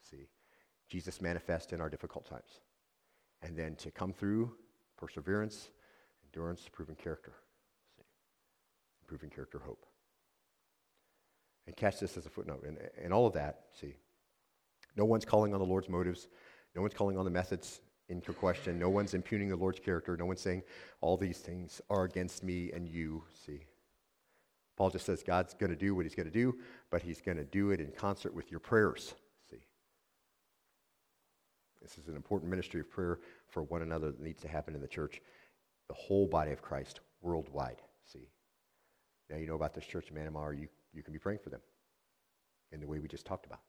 See, 0.01 0.27
Jesus 0.89 1.21
manifest 1.21 1.73
in 1.73 1.81
our 1.81 1.89
difficult 1.89 2.25
times, 2.25 2.59
and 3.41 3.57
then 3.57 3.75
to 3.77 3.91
come 3.91 4.13
through 4.13 4.53
perseverance, 4.97 5.69
endurance, 6.25 6.67
proven 6.71 6.95
character. 6.95 7.33
See, 7.97 8.03
proven 9.07 9.29
character, 9.29 9.59
hope. 9.65 9.85
And 11.65 11.75
catch 11.75 11.99
this 11.99 12.17
as 12.17 12.25
a 12.25 12.29
footnote. 12.29 12.63
And, 12.67 12.77
and 13.01 13.13
all 13.13 13.25
of 13.25 13.33
that, 13.33 13.61
see, 13.79 13.95
no 14.95 15.05
one's 15.05 15.25
calling 15.25 15.53
on 15.53 15.59
the 15.59 15.65
Lord's 15.65 15.89
motives. 15.89 16.27
No 16.75 16.81
one's 16.81 16.93
calling 16.93 17.17
on 17.17 17.25
the 17.25 17.31
methods 17.31 17.79
in 18.09 18.21
question. 18.21 18.77
No 18.77 18.89
one's 18.89 19.13
impugning 19.13 19.49
the 19.49 19.55
Lord's 19.55 19.79
character. 19.79 20.17
No 20.17 20.25
one's 20.25 20.41
saying 20.41 20.63
all 21.01 21.17
these 21.17 21.39
things 21.39 21.81
are 21.89 22.03
against 22.03 22.43
me 22.43 22.71
and 22.73 22.87
you, 22.87 23.23
see. 23.45 23.65
Paul 24.75 24.89
just 24.89 25.05
says 25.05 25.23
God's 25.23 25.53
going 25.53 25.69
to 25.69 25.75
do 25.75 25.93
what 25.93 26.05
he's 26.05 26.15
going 26.15 26.25
to 26.25 26.31
do, 26.31 26.55
but 26.89 27.01
he's 27.01 27.21
going 27.21 27.37
to 27.37 27.43
do 27.43 27.71
it 27.71 27.79
in 27.79 27.91
concert 27.91 28.33
with 28.33 28.49
your 28.49 28.59
prayers, 28.59 29.13
see. 29.49 29.63
This 31.81 31.97
is 31.97 32.07
an 32.07 32.15
important 32.15 32.49
ministry 32.49 32.81
of 32.81 32.89
prayer 32.89 33.19
for 33.47 33.63
one 33.63 33.83
another 33.83 34.11
that 34.11 34.21
needs 34.21 34.41
to 34.41 34.47
happen 34.47 34.73
in 34.73 34.81
the 34.81 34.87
church, 34.87 35.21
the 35.87 35.93
whole 35.93 36.27
body 36.27 36.51
of 36.51 36.61
Christ, 36.61 37.01
worldwide, 37.21 37.81
see. 38.11 38.29
Now 39.29 39.37
you 39.37 39.47
know 39.47 39.55
about 39.55 39.75
this 39.75 39.85
church 39.85 40.09
in 40.09 40.15
Myanmar. 40.15 40.59
You 40.59 40.67
you 40.93 41.03
can 41.03 41.13
be 41.13 41.19
praying 41.19 41.39
for 41.39 41.49
them 41.49 41.61
in 42.71 42.79
the 42.79 42.87
way 42.87 42.99
we 42.99 43.07
just 43.07 43.25
talked 43.25 43.45
about. 43.45 43.59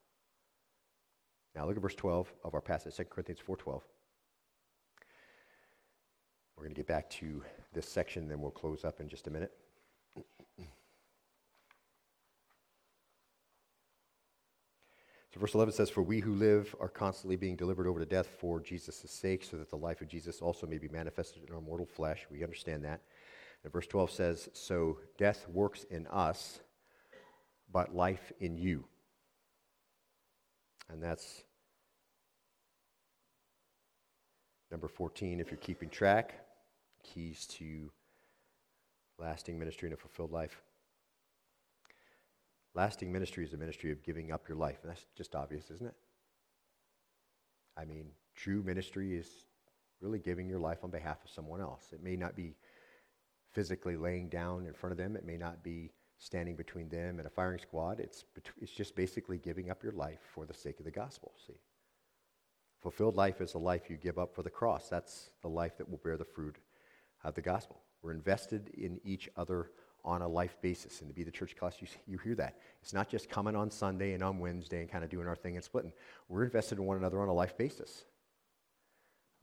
Now 1.55 1.65
look 1.65 1.75
at 1.75 1.81
verse 1.81 1.95
12 1.95 2.31
of 2.43 2.53
our 2.53 2.61
passage, 2.61 2.95
2 2.95 3.05
Corinthians 3.05 3.41
4.12. 3.47 3.81
We're 6.55 6.63
going 6.63 6.73
to 6.73 6.79
get 6.79 6.87
back 6.87 7.09
to 7.11 7.43
this 7.73 7.87
section, 7.87 8.27
then 8.27 8.39
we'll 8.39 8.51
close 8.51 8.85
up 8.85 8.99
in 8.99 9.09
just 9.09 9.27
a 9.27 9.31
minute. 9.31 9.51
So, 15.33 15.41
verse 15.41 15.53
11 15.53 15.73
says, 15.73 15.89
For 15.89 16.01
we 16.01 16.21
who 16.21 16.33
live 16.33 16.73
are 16.79 16.87
constantly 16.87 17.35
being 17.35 17.57
delivered 17.57 17.87
over 17.87 17.99
to 17.99 18.05
death 18.05 18.27
for 18.39 18.61
Jesus' 18.61 19.03
sake, 19.11 19.43
so 19.43 19.57
that 19.57 19.69
the 19.69 19.75
life 19.75 19.99
of 19.99 20.07
Jesus 20.07 20.41
also 20.41 20.65
may 20.65 20.77
be 20.77 20.87
manifested 20.87 21.43
in 21.45 21.53
our 21.53 21.59
mortal 21.59 21.85
flesh. 21.85 22.25
We 22.31 22.41
understand 22.41 22.85
that. 22.85 23.01
And 23.65 23.73
verse 23.73 23.85
12 23.85 24.11
says, 24.11 24.49
So 24.53 24.99
death 25.17 25.45
works 25.49 25.83
in 25.91 26.07
us, 26.07 26.61
but 27.75 27.93
life 27.93 28.31
in 28.39 28.57
you. 28.57 28.85
And 30.89 31.03
that's 31.03 31.43
number 34.71 34.87
14, 34.87 35.41
if 35.41 35.51
you're 35.51 35.57
keeping 35.57 35.89
track, 35.89 36.35
keys 37.03 37.45
to 37.57 37.91
lasting 39.19 39.59
ministry 39.59 39.89
and 39.89 39.93
a 39.93 39.97
fulfilled 39.97 40.31
life. 40.31 40.61
Lasting 42.75 43.11
ministry 43.11 43.43
is 43.43 43.51
a 43.51 43.57
ministry 43.57 43.91
of 43.91 44.01
giving 44.03 44.31
up 44.31 44.47
your 44.47 44.57
life. 44.57 44.77
And 44.81 44.91
that's 44.91 45.05
just 45.17 45.35
obvious, 45.35 45.69
isn't 45.69 45.87
it? 45.87 45.95
I 47.75 47.83
mean, 47.83 48.05
true 48.37 48.63
ministry 48.63 49.17
is 49.17 49.27
really 49.99 50.19
giving 50.19 50.47
your 50.47 50.59
life 50.59 50.85
on 50.85 50.91
behalf 50.91 51.17
of 51.25 51.29
someone 51.29 51.59
else. 51.59 51.87
It 51.91 52.01
may 52.01 52.15
not 52.15 52.37
be 52.37 52.55
physically 53.51 53.97
laying 53.97 54.29
down 54.29 54.65
in 54.65 54.73
front 54.73 54.91
of 54.91 54.97
them, 54.97 55.17
it 55.17 55.25
may 55.25 55.35
not 55.35 55.61
be 55.61 55.91
standing 56.17 56.55
between 56.55 56.89
them 56.89 57.19
and 57.19 57.27
a 57.27 57.29
firing 57.29 57.59
squad. 57.59 57.99
It's, 57.99 58.25
it's 58.61 58.71
just 58.71 58.95
basically 58.95 59.37
giving 59.37 59.69
up 59.69 59.83
your 59.83 59.91
life 59.93 60.19
for 60.33 60.45
the 60.45 60.53
sake 60.53 60.79
of 60.79 60.85
the 60.85 60.91
gospel, 60.91 61.33
see? 61.45 61.59
Fulfilled 62.81 63.15
life 63.15 63.41
is 63.41 63.55
a 63.55 63.57
life 63.57 63.89
you 63.89 63.97
give 63.97 64.19
up 64.19 64.35
for 64.35 64.43
the 64.43 64.49
cross. 64.49 64.89
That's 64.89 65.31
the 65.41 65.47
life 65.47 65.75
that 65.77 65.89
will 65.89 65.99
bear 66.03 66.17
the 66.17 66.23
fruit 66.23 66.57
of 67.23 67.33
the 67.33 67.41
gospel. 67.41 67.81
We're 68.03 68.11
invested 68.11 68.69
in 68.77 69.01
each 69.03 69.27
other 69.35 69.71
on 70.03 70.21
a 70.21 70.27
life 70.27 70.55
basis. 70.61 71.01
And 71.01 71.09
to 71.09 71.15
be 71.15 71.23
the 71.23 71.31
church 71.31 71.55
class, 71.57 71.77
you, 71.81 71.87
you 72.05 72.19
hear 72.19 72.35
that. 72.35 72.59
It's 72.83 72.93
not 72.93 73.09
just 73.09 73.27
coming 73.27 73.55
on 73.55 73.71
Sunday 73.71 74.13
and 74.13 74.23
on 74.23 74.37
Wednesday 74.37 74.81
and 74.81 74.89
kind 74.89 75.03
of 75.03 75.09
doing 75.09 75.27
our 75.27 75.35
thing 75.35 75.55
and 75.55 75.63
splitting. 75.63 75.93
We're 76.29 76.43
invested 76.43 76.77
in 76.77 76.85
one 76.85 76.97
another 76.97 77.19
on 77.21 77.27
a 77.27 77.33
life 77.33 77.57
basis. 77.57 78.05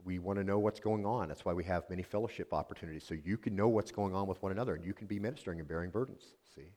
We 0.04 0.18
want 0.18 0.38
to 0.38 0.44
know 0.44 0.58
what's 0.58 0.80
going 0.80 1.06
on. 1.06 1.28
That's 1.28 1.44
why 1.44 1.52
we 1.52 1.64
have 1.64 1.88
many 1.88 2.02
fellowship 2.02 2.52
opportunities, 2.52 3.04
so 3.04 3.14
you 3.14 3.36
can 3.36 3.54
know 3.54 3.68
what's 3.68 3.92
going 3.92 4.14
on 4.14 4.26
with 4.26 4.42
one 4.42 4.52
another 4.52 4.74
and 4.74 4.84
you 4.84 4.94
can 4.94 5.06
be 5.06 5.18
ministering 5.18 5.60
and 5.60 5.68
bearing 5.68 5.90
burdens. 5.90 6.24
See? 6.54 6.72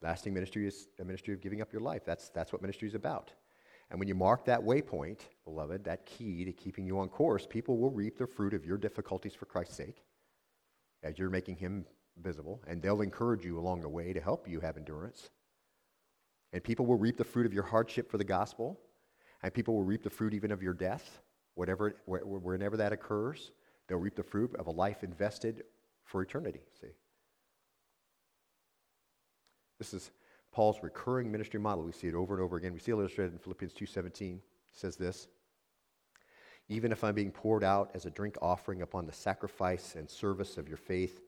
Lasting 0.00 0.34
ministry 0.34 0.66
is 0.66 0.88
a 1.00 1.04
ministry 1.04 1.32
of 1.34 1.40
giving 1.40 1.60
up 1.60 1.72
your 1.72 1.82
life. 1.82 2.02
That's, 2.04 2.30
that's 2.30 2.52
what 2.52 2.62
ministry 2.62 2.88
is 2.88 2.94
about. 2.94 3.32
And 3.90 3.98
when 3.98 4.08
you 4.08 4.14
mark 4.14 4.46
that 4.46 4.60
waypoint, 4.60 5.20
beloved, 5.44 5.84
that 5.84 6.06
key 6.06 6.44
to 6.44 6.52
keeping 6.52 6.86
you 6.86 6.98
on 6.98 7.08
course, 7.08 7.46
people 7.48 7.78
will 7.78 7.90
reap 7.90 8.16
the 8.16 8.26
fruit 8.26 8.54
of 8.54 8.64
your 8.64 8.78
difficulties 8.78 9.34
for 9.34 9.44
Christ's 9.44 9.76
sake 9.76 10.02
as 11.02 11.18
you're 11.18 11.30
making 11.30 11.56
Him 11.56 11.84
visible, 12.22 12.62
and 12.66 12.80
they'll 12.80 13.02
encourage 13.02 13.44
you 13.44 13.58
along 13.58 13.82
the 13.82 13.88
way 13.88 14.12
to 14.12 14.20
help 14.20 14.48
you 14.48 14.60
have 14.60 14.76
endurance. 14.76 15.30
And 16.52 16.64
people 16.64 16.86
will 16.86 16.96
reap 16.96 17.16
the 17.16 17.24
fruit 17.24 17.46
of 17.46 17.52
your 17.52 17.62
hardship 17.64 18.10
for 18.10 18.18
the 18.18 18.24
gospel, 18.24 18.80
and 19.42 19.52
people 19.52 19.74
will 19.74 19.84
reap 19.84 20.02
the 20.02 20.10
fruit 20.10 20.34
even 20.34 20.52
of 20.52 20.62
your 20.62 20.74
death 20.74 21.20
whatever, 21.54 21.94
whenever 22.06 22.76
that 22.76 22.92
occurs, 22.92 23.52
they'll 23.86 23.98
reap 23.98 24.16
the 24.16 24.22
fruit 24.22 24.54
of 24.58 24.66
a 24.66 24.70
life 24.70 25.02
invested 25.02 25.64
for 26.04 26.22
eternity. 26.22 26.60
See? 26.80 26.88
This 29.78 29.94
is 29.94 30.10
Paul's 30.52 30.82
recurring 30.82 31.32
ministry 31.32 31.58
model. 31.58 31.84
We 31.84 31.92
see 31.92 32.08
it 32.08 32.14
over 32.14 32.34
and 32.34 32.42
over 32.42 32.56
again. 32.56 32.72
We 32.72 32.78
see 32.78 32.92
it 32.92 32.94
illustrated 32.94 33.32
in 33.32 33.38
Philippians 33.38 33.72
2.17. 33.72 34.36
It 34.36 34.42
says 34.72 34.96
this, 34.96 35.28
Even 36.68 36.92
if 36.92 37.02
I'm 37.02 37.14
being 37.14 37.32
poured 37.32 37.64
out 37.64 37.90
as 37.94 38.06
a 38.06 38.10
drink 38.10 38.36
offering 38.40 38.82
upon 38.82 39.06
the 39.06 39.12
sacrifice 39.12 39.94
and 39.96 40.08
service 40.08 40.58
of 40.58 40.68
your 40.68 40.76
faith, 40.76 41.20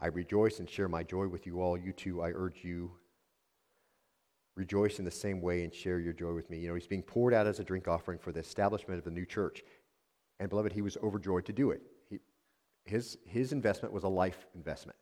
I 0.00 0.06
rejoice 0.08 0.58
and 0.58 0.68
share 0.68 0.88
my 0.88 1.02
joy 1.02 1.28
with 1.28 1.46
you 1.46 1.60
all. 1.62 1.78
You 1.78 1.92
too, 1.92 2.22
I 2.22 2.30
urge 2.30 2.64
you, 2.64 2.90
rejoice 4.56 4.98
in 4.98 5.04
the 5.04 5.10
same 5.10 5.40
way 5.40 5.64
and 5.64 5.74
share 5.74 5.98
your 5.98 6.12
joy 6.12 6.32
with 6.32 6.50
me. 6.50 6.58
You 6.58 6.68
know, 6.68 6.74
he's 6.74 6.86
being 6.86 7.02
poured 7.02 7.32
out 7.32 7.46
as 7.46 7.58
a 7.58 7.64
drink 7.64 7.88
offering 7.88 8.18
for 8.18 8.32
the 8.32 8.40
establishment 8.40 8.98
of 8.98 9.04
the 9.04 9.10
new 9.10 9.24
church. 9.24 9.62
And 10.40 10.50
beloved, 10.50 10.72
he 10.72 10.82
was 10.82 10.96
overjoyed 11.02 11.46
to 11.46 11.52
do 11.52 11.70
it. 11.70 11.82
He, 12.10 12.18
his, 12.84 13.18
his 13.24 13.52
investment 13.52 13.94
was 13.94 14.04
a 14.04 14.08
life 14.08 14.46
investment. 14.54 14.98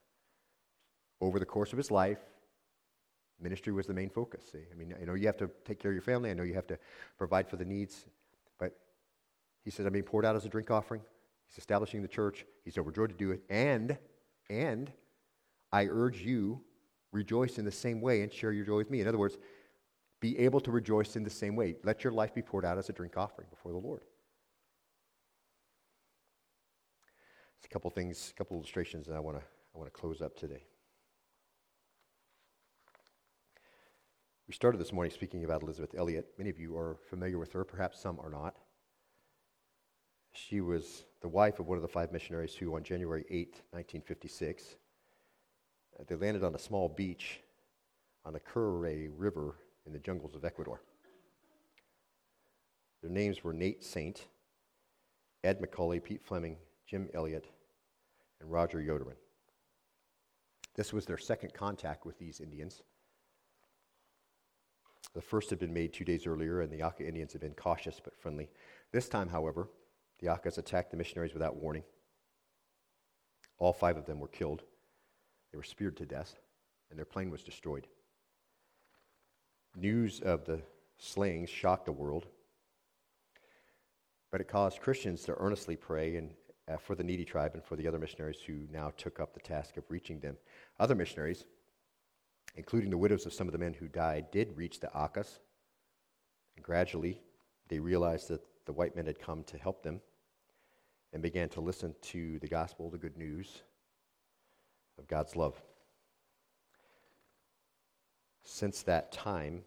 Over 1.20 1.38
the 1.38 1.46
course 1.46 1.72
of 1.72 1.78
his 1.78 1.90
life, 1.90 2.18
ministry 3.40 3.72
was 3.72 3.86
the 3.86 3.94
main 3.94 4.10
focus. 4.10 4.44
See, 4.52 4.60
I 4.70 4.74
mean, 4.76 4.94
I 5.00 5.04
know 5.04 5.14
you 5.14 5.26
have 5.26 5.36
to 5.38 5.50
take 5.64 5.78
care 5.78 5.90
of 5.90 5.94
your 5.94 6.02
family. 6.02 6.30
I 6.30 6.34
know 6.34 6.42
you 6.42 6.54
have 6.54 6.66
to 6.68 6.78
provide 7.18 7.48
for 7.48 7.56
the 7.56 7.64
needs. 7.64 8.06
But 8.58 8.76
he 9.64 9.70
said, 9.70 9.86
I'm 9.86 9.92
being 9.92 10.04
poured 10.04 10.24
out 10.24 10.36
as 10.36 10.44
a 10.44 10.48
drink 10.48 10.70
offering. 10.70 11.02
He's 11.46 11.58
establishing 11.58 12.02
the 12.02 12.08
church. 12.08 12.46
He's 12.64 12.78
overjoyed 12.78 13.10
to 13.10 13.16
do 13.16 13.32
it. 13.32 13.42
And, 13.50 13.98
and 14.48 14.92
I 15.72 15.86
urge 15.86 16.20
you 16.20 16.60
rejoice 17.12 17.58
in 17.58 17.64
the 17.64 17.72
same 17.72 18.00
way 18.00 18.22
and 18.22 18.32
share 18.32 18.52
your 18.52 18.64
joy 18.64 18.76
with 18.76 18.90
me. 18.90 19.00
In 19.00 19.08
other 19.08 19.18
words, 19.18 19.36
be 20.20 20.38
able 20.38 20.60
to 20.60 20.70
rejoice 20.70 21.16
in 21.16 21.24
the 21.24 21.30
same 21.30 21.56
way. 21.56 21.76
Let 21.82 22.04
your 22.04 22.12
life 22.12 22.34
be 22.34 22.42
poured 22.42 22.64
out 22.64 22.78
as 22.78 22.88
a 22.88 22.92
drink 22.92 23.16
offering 23.16 23.48
before 23.50 23.72
the 23.72 23.78
Lord. 23.78 24.02
It's 27.58 27.66
a 27.66 27.68
couple 27.68 27.90
things, 27.90 28.32
a 28.34 28.38
couple 28.38 28.56
illustrations 28.56 29.06
that 29.06 29.14
I 29.16 29.20
want 29.20 29.38
to 29.38 29.44
I 29.74 29.78
want 29.78 29.92
to 29.92 29.98
close 30.00 30.20
up 30.20 30.36
today. 30.36 30.64
We 34.48 34.54
started 34.54 34.78
this 34.78 34.92
morning 34.92 35.12
speaking 35.12 35.44
about 35.44 35.62
Elisabeth 35.62 35.94
Elliot. 35.96 36.26
Many 36.36 36.50
of 36.50 36.58
you 36.58 36.76
are 36.76 36.98
familiar 37.08 37.38
with 37.38 37.52
her, 37.52 37.64
perhaps 37.64 38.00
some 38.00 38.18
are 38.18 38.30
not. 38.30 38.56
She 40.32 40.60
was 40.60 41.04
the 41.22 41.28
wife 41.28 41.60
of 41.60 41.68
one 41.68 41.78
of 41.78 41.82
the 41.82 41.88
five 41.88 42.10
missionaries 42.10 42.54
who, 42.54 42.74
on 42.74 42.82
January 42.82 43.24
8, 43.30 43.62
1956, 43.70 44.76
they 46.06 46.14
landed 46.14 46.44
on 46.44 46.54
a 46.54 46.58
small 46.58 46.88
beach 46.88 47.40
on 48.24 48.32
the 48.32 48.40
Curaray 48.40 49.08
River 49.16 49.56
in 49.86 49.92
the 49.92 49.98
jungles 49.98 50.34
of 50.34 50.44
Ecuador. 50.44 50.80
Their 53.02 53.10
names 53.10 53.42
were 53.42 53.52
Nate 53.52 53.82
Saint, 53.82 54.26
Ed 55.42 55.60
McCully, 55.60 56.02
Pete 56.02 56.22
Fleming, 56.22 56.56
Jim 56.86 57.08
Elliot, 57.14 57.46
and 58.40 58.50
Roger 58.50 58.78
Youderian. 58.78 59.16
This 60.74 60.92
was 60.92 61.06
their 61.06 61.18
second 61.18 61.54
contact 61.54 62.04
with 62.04 62.18
these 62.18 62.40
Indians. 62.40 62.82
The 65.14 65.20
first 65.20 65.50
had 65.50 65.58
been 65.58 65.72
made 65.72 65.92
two 65.92 66.04
days 66.04 66.26
earlier, 66.26 66.60
and 66.60 66.72
the 66.72 66.82
Auca 66.82 67.06
Indians 67.06 67.32
had 67.32 67.40
been 67.40 67.54
cautious 67.54 68.00
but 68.02 68.16
friendly. 68.20 68.48
This 68.92 69.08
time, 69.08 69.28
however, 69.28 69.68
the 70.20 70.28
Aucas 70.28 70.58
attacked 70.58 70.90
the 70.90 70.96
missionaries 70.96 71.32
without 71.32 71.56
warning. 71.56 71.82
All 73.58 73.72
five 73.72 73.96
of 73.96 74.06
them 74.06 74.20
were 74.20 74.28
killed. 74.28 74.62
They 75.52 75.58
were 75.58 75.64
speared 75.64 75.96
to 75.98 76.06
death, 76.06 76.38
and 76.90 76.98
their 76.98 77.04
plane 77.04 77.30
was 77.30 77.42
destroyed. 77.42 77.86
News 79.76 80.20
of 80.20 80.44
the 80.44 80.60
slayings 80.98 81.50
shocked 81.50 81.86
the 81.86 81.92
world, 81.92 82.26
but 84.30 84.40
it 84.40 84.48
caused 84.48 84.80
Christians 84.80 85.22
to 85.24 85.36
earnestly 85.38 85.76
pray 85.76 86.16
and, 86.16 86.34
uh, 86.68 86.76
for 86.76 86.94
the 86.94 87.04
needy 87.04 87.24
tribe 87.24 87.54
and 87.54 87.64
for 87.64 87.76
the 87.76 87.86
other 87.86 87.98
missionaries 87.98 88.40
who 88.40 88.66
now 88.70 88.92
took 88.96 89.18
up 89.18 89.32
the 89.32 89.40
task 89.40 89.76
of 89.76 89.84
reaching 89.88 90.20
them. 90.20 90.36
Other 90.78 90.94
missionaries, 90.94 91.44
including 92.54 92.90
the 92.90 92.98
widows 92.98 93.26
of 93.26 93.32
some 93.32 93.48
of 93.48 93.52
the 93.52 93.58
men 93.58 93.74
who 93.74 93.88
died, 93.88 94.30
did 94.30 94.56
reach 94.56 94.80
the 94.80 94.92
Aucas, 94.92 95.40
and 96.56 96.64
gradually 96.64 97.22
they 97.68 97.78
realized 97.78 98.28
that 98.28 98.42
the 98.66 98.72
white 98.72 98.94
men 98.94 99.06
had 99.06 99.18
come 99.18 99.42
to 99.44 99.58
help 99.58 99.82
them 99.82 100.00
and 101.12 101.22
began 101.22 101.48
to 101.48 101.60
listen 101.60 101.94
to 102.02 102.38
the 102.38 102.48
gospel, 102.48 102.90
the 102.90 102.98
good 102.98 103.16
news 103.16 103.62
of 105.00 105.08
God's 105.08 105.34
love. 105.34 105.60
Since 108.44 108.82
that 108.82 109.10
time, 109.10 109.62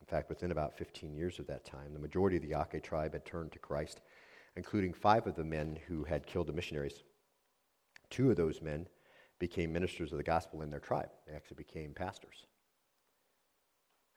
in 0.00 0.06
fact, 0.06 0.28
within 0.28 0.50
about 0.50 0.76
15 0.76 1.14
years 1.14 1.38
of 1.38 1.46
that 1.46 1.64
time, 1.64 1.92
the 1.92 2.00
majority 2.00 2.36
of 2.36 2.42
the 2.42 2.54
Ake 2.54 2.82
tribe 2.82 3.12
had 3.12 3.24
turned 3.24 3.52
to 3.52 3.58
Christ, 3.58 4.00
including 4.56 4.92
five 4.92 5.26
of 5.26 5.36
the 5.36 5.44
men 5.44 5.78
who 5.86 6.04
had 6.04 6.26
killed 6.26 6.46
the 6.46 6.52
missionaries. 6.52 7.02
Two 8.10 8.30
of 8.30 8.36
those 8.36 8.62
men 8.62 8.86
became 9.38 9.72
ministers 9.72 10.12
of 10.12 10.18
the 10.18 10.24
gospel 10.24 10.62
in 10.62 10.70
their 10.70 10.80
tribe, 10.80 11.10
they 11.26 11.34
actually 11.34 11.56
became 11.56 11.92
pastors. 11.92 12.46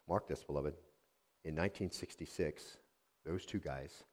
Mark 0.07 0.27
this, 0.27 0.43
beloved. 0.43 0.73
In 1.43 1.55
1966, 1.55 2.77
those 3.25 3.45
two 3.45 3.59
guys 3.59 4.03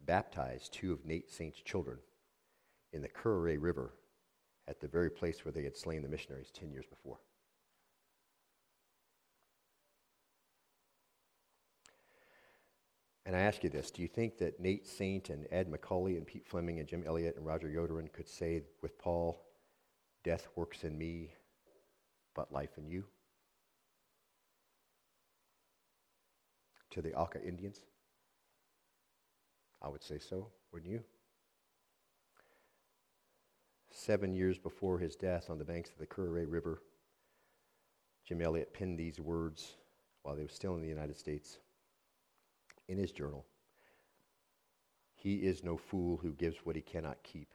baptized 0.00 0.72
two 0.72 0.92
of 0.92 1.04
Nate 1.04 1.30
Saint's 1.30 1.60
children 1.60 1.98
in 2.92 3.02
the 3.02 3.08
Curaray 3.08 3.56
River 3.60 3.94
at 4.68 4.80
the 4.80 4.88
very 4.88 5.10
place 5.10 5.44
where 5.44 5.52
they 5.52 5.64
had 5.64 5.76
slain 5.76 6.02
the 6.02 6.08
missionaries 6.08 6.50
10 6.52 6.70
years 6.70 6.86
before. 6.86 7.18
And 13.24 13.36
I 13.36 13.40
ask 13.40 13.62
you 13.62 13.70
this 13.70 13.90
do 13.90 14.02
you 14.02 14.08
think 14.08 14.38
that 14.38 14.58
Nate 14.58 14.86
Saint 14.86 15.30
and 15.30 15.46
Ed 15.50 15.70
McCully 15.70 16.16
and 16.16 16.26
Pete 16.26 16.46
Fleming 16.46 16.80
and 16.80 16.88
Jim 16.88 17.04
Elliot 17.06 17.36
and 17.36 17.46
Roger 17.46 17.68
Youderian 17.68 18.12
could 18.12 18.28
say 18.28 18.62
with 18.82 18.98
Paul, 18.98 19.40
Death 20.24 20.48
works 20.56 20.84
in 20.84 20.96
me, 20.96 21.32
but 22.34 22.52
life 22.52 22.78
in 22.78 22.86
you? 22.86 23.04
To 26.90 27.02
the 27.02 27.14
Auca 27.14 27.42
Indians? 27.42 27.80
I 29.80 29.88
would 29.88 30.02
say 30.02 30.18
so, 30.18 30.48
wouldn't 30.72 30.92
you? 30.92 31.02
Seven 33.94 34.32
years 34.32 34.58
before 34.58 34.98
his 34.98 35.16
death 35.16 35.50
on 35.50 35.58
the 35.58 35.66
banks 35.66 35.90
of 35.90 35.98
the 35.98 36.06
Curaray 36.06 36.50
River, 36.50 36.82
Jim 38.26 38.40
Elliot 38.40 38.72
penned 38.72 38.98
these 38.98 39.20
words 39.20 39.74
while 40.22 40.34
he 40.34 40.42
was 40.42 40.52
still 40.52 40.74
in 40.74 40.80
the 40.80 40.88
United 40.88 41.16
States 41.16 41.58
in 42.88 42.96
his 42.96 43.12
journal. 43.12 43.44
He 45.14 45.36
is 45.36 45.62
no 45.62 45.76
fool 45.76 46.16
who 46.16 46.32
gives 46.32 46.64
what 46.64 46.74
he 46.74 46.80
cannot 46.80 47.22
keep 47.22 47.52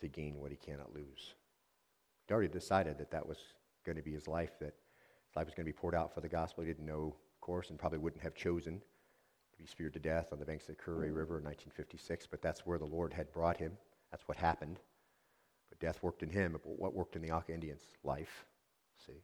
to 0.00 0.06
gain 0.06 0.38
what 0.38 0.52
he 0.52 0.56
cannot 0.56 0.94
lose. 0.94 1.34
He'd 2.26 2.34
already 2.34 2.52
decided 2.52 2.96
that 2.98 3.10
that 3.10 3.26
was 3.26 3.38
going 3.84 3.96
to 3.96 4.02
be 4.02 4.12
his 4.12 4.28
life, 4.28 4.58
that 4.60 4.76
his 5.26 5.36
life 5.36 5.46
was 5.46 5.54
going 5.54 5.66
to 5.66 5.72
be 5.72 5.76
poured 5.76 5.96
out 5.96 6.14
for 6.14 6.20
the 6.20 6.28
gospel. 6.28 6.62
He 6.62 6.70
didn't 6.70 6.86
know, 6.86 7.16
of 7.34 7.40
course, 7.40 7.70
and 7.70 7.78
probably 7.78 7.98
wouldn't 7.98 8.22
have 8.22 8.36
chosen 8.36 8.78
to 8.78 9.58
be 9.58 9.66
speared 9.66 9.94
to 9.94 10.00
death 10.00 10.28
on 10.32 10.38
the 10.38 10.46
banks 10.46 10.68
of 10.68 10.76
the 10.76 10.82
Curaray 10.82 11.14
River 11.14 11.38
in 11.38 11.44
1956, 11.44 12.28
but 12.28 12.40
that's 12.40 12.64
where 12.64 12.78
the 12.78 12.84
Lord 12.84 13.12
had 13.12 13.32
brought 13.32 13.56
him. 13.56 13.72
That's 14.12 14.28
what 14.28 14.38
happened. 14.38 14.78
But 15.70 15.80
death 15.80 16.02
worked 16.02 16.22
in 16.22 16.30
him. 16.30 16.52
But 16.52 16.66
what 16.66 16.94
worked 16.94 17.16
in 17.16 17.22
the 17.22 17.32
Auca 17.32 17.52
Indians? 17.52 17.82
Life. 18.04 18.46
See? 19.06 19.22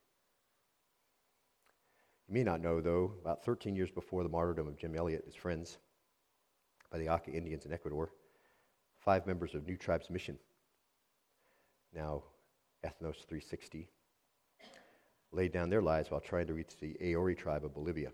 You 2.28 2.34
may 2.34 2.44
not 2.44 2.60
know, 2.60 2.80
though, 2.80 3.12
about 3.20 3.44
13 3.44 3.76
years 3.76 3.90
before 3.90 4.22
the 4.22 4.28
martyrdom 4.28 4.68
of 4.68 4.78
Jim 4.78 4.94
Elliot 4.94 5.22
and 5.24 5.32
his 5.32 5.40
friends 5.40 5.78
by 6.90 6.98
the 6.98 7.08
Auca 7.08 7.30
Indians 7.30 7.66
in 7.66 7.72
Ecuador, 7.72 8.10
five 8.98 9.26
members 9.26 9.54
of 9.54 9.66
New 9.66 9.76
Tribes 9.76 10.08
Mission, 10.10 10.38
now 11.94 12.22
Ethnos 12.84 13.24
360, 13.26 13.88
laid 15.32 15.52
down 15.52 15.68
their 15.68 15.82
lives 15.82 16.10
while 16.10 16.20
trying 16.20 16.46
to 16.46 16.54
reach 16.54 16.76
the 16.78 16.96
Ayore 17.02 17.36
tribe 17.36 17.64
of 17.64 17.74
Bolivia. 17.74 18.12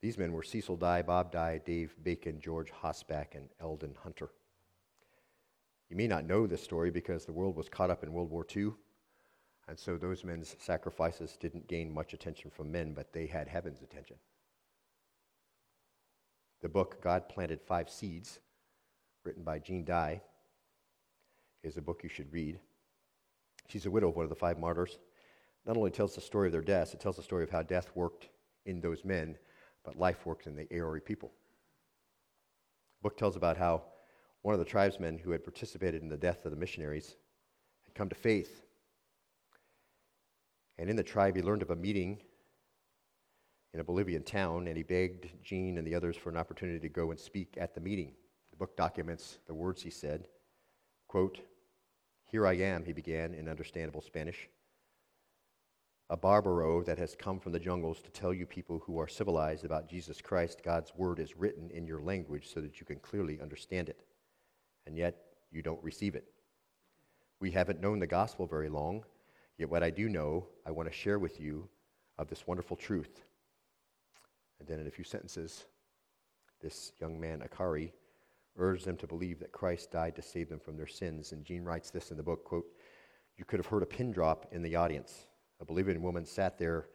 These 0.00 0.16
men 0.16 0.32
were 0.32 0.42
Cecil 0.42 0.76
Dye, 0.76 1.02
Bob 1.02 1.30
Dye, 1.30 1.60
Dave 1.64 1.94
Bacon, 2.02 2.40
George 2.40 2.70
Hosback, 2.70 3.34
and 3.34 3.48
Eldon 3.60 3.96
Hunter. 4.02 4.30
You 5.90 5.96
may 5.96 6.06
not 6.06 6.24
know 6.24 6.46
this 6.46 6.62
story 6.62 6.90
because 6.90 7.24
the 7.24 7.32
world 7.32 7.56
was 7.56 7.68
caught 7.68 7.90
up 7.90 8.02
in 8.02 8.12
World 8.12 8.30
War 8.30 8.46
II, 8.56 8.72
and 9.68 9.78
so 9.78 9.96
those 9.96 10.24
men's 10.24 10.56
sacrifices 10.58 11.36
didn't 11.38 11.68
gain 11.68 11.92
much 11.92 12.14
attention 12.14 12.50
from 12.50 12.72
men, 12.72 12.94
but 12.94 13.12
they 13.12 13.26
had 13.26 13.48
heaven's 13.48 13.82
attention. 13.82 14.16
The 16.62 16.68
book, 16.68 17.02
God 17.02 17.28
Planted 17.28 17.60
Five 17.60 17.90
Seeds, 17.90 18.38
written 19.24 19.42
by 19.42 19.58
Jean 19.58 19.84
Dye, 19.84 20.22
is 21.62 21.76
a 21.76 21.82
book 21.82 22.00
you 22.02 22.08
should 22.08 22.32
read. 22.32 22.58
She's 23.68 23.86
a 23.86 23.90
widow 23.90 24.08
of 24.08 24.16
one 24.16 24.24
of 24.24 24.30
the 24.30 24.36
five 24.36 24.58
martyrs. 24.58 24.98
Not 25.66 25.76
only 25.76 25.90
tells 25.90 26.14
the 26.14 26.20
story 26.20 26.48
of 26.48 26.52
their 26.52 26.62
deaths, 26.62 26.94
it 26.94 27.00
tells 27.00 27.16
the 27.16 27.22
story 27.22 27.44
of 27.44 27.50
how 27.50 27.62
death 27.62 27.90
worked 27.94 28.28
in 28.64 28.80
those 28.80 29.04
men 29.04 29.36
but 29.84 29.98
life 29.98 30.26
works 30.26 30.46
in 30.46 30.56
the 30.56 30.66
Ayore 30.72 31.00
people. 31.00 31.30
The 32.98 33.08
book 33.08 33.16
tells 33.16 33.36
about 33.36 33.56
how 33.56 33.82
one 34.42 34.54
of 34.54 34.58
the 34.58 34.64
tribesmen 34.64 35.18
who 35.18 35.30
had 35.30 35.44
participated 35.44 36.02
in 36.02 36.08
the 36.08 36.16
death 36.16 36.44
of 36.44 36.50
the 36.50 36.56
missionaries 36.56 37.16
had 37.84 37.94
come 37.94 38.08
to 38.08 38.14
faith. 38.14 38.64
And 40.78 40.88
in 40.88 40.96
the 40.96 41.02
tribe, 41.02 41.36
he 41.36 41.42
learned 41.42 41.62
of 41.62 41.70
a 41.70 41.76
meeting 41.76 42.18
in 43.74 43.80
a 43.80 43.84
Bolivian 43.84 44.22
town, 44.22 44.66
and 44.66 44.76
he 44.76 44.82
begged 44.82 45.28
Jean 45.42 45.78
and 45.78 45.86
the 45.86 45.94
others 45.94 46.16
for 46.16 46.30
an 46.30 46.36
opportunity 46.36 46.80
to 46.80 46.88
go 46.88 47.10
and 47.10 47.20
speak 47.20 47.56
at 47.60 47.74
the 47.74 47.80
meeting. 47.80 48.12
The 48.50 48.56
book 48.56 48.76
documents 48.76 49.38
the 49.46 49.54
words 49.54 49.82
he 49.82 49.90
said. 49.90 50.26
Quote, 51.06 51.40
Here 52.24 52.46
I 52.46 52.54
am, 52.54 52.84
he 52.84 52.92
began 52.92 53.34
in 53.34 53.48
understandable 53.48 54.00
Spanish 54.00 54.48
a 56.10 56.16
barbaro 56.16 56.82
that 56.82 56.98
has 56.98 57.14
come 57.14 57.38
from 57.38 57.52
the 57.52 57.60
jungles 57.60 58.00
to 58.02 58.10
tell 58.10 58.34
you 58.34 58.44
people 58.44 58.82
who 58.84 58.98
are 58.98 59.06
civilized 59.06 59.64
about 59.64 59.88
Jesus 59.88 60.20
Christ, 60.20 60.60
God's 60.64 60.92
word 60.96 61.20
is 61.20 61.36
written 61.36 61.70
in 61.70 61.86
your 61.86 62.02
language 62.02 62.52
so 62.52 62.60
that 62.60 62.80
you 62.80 62.84
can 62.84 62.98
clearly 62.98 63.40
understand 63.40 63.88
it. 63.88 64.02
And 64.86 64.96
yet, 64.96 65.16
you 65.50 65.62
don't 65.62 65.82
receive 65.82 66.14
it. 66.14 66.24
We 67.40 67.50
haven't 67.50 67.80
known 67.80 67.98
the 67.98 68.06
gospel 68.06 68.46
very 68.46 68.68
long, 68.68 69.04
yet 69.58 69.70
what 69.70 69.82
I 69.82 69.90
do 69.90 70.08
know, 70.08 70.46
I 70.66 70.70
want 70.70 70.88
to 70.88 70.94
share 70.94 71.18
with 71.18 71.40
you 71.40 71.68
of 72.18 72.28
this 72.28 72.46
wonderful 72.46 72.76
truth. 72.76 73.24
And 74.58 74.68
then 74.68 74.78
in 74.78 74.86
a 74.86 74.90
few 74.90 75.04
sentences, 75.04 75.64
this 76.60 76.92
young 77.00 77.18
man, 77.18 77.40
Akari, 77.40 77.92
urged 78.56 78.84
them 78.84 78.96
to 78.98 79.06
believe 79.06 79.38
that 79.40 79.52
Christ 79.52 79.90
died 79.90 80.14
to 80.16 80.22
save 80.22 80.48
them 80.48 80.60
from 80.60 80.76
their 80.76 80.86
sins. 80.86 81.32
And 81.32 81.44
Jean 81.44 81.64
writes 81.64 81.90
this 81.90 82.10
in 82.10 82.16
the 82.16 82.22
book, 82.22 82.44
quote, 82.44 82.66
You 83.36 83.44
could 83.44 83.58
have 83.58 83.66
heard 83.66 83.82
a 83.82 83.86
pin 83.86 84.12
drop 84.12 84.46
in 84.52 84.62
the 84.62 84.76
audience. 84.76 85.26
A 85.60 85.64
Bolivian 85.64 86.02
woman 86.02 86.26
sat 86.26 86.58
there 86.58 86.86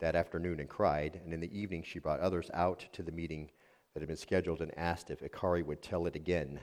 that 0.00 0.14
afternoon 0.16 0.60
and 0.60 0.68
cried, 0.68 1.20
and 1.24 1.32
in 1.32 1.40
the 1.40 1.58
evening 1.58 1.82
she 1.82 1.98
brought 1.98 2.20
others 2.20 2.50
out 2.52 2.84
to 2.92 3.02
the 3.02 3.12
meeting 3.12 3.50
that 3.92 4.00
had 4.00 4.08
been 4.08 4.16
scheduled 4.16 4.60
and 4.60 4.76
asked 4.76 5.10
if 5.10 5.20
Akari 5.20 5.64
would 5.64 5.82
tell 5.82 6.06
it 6.06 6.16
again. 6.16 6.60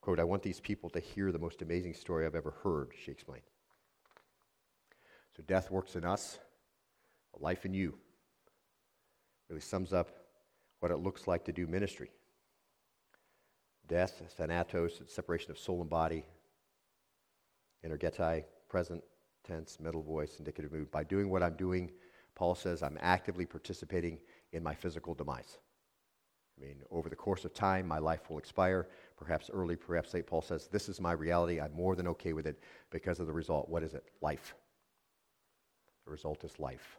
Quote, 0.00 0.18
I 0.18 0.24
want 0.24 0.42
these 0.42 0.60
people 0.60 0.88
to 0.90 1.00
hear 1.00 1.30
the 1.30 1.38
most 1.38 1.62
amazing 1.62 1.94
story 1.94 2.24
I've 2.24 2.34
ever 2.34 2.54
heard, 2.62 2.92
she 3.04 3.10
explained. 3.10 3.44
So 5.36 5.42
death 5.46 5.70
works 5.70 5.94
in 5.94 6.04
us, 6.04 6.38
life 7.38 7.64
in 7.64 7.74
you. 7.74 7.94
Really 9.48 9.60
sums 9.60 9.92
up 9.92 10.10
what 10.80 10.90
it 10.90 10.98
looks 10.98 11.26
like 11.26 11.44
to 11.44 11.52
do 11.52 11.66
ministry. 11.66 12.10
Death, 13.88 14.22
thanatos, 14.36 15.02
separation 15.08 15.50
of 15.50 15.58
soul 15.58 15.80
and 15.80 15.90
body, 15.90 16.24
energetai, 17.84 18.44
present, 18.68 19.02
tense, 19.44 19.78
middle 19.80 20.02
voice, 20.02 20.36
indicative 20.38 20.72
mood. 20.72 20.90
By 20.90 21.04
doing 21.04 21.28
what 21.28 21.42
I'm 21.42 21.56
doing, 21.56 21.90
Paul 22.34 22.54
says 22.54 22.82
I'm 22.82 22.98
actively 23.00 23.44
participating 23.44 24.18
in 24.52 24.62
my 24.62 24.74
physical 24.74 25.14
demise. 25.14 25.58
I 26.60 26.66
mean, 26.66 26.76
over 26.90 27.08
the 27.08 27.16
course 27.16 27.44
of 27.44 27.54
time, 27.54 27.86
my 27.88 27.98
life 27.98 28.28
will 28.28 28.38
expire, 28.38 28.88
perhaps 29.16 29.50
early, 29.52 29.76
perhaps 29.76 30.12
late. 30.12 30.26
Paul 30.26 30.42
says, 30.42 30.68
This 30.68 30.88
is 30.88 31.00
my 31.00 31.12
reality. 31.12 31.60
I'm 31.60 31.72
more 31.72 31.96
than 31.96 32.06
okay 32.08 32.32
with 32.32 32.46
it 32.46 32.62
because 32.90 33.18
of 33.18 33.26
the 33.26 33.32
result. 33.32 33.68
What 33.68 33.82
is 33.82 33.94
it? 33.94 34.04
Life. 34.20 34.54
The 36.04 36.10
result 36.10 36.44
is 36.44 36.58
life. 36.58 36.98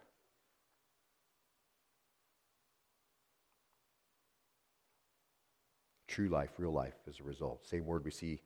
True 6.08 6.28
life, 6.28 6.50
real 6.58 6.72
life 6.72 6.96
is 7.06 7.20
a 7.20 7.22
result. 7.22 7.66
Same 7.66 7.86
word 7.86 8.04
we 8.04 8.10
see 8.10 8.40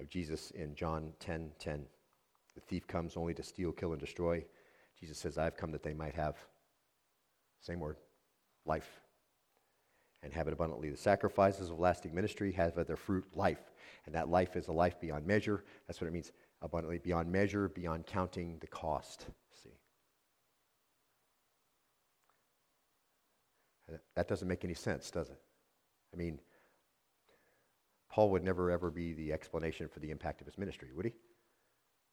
of 0.00 0.08
Jesus 0.08 0.50
in 0.52 0.74
John 0.74 1.12
10 1.20 1.52
10. 1.58 1.84
The 2.54 2.60
thief 2.60 2.86
comes 2.86 3.16
only 3.16 3.34
to 3.34 3.42
steal, 3.42 3.72
kill, 3.72 3.92
and 3.92 4.00
destroy. 4.00 4.44
Jesus 4.98 5.18
says, 5.18 5.36
I've 5.38 5.56
come 5.56 5.72
that 5.72 5.82
they 5.82 5.94
might 5.94 6.14
have 6.14 6.36
Same 7.60 7.80
word, 7.80 7.96
life. 8.64 9.03
And 10.24 10.32
have 10.32 10.48
it 10.48 10.54
abundantly. 10.54 10.88
The 10.88 10.96
sacrifices 10.96 11.68
of 11.68 11.78
lasting 11.78 12.14
ministry 12.14 12.50
have 12.52 12.74
their 12.86 12.96
fruit 12.96 13.26
life. 13.34 13.70
And 14.06 14.14
that 14.14 14.30
life 14.30 14.56
is 14.56 14.68
a 14.68 14.72
life 14.72 14.98
beyond 14.98 15.26
measure. 15.26 15.64
That's 15.86 16.00
what 16.00 16.08
it 16.08 16.14
means 16.14 16.32
abundantly, 16.62 16.98
beyond 16.98 17.30
measure, 17.30 17.68
beyond 17.68 18.06
counting 18.06 18.56
the 18.60 18.66
cost. 18.66 19.26
See? 19.62 19.68
That 24.16 24.26
doesn't 24.26 24.48
make 24.48 24.64
any 24.64 24.72
sense, 24.72 25.10
does 25.10 25.28
it? 25.28 25.38
I 26.14 26.16
mean, 26.16 26.40
Paul 28.10 28.30
would 28.30 28.42
never 28.42 28.70
ever 28.70 28.90
be 28.90 29.12
the 29.12 29.30
explanation 29.30 29.88
for 29.88 30.00
the 30.00 30.10
impact 30.10 30.40
of 30.40 30.46
his 30.46 30.56
ministry, 30.56 30.88
would 30.96 31.04
he? 31.04 31.12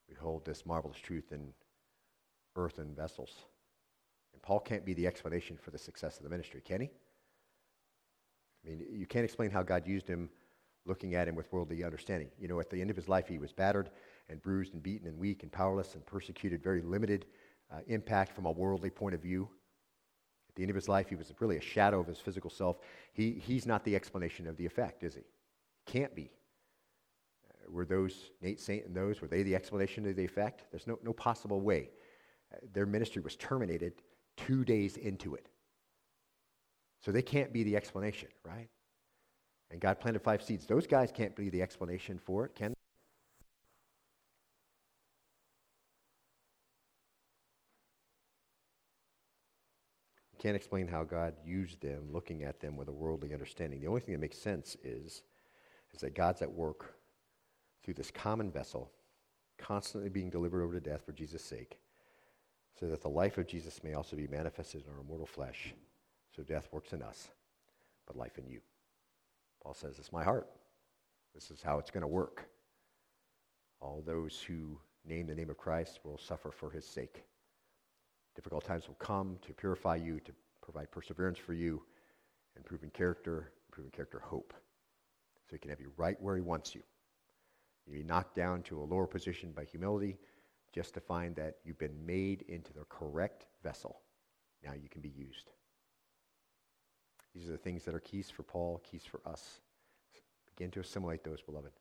We 0.09 0.15
hold 0.15 0.43
this 0.43 0.65
marvelous 0.65 0.97
truth 0.97 1.31
in 1.31 1.53
earthen 2.57 2.93
vessels. 2.93 3.45
And 4.33 4.41
Paul 4.41 4.59
can't 4.59 4.83
be 4.83 4.93
the 4.93 5.07
explanation 5.07 5.55
for 5.55 5.71
the 5.71 5.77
success 5.77 6.17
of 6.17 6.23
the 6.23 6.29
ministry, 6.29 6.59
can 6.59 6.81
he? 6.81 6.89
I 8.63 8.69
mean, 8.69 8.85
you 8.91 9.05
can't 9.05 9.25
explain 9.25 9.51
how 9.51 9.63
God 9.63 9.87
used 9.87 10.07
him 10.07 10.29
looking 10.85 11.15
at 11.15 11.27
him 11.27 11.35
with 11.35 11.51
worldly 11.51 11.83
understanding. 11.83 12.29
You 12.39 12.47
know, 12.47 12.59
at 12.59 12.69
the 12.69 12.81
end 12.81 12.89
of 12.89 12.95
his 12.95 13.07
life, 13.07 13.27
he 13.27 13.37
was 13.37 13.51
battered 13.51 13.89
and 14.29 14.41
bruised 14.41 14.73
and 14.73 14.81
beaten 14.81 15.07
and 15.07 15.17
weak 15.17 15.43
and 15.43 15.51
powerless 15.51 15.93
and 15.95 16.05
persecuted, 16.05 16.63
very 16.63 16.81
limited 16.81 17.25
uh, 17.71 17.79
impact 17.87 18.33
from 18.35 18.45
a 18.45 18.51
worldly 18.51 18.89
point 18.89 19.15
of 19.15 19.21
view. 19.21 19.47
At 20.49 20.55
the 20.55 20.63
end 20.63 20.69
of 20.69 20.75
his 20.75 20.89
life, 20.89 21.07
he 21.07 21.15
was 21.15 21.31
really 21.39 21.57
a 21.57 21.61
shadow 21.61 21.99
of 21.99 22.07
his 22.07 22.19
physical 22.19 22.49
self. 22.49 22.77
He, 23.13 23.31
he's 23.31 23.65
not 23.65 23.83
the 23.85 23.95
explanation 23.95 24.47
of 24.47 24.57
the 24.57 24.65
effect, 24.65 25.03
is 25.03 25.15
he? 25.15 25.21
Can't 25.85 26.13
be. 26.13 26.31
Uh, 27.49 27.71
were 27.71 27.85
those, 27.85 28.31
Nate 28.41 28.59
Saint 28.59 28.85
and 28.85 28.95
those, 28.95 29.21
were 29.21 29.27
they 29.27 29.43
the 29.43 29.55
explanation 29.55 30.05
of 30.07 30.15
the 30.15 30.25
effect? 30.25 30.65
There's 30.71 30.87
no, 30.87 30.99
no 31.03 31.13
possible 31.13 31.61
way. 31.61 31.89
Uh, 32.53 32.57
their 32.73 32.85
ministry 32.85 33.21
was 33.21 33.35
terminated 33.37 33.93
two 34.35 34.65
days 34.65 34.97
into 34.97 35.35
it. 35.35 35.47
So 37.03 37.11
they 37.11 37.21
can't 37.21 37.51
be 37.51 37.63
the 37.63 37.75
explanation, 37.75 38.29
right? 38.45 38.69
And 39.71 39.79
God 39.79 39.99
planted 39.99 40.21
five 40.21 40.43
seeds. 40.43 40.65
Those 40.65 40.85
guys 40.85 41.11
can't 41.11 41.35
be 41.35 41.49
the 41.49 41.61
explanation 41.61 42.19
for 42.19 42.45
it, 42.45 42.55
can 42.55 42.71
they? 42.71 42.75
can't 50.41 50.55
explain 50.55 50.87
how 50.87 51.03
God 51.03 51.35
used 51.45 51.81
them 51.81 52.11
looking 52.11 52.43
at 52.43 52.59
them 52.59 52.75
with 52.75 52.87
a 52.87 52.91
worldly 52.91 53.31
understanding. 53.31 53.79
The 53.79 53.87
only 53.87 54.01
thing 54.01 54.13
that 54.13 54.21
makes 54.21 54.39
sense 54.39 54.75
is, 54.83 55.21
is 55.93 56.01
that 56.01 56.15
God's 56.15 56.41
at 56.41 56.51
work 56.51 56.95
through 57.83 57.93
this 57.93 58.09
common 58.09 58.49
vessel, 58.49 58.91
constantly 59.59 60.09
being 60.09 60.31
delivered 60.31 60.63
over 60.63 60.73
to 60.73 60.79
death 60.79 61.05
for 61.05 61.11
Jesus' 61.11 61.43
sake, 61.43 61.77
so 62.79 62.87
that 62.87 63.01
the 63.01 63.09
life 63.09 63.37
of 63.37 63.45
Jesus 63.45 63.83
may 63.83 63.93
also 63.93 64.15
be 64.15 64.25
manifested 64.25 64.83
in 64.83 64.93
our 64.97 65.03
mortal 65.03 65.27
flesh. 65.27 65.75
So 66.35 66.43
death 66.43 66.69
works 66.71 66.93
in 66.93 67.01
us, 67.01 67.29
but 68.07 68.15
life 68.15 68.37
in 68.37 68.47
you. 68.47 68.59
Paul 69.61 69.73
says, 69.73 69.99
It's 69.99 70.11
my 70.11 70.23
heart. 70.23 70.47
This 71.33 71.51
is 71.51 71.61
how 71.61 71.79
it's 71.79 71.91
going 71.91 72.01
to 72.01 72.07
work. 72.07 72.47
All 73.79 74.03
those 74.05 74.41
who 74.41 74.77
name 75.05 75.27
the 75.27 75.35
name 75.35 75.49
of 75.49 75.57
Christ 75.57 75.99
will 76.03 76.17
suffer 76.17 76.51
for 76.51 76.69
his 76.69 76.85
sake. 76.85 77.23
Difficult 78.35 78.63
times 78.63 78.87
will 78.87 78.95
come 78.95 79.37
to 79.41 79.53
purify 79.53 79.95
you, 79.95 80.19
to 80.21 80.31
provide 80.61 80.91
perseverance 80.91 81.37
for 81.37 81.53
you, 81.53 81.81
improving 82.55 82.89
character, 82.91 83.51
improving 83.69 83.91
character 83.91 84.19
hope. 84.19 84.53
So 85.49 85.55
he 85.55 85.59
can 85.59 85.69
have 85.69 85.81
you 85.81 85.91
right 85.97 86.21
where 86.21 86.35
he 86.35 86.41
wants 86.41 86.75
you. 86.75 86.81
You 87.85 87.93
be 87.93 88.03
knocked 88.03 88.35
down 88.35 88.61
to 88.63 88.79
a 88.79 88.83
lower 88.83 89.07
position 89.07 89.51
by 89.51 89.65
humility 89.65 90.17
just 90.73 90.93
to 90.93 91.01
find 91.01 91.35
that 91.35 91.55
you've 91.65 91.79
been 91.79 92.05
made 92.05 92.43
into 92.47 92.71
the 92.73 92.85
correct 92.89 93.47
vessel. 93.63 93.99
Now 94.63 94.73
you 94.73 94.87
can 94.87 95.01
be 95.01 95.09
used. 95.09 95.51
These 97.33 97.47
are 97.47 97.53
the 97.53 97.57
things 97.57 97.85
that 97.85 97.95
are 97.95 97.99
keys 97.99 98.29
for 98.29 98.43
Paul, 98.43 98.81
keys 98.89 99.03
for 99.09 99.21
us. 99.25 99.61
Begin 100.55 100.71
to 100.71 100.81
assimilate 100.81 101.23
those, 101.23 101.41
beloved. 101.41 101.71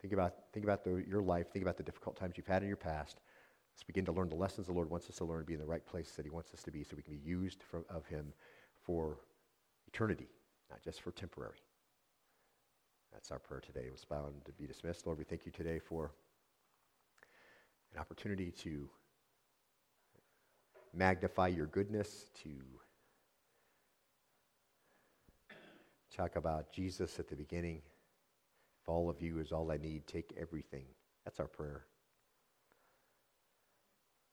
Think 0.00 0.12
about, 0.12 0.34
think 0.52 0.64
about 0.64 0.84
the, 0.84 1.04
your 1.08 1.22
life. 1.22 1.52
Think 1.52 1.64
about 1.64 1.76
the 1.76 1.82
difficult 1.82 2.16
times 2.16 2.34
you've 2.36 2.46
had 2.46 2.62
in 2.62 2.68
your 2.68 2.76
past. 2.76 3.20
Let's 3.74 3.84
begin 3.84 4.04
to 4.06 4.12
learn 4.12 4.28
the 4.28 4.34
lessons 4.34 4.66
the 4.66 4.72
Lord 4.72 4.90
wants 4.90 5.08
us 5.08 5.16
to 5.16 5.24
learn, 5.24 5.44
be 5.44 5.54
in 5.54 5.60
the 5.60 5.66
right 5.66 5.84
place 5.86 6.12
that 6.12 6.24
He 6.24 6.30
wants 6.30 6.52
us 6.52 6.62
to 6.64 6.70
be, 6.70 6.82
so 6.82 6.96
we 6.96 7.02
can 7.02 7.14
be 7.14 7.28
used 7.28 7.62
for, 7.62 7.84
of 7.88 8.06
Him 8.06 8.32
for 8.84 9.18
eternity, 9.86 10.28
not 10.70 10.82
just 10.82 11.00
for 11.00 11.10
temporary. 11.10 11.58
That's 13.12 13.30
our 13.30 13.38
prayer 13.38 13.60
today. 13.60 13.84
It 13.86 13.92
was 13.92 14.04
bound 14.04 14.44
to 14.44 14.52
be 14.52 14.66
dismissed. 14.66 15.06
Lord, 15.06 15.18
we 15.18 15.24
thank 15.24 15.46
you 15.46 15.52
today 15.52 15.78
for 15.78 16.12
an 17.94 18.00
opportunity 18.00 18.50
to 18.62 18.88
magnify 20.94 21.48
your 21.48 21.66
goodness, 21.66 22.30
to 22.42 22.50
talk 26.16 26.36
about 26.36 26.72
Jesus 26.72 27.18
at 27.18 27.28
the 27.28 27.36
beginning. 27.36 27.82
If 28.82 28.88
all 28.88 29.10
of 29.10 29.20
you 29.20 29.38
is 29.38 29.52
all 29.52 29.70
I 29.70 29.76
need, 29.76 30.06
take 30.06 30.32
everything. 30.40 30.84
That's 31.24 31.40
our 31.40 31.46
prayer. 31.46 31.84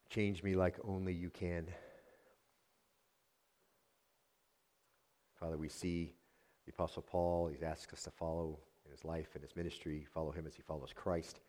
Change 0.09 0.43
me 0.43 0.55
like 0.55 0.77
only 0.87 1.11
you 1.13 1.29
can. 1.29 1.67
Father, 5.39 5.57
we 5.57 5.67
see 5.67 6.13
the 6.65 6.71
Apostle 6.71 7.01
Paul. 7.01 7.47
He's 7.47 7.63
asked 7.63 7.91
us 7.91 8.03
to 8.03 8.11
follow 8.11 8.59
in 8.85 8.91
his 8.91 9.03
life 9.03 9.29
and 9.33 9.43
his 9.43 9.55
ministry, 9.55 10.05
follow 10.13 10.31
him 10.31 10.45
as 10.47 10.55
he 10.55 10.61
follows 10.61 10.93
Christ. 10.95 11.41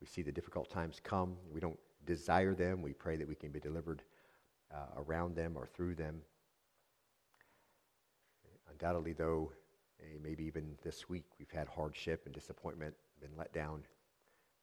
We 0.00 0.06
see 0.06 0.22
the 0.22 0.32
difficult 0.32 0.68
times 0.68 1.00
come. 1.02 1.36
We 1.52 1.60
don't 1.60 1.78
desire 2.06 2.54
them. 2.54 2.82
We 2.82 2.92
pray 2.92 3.16
that 3.16 3.28
we 3.28 3.34
can 3.34 3.50
be 3.50 3.60
delivered 3.60 4.02
uh, 4.74 5.00
around 5.02 5.36
them 5.36 5.52
or 5.56 5.66
through 5.66 5.94
them. 5.94 6.22
Undoubtedly, 8.70 9.12
though, 9.12 9.52
eh, 10.00 10.18
maybe 10.22 10.44
even 10.44 10.76
this 10.82 11.08
week 11.08 11.24
we've 11.38 11.50
had 11.50 11.68
hardship 11.68 12.22
and 12.26 12.34
disappointment, 12.34 12.94
been 13.20 13.30
let 13.36 13.52
down. 13.52 13.82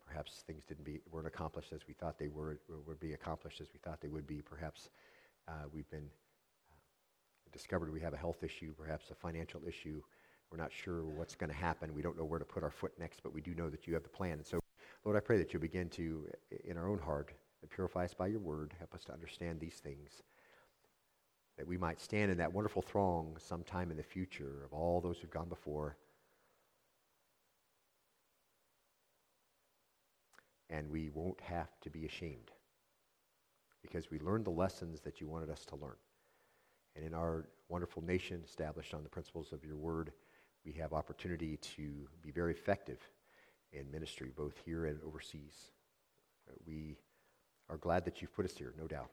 Perhaps 0.05 0.43
things 0.45 0.63
didn't 0.65 0.83
be, 0.83 0.99
weren't 1.11 1.27
accomplished 1.27 1.73
as 1.73 1.81
we 1.87 1.93
thought 1.93 2.19
they 2.19 2.27
were, 2.27 2.59
would 2.87 2.99
be 2.99 3.13
accomplished 3.13 3.61
as 3.61 3.67
we 3.73 3.79
thought 3.79 4.01
they 4.01 4.09
would 4.09 4.27
be. 4.27 4.41
Perhaps 4.41 4.89
uh, 5.47 5.65
we've 5.73 5.89
been 5.89 6.09
uh, 6.69 7.49
discovered 7.51 7.91
we 7.91 8.01
have 8.01 8.13
a 8.13 8.17
health 8.17 8.43
issue, 8.43 8.73
perhaps 8.77 9.09
a 9.11 9.15
financial 9.15 9.61
issue. 9.67 10.01
We're 10.51 10.57
not 10.57 10.71
sure 10.71 11.03
what's 11.03 11.35
going 11.35 11.49
to 11.49 11.55
happen. 11.55 11.93
We 11.95 12.01
don't 12.03 12.17
know 12.17 12.25
where 12.25 12.37
to 12.37 12.45
put 12.45 12.63
our 12.63 12.69
foot 12.69 12.91
next, 12.99 13.23
but 13.23 13.33
we 13.33 13.41
do 13.41 13.55
know 13.55 13.69
that 13.69 13.87
you 13.87 13.93
have 13.95 14.03
the 14.03 14.09
plan. 14.09 14.33
And 14.33 14.45
so, 14.45 14.59
Lord, 15.03 15.17
I 15.17 15.19
pray 15.19 15.37
that 15.39 15.51
you'll 15.51 15.61
begin 15.61 15.89
to, 15.89 16.27
in 16.63 16.77
our 16.77 16.87
own 16.87 16.99
heart, 16.99 17.33
purify 17.69 18.05
us 18.05 18.13
by 18.13 18.27
your 18.27 18.39
word. 18.39 18.73
Help 18.77 18.93
us 18.93 19.03
to 19.05 19.13
understand 19.13 19.59
these 19.59 19.75
things. 19.75 20.21
That 21.57 21.67
we 21.67 21.77
might 21.77 22.01
stand 22.01 22.31
in 22.31 22.37
that 22.37 22.53
wonderful 22.53 22.81
throng 22.81 23.37
sometime 23.37 23.91
in 23.91 23.97
the 23.97 24.03
future 24.03 24.63
of 24.65 24.73
all 24.73 25.01
those 25.01 25.19
who've 25.19 25.29
gone 25.29 25.49
before 25.49 25.97
and 30.73 30.89
we 30.89 31.09
won't 31.13 31.39
have 31.41 31.69
to 31.81 31.89
be 31.89 32.05
ashamed 32.05 32.51
because 33.81 34.09
we 34.09 34.19
learned 34.19 34.45
the 34.45 34.49
lessons 34.49 35.01
that 35.01 35.21
you 35.21 35.27
wanted 35.27 35.49
us 35.49 35.65
to 35.65 35.75
learn. 35.75 35.95
And 36.95 37.05
in 37.05 37.13
our 37.13 37.47
wonderful 37.69 38.03
nation 38.03 38.41
established 38.43 38.93
on 38.93 39.03
the 39.03 39.09
principles 39.09 39.51
of 39.51 39.63
your 39.63 39.75
word, 39.75 40.11
we 40.65 40.71
have 40.73 40.93
opportunity 40.93 41.57
to 41.57 42.07
be 42.21 42.31
very 42.31 42.53
effective 42.53 42.99
in 43.71 43.91
ministry, 43.91 44.31
both 44.35 44.53
here 44.65 44.85
and 44.85 44.99
overseas. 45.05 45.71
We 46.65 46.97
are 47.69 47.77
glad 47.77 48.05
that 48.05 48.21
you've 48.21 48.33
put 48.35 48.45
us 48.45 48.57
here, 48.57 48.73
no 48.77 48.87
doubt. 48.87 49.09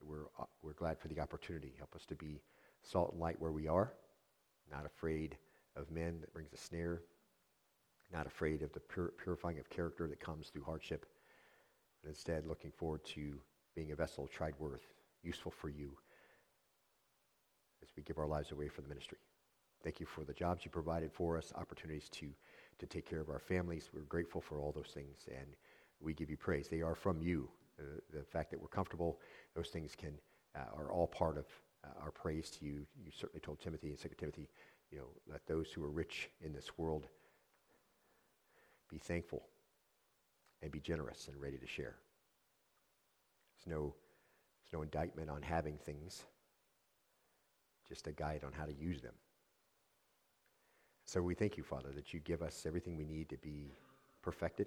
We're, 0.00 0.26
uh, 0.38 0.44
we're 0.62 0.74
glad 0.74 0.98
for 0.98 1.08
the 1.08 1.20
opportunity. 1.20 1.74
Help 1.78 1.94
us 1.94 2.04
to 2.06 2.14
be 2.14 2.40
salt 2.82 3.12
and 3.12 3.20
light 3.20 3.40
where 3.40 3.52
we 3.52 3.68
are, 3.68 3.92
not 4.70 4.86
afraid 4.86 5.36
of 5.76 5.90
men 5.90 6.20
that 6.20 6.32
brings 6.32 6.52
a 6.52 6.56
snare, 6.56 7.02
not 8.12 8.26
afraid 8.26 8.62
of 8.62 8.72
the 8.72 8.80
pur- 8.80 9.12
purifying 9.22 9.58
of 9.58 9.68
character 9.68 10.06
that 10.08 10.20
comes 10.20 10.48
through 10.48 10.62
hardship, 10.62 11.06
but 12.02 12.08
instead 12.08 12.46
looking 12.46 12.70
forward 12.70 13.04
to 13.04 13.38
being 13.74 13.92
a 13.92 13.96
vessel 13.96 14.24
of 14.24 14.30
tried 14.30 14.54
worth, 14.58 14.92
useful 15.22 15.50
for 15.50 15.68
you 15.68 15.96
as 17.82 17.88
we 17.96 18.02
give 18.02 18.18
our 18.18 18.26
lives 18.26 18.52
away 18.52 18.68
for 18.68 18.80
the 18.80 18.88
ministry. 18.88 19.18
Thank 19.82 20.00
you 20.00 20.06
for 20.06 20.24
the 20.24 20.32
jobs 20.32 20.64
you 20.64 20.70
provided 20.70 21.12
for 21.12 21.36
us, 21.36 21.52
opportunities 21.54 22.08
to, 22.10 22.28
to 22.78 22.86
take 22.86 23.08
care 23.08 23.20
of 23.20 23.28
our 23.28 23.38
families. 23.38 23.90
We're 23.92 24.02
grateful 24.02 24.40
for 24.40 24.60
all 24.60 24.72
those 24.72 24.90
things, 24.92 25.26
and 25.28 25.54
we 26.00 26.14
give 26.14 26.30
you 26.30 26.36
praise. 26.36 26.68
They 26.68 26.82
are 26.82 26.94
from 26.94 27.20
you. 27.20 27.48
Uh, 27.78 28.00
the 28.12 28.24
fact 28.24 28.50
that 28.50 28.60
we're 28.60 28.68
comfortable, 28.68 29.20
those 29.54 29.68
things 29.68 29.94
can 29.94 30.14
uh, 30.54 30.74
are 30.76 30.90
all 30.90 31.06
part 31.06 31.36
of 31.36 31.46
uh, 31.84 31.88
our 32.02 32.10
praise 32.10 32.50
to 32.50 32.64
you. 32.64 32.86
You 32.96 33.10
certainly 33.10 33.40
told 33.40 33.60
Timothy 33.60 33.90
in 33.90 33.96
2 33.96 34.08
Timothy, 34.18 34.48
you 34.90 34.98
know, 34.98 35.08
let 35.30 35.46
those 35.46 35.70
who 35.70 35.84
are 35.84 35.90
rich 35.90 36.30
in 36.40 36.52
this 36.52 36.78
world 36.78 37.06
be 38.88 38.98
thankful 38.98 39.42
and 40.62 40.70
be 40.70 40.80
generous 40.80 41.28
and 41.28 41.40
ready 41.40 41.58
to 41.58 41.66
share. 41.66 41.96
There's 43.56 43.74
no, 43.74 43.94
there's 44.62 44.72
no 44.72 44.82
indictment 44.82 45.28
on 45.28 45.42
having 45.42 45.76
things, 45.76 46.22
just 47.88 48.06
a 48.06 48.12
guide 48.12 48.42
on 48.44 48.52
how 48.52 48.64
to 48.64 48.72
use 48.72 49.00
them. 49.02 49.14
So 51.04 51.22
we 51.22 51.34
thank 51.34 51.56
you, 51.56 51.62
Father, 51.62 51.90
that 51.94 52.12
you 52.12 52.20
give 52.20 52.42
us 52.42 52.64
everything 52.66 52.96
we 52.96 53.04
need 53.04 53.28
to 53.28 53.36
be 53.36 53.72
perfected, 54.22 54.66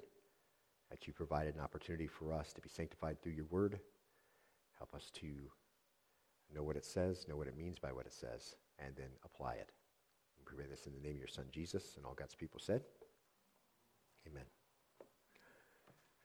that 0.90 1.08
you 1.08 1.14
provided 1.14 1.56
an 1.56 1.62
opportunity 1.62 2.08
for 2.08 2.34
us 2.34 2.54
to 2.54 2.62
be 2.62 2.70
sanctified 2.70 3.22
through 3.22 3.34
your 3.34 3.46
word. 3.46 3.80
Help 4.78 4.94
us 4.96 5.12
to 5.14 5.28
know 6.54 6.64
what 6.64 6.76
it 6.76 6.86
says, 6.86 7.28
know 7.28 7.38
what 7.38 7.48
it 7.48 7.58
means 7.58 7.78
by 7.80 7.92
what 7.92 8.06
it 8.06 8.14
says, 8.14 8.56
and 8.80 8.96
then 8.96 9.10
apply 9.24 9.54
it. 9.54 9.72
We 10.38 10.56
pray 10.56 10.66
this 10.70 10.88
in 10.88 10.94
the 10.94 11.00
name 11.00 11.16
of 11.16 11.20
your 11.20 11.28
son, 11.28 11.46
Jesus, 11.52 11.94
and 11.98 12.06
all 12.06 12.16
God's 12.16 12.36
people 12.36 12.60
said, 12.60 12.82
Amen. 14.28 14.46